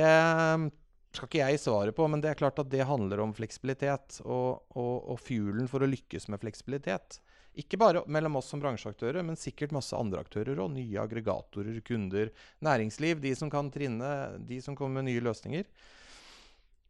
skal 1.18 1.30
ikke 1.30 1.44
jeg 1.44 1.62
svare 1.62 1.94
på, 1.96 2.08
men 2.12 2.22
det 2.24 2.32
er 2.32 2.40
klart 2.40 2.60
at 2.62 2.70
det 2.72 2.86
handler 2.88 3.24
om 3.24 3.34
fleksibilitet. 3.36 4.20
Og, 4.24 4.66
og, 4.76 4.96
og 5.14 5.22
fuelen 5.22 5.70
for 5.72 5.84
å 5.84 5.90
lykkes 5.90 6.30
med 6.32 6.44
fleksibilitet. 6.44 7.20
Ikke 7.56 7.80
bare 7.80 8.04
mellom 8.12 8.36
oss 8.42 8.50
som 8.52 8.60
bransjeaktører, 8.60 9.24
men 9.24 9.40
sikkert 9.40 9.76
masse 9.76 9.96
andre 9.96 10.26
aktører 10.26 10.60
og 10.60 10.74
nye 10.76 11.00
aggregatorer, 11.00 11.78
kunder, 11.88 12.34
næringsliv. 12.66 13.22
De 13.24 13.32
som 13.40 13.52
kan 13.52 13.72
trinne, 13.72 14.10
de 14.44 14.60
som 14.64 14.76
kommer 14.76 15.00
med 15.00 15.10
nye 15.10 15.24
løsninger. 15.24 15.70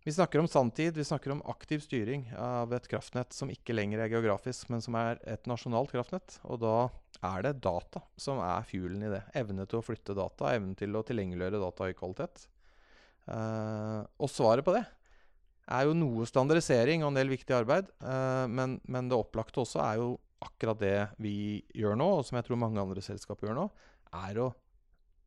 Vi 0.05 0.13
snakker 0.13 0.41
om 0.41 0.47
sanntid, 0.47 0.97
vi 0.97 1.03
snakker 1.05 1.31
om 1.33 1.41
aktiv 1.49 1.81
styring 1.81 2.27
av 2.37 2.73
et 2.77 2.85
kraftnett 2.85 3.33
som 3.33 3.49
ikke 3.49 3.73
lenger 3.73 4.03
er 4.03 4.11
geografisk, 4.13 4.69
men 4.69 4.83
som 4.85 4.93
er 4.99 5.17
et 5.25 5.47
nasjonalt 5.49 5.89
kraftnett. 5.93 6.37
Og 6.45 6.61
da 6.61 6.75
er 7.25 7.45
det 7.47 7.55
data 7.65 8.03
som 8.17 8.37
er 8.45 8.67
fuelen 8.69 9.01
i 9.01 9.09
det. 9.09 9.23
Evne 9.33 9.65
til 9.65 9.81
å 9.81 9.85
flytte 9.85 10.13
data, 10.17 10.51
evne 10.53 10.77
til 10.77 10.93
å 10.93 11.01
tilgjengeliggjøre 11.05 11.61
data 11.63 11.89
i 11.89 11.97
kvalitet. 11.97 12.45
Uh, 13.25 14.05
og 14.21 14.29
svaret 14.29 14.65
på 14.65 14.75
det 14.75 14.83
er 15.65 15.87
jo 15.87 15.95
noe 15.97 16.27
standardisering 16.29 17.01
og 17.01 17.09
en 17.09 17.19
del 17.19 17.31
viktig 17.31 17.55
arbeid. 17.57 17.89
Uh, 18.03 18.45
men, 18.51 18.77
men, 18.85 19.09
det 19.09 19.17
opplagte 19.17 19.63
også 19.63 19.81
er 19.85 20.01
jo 20.01 20.11
akkurat 20.45 20.81
det 20.81 20.97
vi 21.21 21.63
gjør 21.73 21.97
nå, 21.97 22.09
og 22.19 22.25
som 22.27 22.37
jeg 22.37 22.47
tror 22.47 22.61
mange 22.61 22.81
andre 22.81 23.01
selskaper 23.01 23.49
gjør 23.49 23.59
nå, 23.63 23.65
er 24.27 24.41
å 24.43 24.51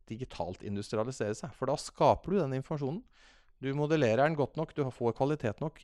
digitalt 0.09 0.63
industrialisere 0.65 1.37
seg. 1.37 1.53
For 1.57 1.71
da 1.71 1.77
skaper 1.81 2.35
du 2.35 2.41
den 2.41 2.57
informasjonen. 2.61 3.03
Du 3.59 3.73
modellerer 3.75 4.23
den 4.23 4.39
godt 4.39 4.57
nok, 4.59 4.75
du 4.77 4.85
får 4.95 5.17
kvalitet 5.19 5.61
nok. 5.65 5.81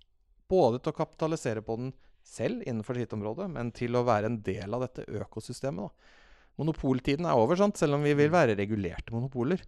Både 0.51 0.79
til 0.79 0.93
å 0.93 0.97
kapitalisere 0.97 1.65
på 1.65 1.77
den 1.81 1.95
selv 2.25 2.63
innenfor 2.65 2.97
sitt 2.97 3.13
område, 3.17 3.49
men 3.53 3.73
til 3.75 3.97
å 3.99 4.05
være 4.07 4.31
en 4.31 4.39
del 4.45 4.77
av 4.77 4.87
dette 4.87 5.05
økosystemet. 5.21 5.91
Da. 5.91 6.23
Monopoltiden 6.61 7.27
er 7.29 7.37
over, 7.37 7.59
sant? 7.59 7.81
selv 7.81 7.99
om 7.99 8.07
vi 8.07 8.15
vil 8.17 8.31
være 8.33 8.57
regulerte 8.57 9.13
monopoler. 9.13 9.61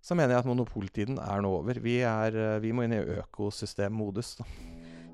Så 0.00 0.16
mener 0.16 0.34
jeg 0.34 0.44
at 0.44 0.48
monopoltiden 0.48 1.20
er 1.20 1.42
nå 1.44 1.52
over. 1.60 1.80
Vi, 1.84 2.00
er, 2.06 2.36
vi 2.62 2.72
må 2.72 2.86
inn 2.86 2.96
i 2.96 3.02
økosystemmodus. 3.20 4.38
Da. 4.40 4.46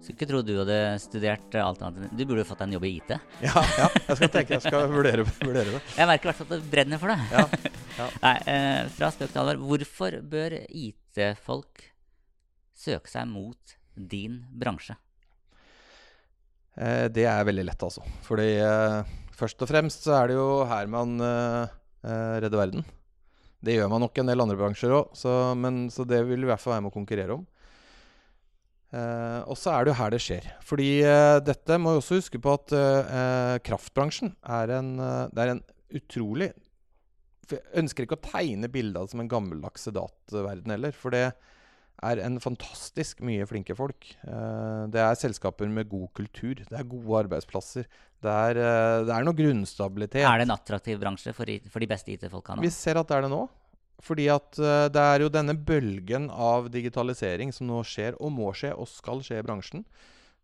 Skulle 0.07 0.21
ikke 0.21 0.29
tro 0.31 0.41
du 0.47 0.53
hadde 0.61 0.79
studert 1.03 1.57
alt 1.59 1.81
annet. 1.83 2.13
Du 2.15 2.23
burde 2.23 2.45
jo 2.45 2.47
fått 2.47 2.61
deg 2.63 2.69
en 2.69 2.75
jobb 2.77 2.85
i 2.87 2.93
IT. 3.01 3.15
Ja, 3.43 3.63
ja, 3.81 3.89
jeg 3.97 4.19
skal 4.21 4.31
tenke, 4.31 4.55
jeg 4.55 4.63
skal 4.63 4.85
vurdere, 4.93 5.25
vurdere 5.41 5.73
det. 5.75 5.81
Jeg 5.97 6.11
merker 6.11 6.29
i 6.29 6.31
hvert 6.31 6.39
fall 6.39 6.47
at 6.47 6.53
det 6.55 6.71
brenner 6.71 7.01
for 7.03 7.11
deg. 7.11 7.25
Ja, 7.35 7.73
ja. 7.97 8.07
Nei, 8.27 8.37
eh, 8.53 8.93
fra 8.95 9.11
spøk 9.15 9.33
til 9.33 9.43
alvor. 9.43 9.65
Hvorfor 9.73 10.19
bør 10.37 10.57
IT-folk 10.69 11.89
søke 12.77 13.11
seg 13.11 13.27
mot 13.33 13.75
din 13.97 14.39
bransje? 14.55 14.95
Eh, 16.77 17.07
det 17.11 17.25
er 17.27 17.49
veldig 17.49 17.67
lett, 17.67 17.87
altså. 17.89 18.05
Fordi 18.29 18.51
eh, 18.61 19.15
først 19.37 19.65
og 19.65 19.73
fremst 19.73 20.07
så 20.07 20.21
er 20.21 20.31
det 20.31 20.39
jo 20.39 20.49
her 20.71 20.93
man 20.93 21.17
eh, 21.25 21.75
eh 22.07 22.37
redder 22.45 22.63
verden. 22.63 22.87
Det 23.67 23.75
gjør 23.75 23.91
man 23.91 24.05
nok 24.07 24.23
en 24.23 24.31
del 24.31 24.43
andre 24.45 24.59
bransjer 24.59 24.95
òg, 24.95 25.13
så, 25.19 25.33
så 25.93 26.07
det 26.09 26.23
vil 26.29 26.45
vi 26.45 26.47
i 26.47 26.51
hvert 26.53 26.63
fall 26.63 26.77
være 26.77 26.87
med 26.87 26.93
å 26.93 26.97
konkurrere 26.97 27.37
om. 27.37 27.47
Uh, 28.95 29.43
og 29.51 29.57
så 29.59 29.73
er 29.73 29.85
det 29.85 29.91
jo 29.91 29.99
her 29.99 30.13
det 30.15 30.21
skjer. 30.23 30.45
Fordi 30.65 30.91
uh, 31.03 31.39
dette 31.45 31.79
må 31.83 31.97
vi 31.97 32.01
også 32.01 32.21
huske 32.21 32.39
på 32.43 32.53
at 32.55 32.75
uh, 32.77 33.57
kraftbransjen 33.67 34.31
er 34.47 34.73
en, 34.79 34.93
det 35.35 35.43
er 35.43 35.53
en 35.57 35.65
utrolig 35.97 36.49
Jeg 37.51 37.63
ønsker 37.79 38.07
ikke 38.07 38.17
å 38.19 38.25
tegne 38.25 38.71
bildet 38.71 38.99
av 38.99 39.07
det 39.07 39.15
som 39.15 39.23
en 39.23 39.31
gammeldags 39.31 39.87
sedatverden 39.87 40.73
heller. 40.75 40.95
For 40.97 41.15
det 41.15 41.29
er 42.05 42.21
en 42.25 42.41
fantastisk 42.43 43.23
mye 43.25 43.47
flinke 43.49 43.77
folk. 43.77 44.09
det 44.93 45.01
er 45.01 45.17
selskaper 45.17 45.71
med 45.73 45.89
god 45.89 46.11
kultur. 46.15 46.61
Det 46.61 46.77
er 46.77 46.89
gode 46.89 47.23
arbeidsplasser. 47.25 47.87
Det 48.23 48.33
er, 48.33 48.59
det 49.07 49.13
er 49.15 49.25
noe 49.25 49.37
grunnstabilitet. 49.37 50.25
Er 50.25 50.41
det 50.41 50.49
en 50.49 50.57
attraktiv 50.57 50.99
bransje 51.01 51.33
for, 51.37 51.49
for 51.73 51.85
de 51.85 51.89
beste 51.89 52.13
IT-folka 52.13 52.57
nå? 52.57 52.65
Vi 52.65 52.73
ser 52.75 53.01
at 53.01 53.09
det 53.09 53.17
er 53.17 53.27
det 53.27 53.33
nå. 53.33 53.47
Fordi 54.05 54.27
at 54.33 54.59
uh, 54.61 54.87
det 54.93 55.03
er 55.03 55.25
jo 55.25 55.33
denne 55.33 55.57
bølgen 55.57 56.29
av 56.31 56.69
digitalisering 56.73 57.53
som 57.55 57.69
nå 57.71 57.81
skjer, 57.87 58.19
og 58.21 58.33
må 58.35 58.53
skje, 58.57 58.75
og 58.77 58.89
skal 58.91 59.23
skje 59.25 59.41
i 59.41 59.47
bransjen. 59.47 59.87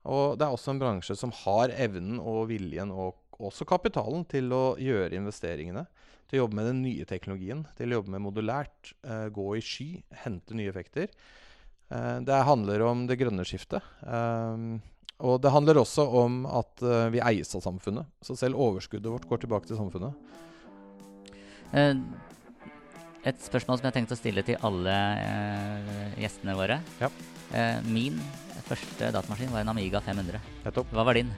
Og 0.09 0.39
det 0.39 0.47
er 0.47 0.55
også 0.55 0.73
en 0.73 0.81
bransje 0.81 1.17
som 1.19 1.35
har 1.45 1.75
evnen 1.77 2.19
og 2.19 2.49
viljen, 2.51 2.91
og 2.91 3.19
også 3.43 3.67
kapitalen, 3.69 4.25
til 4.29 4.51
å 4.55 4.65
gjøre 4.81 5.19
investeringene. 5.19 5.85
Til 6.33 6.41
å 6.41 6.47
jobbe 6.47 6.57
med 6.57 6.71
den 6.71 6.81
nye 6.81 7.05
teknologien, 7.05 7.67
til 7.77 7.93
å 7.93 7.99
jobbe 7.99 8.15
med 8.15 8.25
modulært, 8.25 8.95
uh, 9.05 9.29
gå 9.29 9.51
i 9.59 9.63
sky, 9.65 9.89
hente 10.25 10.57
nye 10.57 10.73
effekter. 10.73 11.13
Uh, 11.93 12.25
det 12.25 12.39
handler 12.49 12.87
om 12.89 13.05
det 13.11 13.21
grønne 13.21 13.45
skiftet. 13.45 13.85
og 15.23 15.37
det 15.45 15.53
handler 15.53 15.79
også 15.79 16.03
om 16.25 16.47
at 16.49 16.83
vi 17.13 17.21
eies 17.23 17.53
av 17.55 17.63
samfunnet. 17.63 18.09
Så 18.25 18.35
selv 18.35 18.59
overskuddet 18.59 19.13
vårt 19.13 19.29
går 19.29 19.45
tilbake 19.45 19.69
til 19.69 19.79
samfunnet. 19.79 20.17
Et 23.23 23.39
spørsmål 23.39 23.79
som 23.79 23.87
jeg 23.87 23.93
har 23.93 23.95
tenkt 23.95 24.13
å 24.15 24.19
stille 24.19 24.43
til 24.43 24.59
alle 24.67 24.93
eh, 25.23 26.15
gjestene 26.25 26.57
våre. 26.59 26.81
Ja. 26.99 27.11
Eh, 27.55 27.79
min 27.87 28.17
første 28.67 29.13
datamaskin 29.15 29.53
var 29.53 29.63
en 29.63 29.71
Amiga 29.71 30.01
500. 30.03 30.41
Hva 30.67 31.05
var 31.07 31.15
din? 31.15 31.31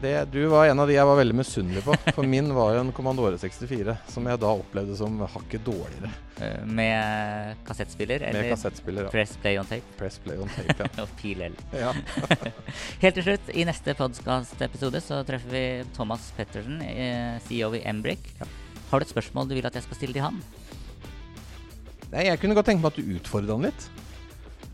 Det, 0.00 0.24
du 0.32 0.42
var 0.52 0.66
en 0.68 0.80
av 0.82 0.88
de 0.88 0.92
jeg 0.92 1.08
var 1.08 1.16
veldig 1.16 1.36
misunnelig 1.38 1.80
på. 1.86 1.94
For 2.12 2.28
min 2.28 2.50
var 2.54 2.74
jo 2.74 2.82
en 2.82 2.90
Commandore 2.92 3.38
64, 3.40 3.94
som 4.12 4.26
jeg 4.28 4.40
da 4.42 4.50
opplevde 4.60 4.96
som 4.98 5.16
hakket 5.22 5.64
dårligere. 5.64 6.10
Eh, 6.44 6.66
med 6.66 7.62
kassettspiller? 7.66 8.26
Med 8.36 8.50
kassettspiller, 8.52 9.08
ja. 9.08 9.12
Press 9.14 9.32
play 9.40 9.56
on 9.60 9.70
tape? 9.70 9.96
Press 9.96 10.20
play 10.24 10.36
on 10.38 10.52
tape, 10.52 10.76
ja. 10.84 10.90
Og 11.02 11.14
pil 11.20 11.40
L. 11.48 11.56
Ja. 11.72 11.94
Helt 13.02 13.16
til 13.16 13.26
slutt, 13.30 13.48
i 13.56 13.64
neste 13.68 13.96
podkast-episode 13.98 15.02
så 15.04 15.22
treffer 15.28 15.56
vi 15.56 15.64
Thomas 15.96 16.28
Pettersen, 16.36 16.82
eh, 16.84 17.40
CEO 17.48 17.72
i 17.78 17.82
Embrick. 17.88 18.28
Ja. 18.42 18.50
Har 18.90 19.00
du 19.00 19.08
et 19.08 19.16
spørsmål 19.16 19.48
du 19.48 19.56
vil 19.56 19.68
at 19.68 19.76
jeg 19.76 19.88
skal 19.88 20.02
stille 20.02 20.16
til 20.16 20.24
han? 20.24 20.38
Nei, 22.12 22.28
jeg 22.28 22.40
kunne 22.40 22.56
godt 22.56 22.68
tenke 22.70 22.84
meg 22.84 22.92
at 22.92 23.00
du 23.00 23.16
utfordrer 23.18 23.54
den 23.54 23.68
litt. 23.68 23.88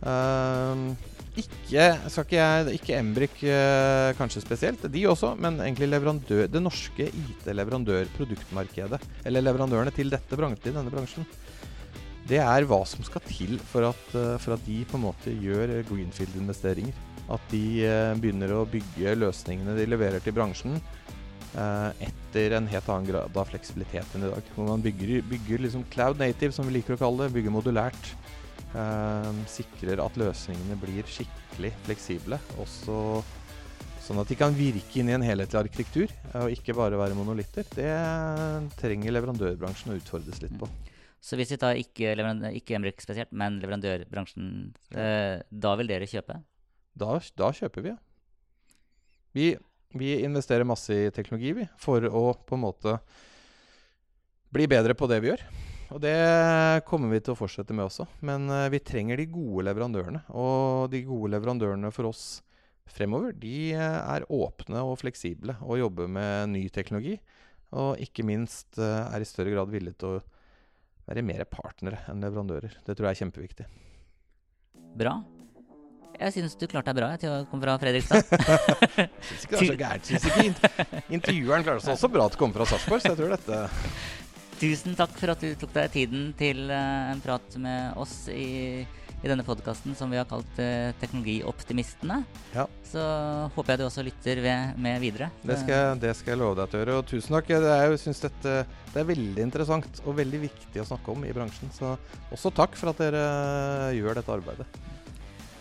Uh, 0.05 1.14
ikke, 1.35 1.87
skal 2.13 2.25
ikke 2.25 2.39
jeg 2.39 2.75
Ikke 2.79 2.99
Embrik 2.99 3.41
uh, 3.43 4.11
kanskje 4.19 4.43
spesielt, 4.45 4.85
de 4.91 5.07
også, 5.11 5.35
men 5.41 5.59
egentlig 5.63 5.89
leverandør, 5.91 6.47
det 6.51 6.63
norske 6.63 7.09
IT-leverandørproduktmarkedet. 7.09 9.01
Eller 9.27 9.45
leverandørene 9.45 9.95
til 9.95 10.13
dette 10.13 10.39
bransjen, 10.39 10.77
denne 10.77 10.93
bransjen. 10.93 11.27
Det 12.25 12.39
er 12.41 12.65
hva 12.69 12.81
som 12.89 13.05
skal 13.05 13.25
til 13.27 13.59
for 13.69 13.91
at, 13.91 14.05
uh, 14.15 14.37
for 14.41 14.57
at 14.57 14.63
de 14.69 14.79
på 14.89 15.01
en 15.01 15.07
måte 15.09 15.35
gjør 15.35 15.81
greenfield-investeringer. 15.91 16.95
At 17.35 17.41
de 17.49 17.81
eh, 17.89 18.11
begynner 18.21 18.51
å 18.53 18.67
bygge 18.69 19.15
løsningene 19.17 19.73
de 19.79 19.87
leverer 19.89 20.21
til 20.21 20.35
bransjen 20.37 20.75
etter 21.55 22.53
en 22.59 22.67
helt 22.69 22.89
annen 22.91 23.07
grad 23.09 23.39
av 23.39 23.49
fleksibilitet 23.49 24.13
enn 24.13 24.27
i 24.27 24.31
dag. 24.33 24.51
Hvor 24.53 24.67
man 24.69 24.83
bygger, 24.85 25.23
bygger 25.31 25.63
liksom 25.65 25.87
cloud 25.95 26.21
native, 26.21 26.53
som 26.53 26.69
vi 26.69 26.75
liker 26.75 26.99
å 26.99 27.01
kalle 27.01 27.25
det. 27.25 27.33
Bygger 27.39 27.55
modulært. 27.55 28.11
Uh, 28.75 29.31
sikrer 29.47 30.01
at 30.03 30.17
løsningene 30.19 30.77
blir 30.81 31.07
skikkelig 31.07 31.71
fleksible. 31.87 32.41
Også 32.63 32.97
sånn 34.05 34.21
at 34.21 34.29
de 34.29 34.37
kan 34.37 34.57
virke 34.57 35.01
inn 35.01 35.13
i 35.13 35.15
en 35.17 35.25
helhetlig 35.25 35.61
arkitektur, 35.61 36.11
uh, 36.33 36.45
og 36.45 36.57
ikke 36.57 36.77
bare 36.77 36.99
være 36.99 37.19
monolitter. 37.19 37.69
Det 37.75 37.93
trenger 38.81 39.15
leverandørbransjen 39.15 39.95
å 39.95 39.99
utfordres 40.01 40.43
litt 40.43 40.57
på. 40.61 40.69
Så 41.25 41.39
hvis 41.41 41.55
vi 41.55 41.61
tar 41.61 41.79
ikke, 41.81 42.17
ikke 42.59 42.75
Emrik 42.77 43.01
spesielt, 43.01 43.31
men 43.33 43.57
leverandørbransjen, 43.63 44.49
da 44.93 45.71
vil 45.81 45.89
dere 45.89 46.05
kjøpe? 46.11 46.37
Da, 47.01 47.15
da 47.41 47.49
kjøper 47.57 47.87
vi, 47.87 47.95
ja. 47.95 48.03
Vi 49.33 49.47
vi 49.95 50.17
investerer 50.25 50.67
masse 50.67 50.95
i 50.95 51.11
teknologi 51.15 51.53
vi, 51.55 51.69
for 51.79 52.03
å 52.03 52.25
på 52.35 52.57
en 52.57 52.65
måte 52.65 52.97
bli 54.55 54.67
bedre 54.71 54.97
på 54.99 55.07
det 55.11 55.21
vi 55.23 55.31
gjør. 55.31 55.45
Og 55.95 56.01
det 56.03 56.83
kommer 56.89 57.13
vi 57.13 57.21
til 57.23 57.37
å 57.37 57.39
fortsette 57.39 57.75
med 57.77 57.87
også. 57.87 58.09
Men 58.27 58.49
uh, 58.51 58.67
vi 58.73 58.83
trenger 58.83 59.21
de 59.21 59.29
gode 59.31 59.63
leverandørene. 59.69 60.25
Og 60.35 60.91
de 60.91 61.05
gode 61.07 61.31
leverandørene 61.37 61.93
for 61.95 62.11
oss 62.11 62.25
fremover, 62.91 63.33
de 63.39 63.73
uh, 63.79 64.01
er 64.17 64.27
åpne 64.27 64.83
og 64.83 64.99
fleksible 65.05 65.55
og 65.63 65.79
jobber 65.79 66.11
med 66.11 66.51
ny 66.57 66.65
teknologi. 66.75 67.15
Og 67.79 68.03
ikke 68.03 68.27
minst 68.27 68.81
uh, 68.83 69.07
er 69.07 69.23
i 69.23 69.29
større 69.29 69.55
grad 69.55 69.71
villige 69.71 70.01
til 70.03 70.17
å 70.17 70.25
være 71.07 71.23
mer 71.27 71.47
partnere 71.47 72.03
enn 72.11 72.27
leverandører. 72.27 72.75
Det 72.83 72.97
tror 72.97 73.11
jeg 73.11 73.15
er 73.15 73.23
kjempeviktig. 73.23 73.69
Bra. 74.99 75.15
Jeg 76.15 76.35
syns 76.35 76.59
du 76.59 76.67
klarte 76.71 76.91
deg 76.91 76.99
bra 76.99 77.15
til 77.19 77.31
å 77.31 77.39
komme 77.51 77.67
fra 77.67 77.79
Fredrikstad. 77.83 78.27
syns 79.29 79.47
ikke 79.47 79.55
det 79.55 79.63
er 79.63 79.71
så 79.71 79.79
gærent. 79.79 80.11
Syns 80.11 80.29
ikke 80.31 80.83
intervjueren 81.21 81.67
klarte 81.67 81.87
seg 81.87 81.97
også 81.97 82.11
bra 82.11 82.27
til 82.27 82.39
å 82.39 82.43
komme 82.43 82.59
fra 82.59 82.67
Sarpsborg, 82.71 83.03
så 83.03 83.15
jeg 83.15 83.21
tror 83.23 83.35
dette 83.35 84.24
Tusen 84.65 84.97
takk 84.97 85.17
for 85.19 85.35
at 85.35 85.43
du 85.45 85.51
tok 85.61 85.73
deg 85.75 85.91
tiden 85.93 86.29
til 86.39 86.69
uh, 86.73 87.13
en 87.13 87.21
prat 87.25 87.57
med 87.61 87.99
oss 88.01 88.31
i, 88.33 88.85
i 88.85 89.29
denne 89.29 89.45
podkasten 89.45 89.97
som 89.99 90.13
vi 90.13 90.17
har 90.17 90.29
kalt 90.31 90.57
uh, 90.57 90.95
Teknologioptimistene. 91.03 92.23
Ja. 92.55 92.65
Så 92.89 93.03
håper 93.57 93.75
jeg 93.75 93.83
du 93.83 93.85
også 93.91 94.07
lytter 94.07 94.41
ved, 94.45 94.81
med 94.81 95.03
videre. 95.05 95.29
Det 95.45 95.59
skal, 95.61 96.01
det 96.01 96.15
skal, 96.17 96.35
jeg 96.35 96.41
love 96.41 96.57
deg 96.63 96.73
til 96.73 96.81
å 96.81 96.83
gjøre. 96.85 96.97
Og 97.03 97.11
tusen 97.13 97.37
takk. 97.37 97.53
Jeg 97.53 98.01
syns 98.07 98.25
dette 98.25 98.57
det 98.95 99.03
er 99.03 99.11
veldig 99.11 99.43
interessant 99.43 100.03
og 100.07 100.17
veldig 100.17 100.45
viktig 100.47 100.81
å 100.81 100.89
snakke 100.95 101.13
om 101.13 101.29
i 101.29 101.37
bransjen. 101.37 101.73
Så 101.75 101.97
også 102.33 102.55
takk 102.55 102.79
for 102.79 102.95
at 102.95 103.05
dere 103.05 103.25
gjør 103.99 104.23
dette 104.23 104.37
arbeidet. 104.39 104.69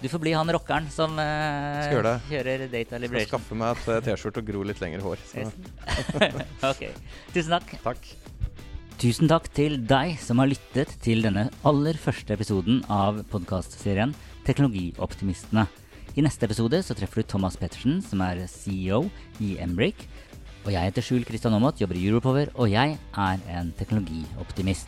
Du 0.04 0.10
får 0.10 0.20
bli 0.20 0.34
han 0.36 0.50
rockeren 0.52 0.90
som 0.92 1.16
eh, 1.20 1.94
det. 2.04 2.18
kjører 2.28 2.66
Data 2.68 2.98
Liberation. 3.00 3.30
Skal 3.30 3.40
skaffe 3.40 3.56
meg 3.56 3.78
et 3.78 3.86
eh, 3.88 4.02
T-skjorte 4.10 4.44
og 4.44 4.50
gro 4.52 4.66
litt 4.68 4.84
lengre 4.84 5.00
hår. 5.06 5.24
Ok. 6.74 6.84
Tusen 7.32 7.56
takk. 7.56 7.72
Takk. 7.86 8.10
Tusen 9.02 9.28
takk 9.28 9.50
til 9.56 9.80
deg 9.90 10.16
som 10.22 10.40
har 10.40 10.48
lyttet 10.52 10.92
til 11.04 11.24
denne 11.26 11.48
aller 11.68 11.98
første 12.00 12.36
episoden 12.36 12.82
av 12.94 13.20
podkastserien 13.32 14.14
Teknologioptimistene. 14.48 15.66
I 16.14 16.24
neste 16.24 16.46
episode 16.48 16.80
så 16.86 16.96
treffer 16.96 17.24
du 17.24 17.32
Thomas 17.34 17.58
Pettersen, 17.60 18.00
som 18.06 18.22
er 18.22 18.46
CEO 18.48 19.06
i 19.42 19.56
Embrik, 19.64 20.08
Og 20.64 20.72
jeg 20.72 20.88
heter 20.88 21.04
Skjul 21.04 21.26
Kristian 21.28 21.58
Aamodt, 21.58 21.82
jobber 21.82 21.98
i 22.00 22.06
Europower, 22.08 22.48
og 22.56 22.70
jeg 22.72 22.96
er 22.96 23.42
en 23.52 23.74
teknologioptimist. 23.76 24.88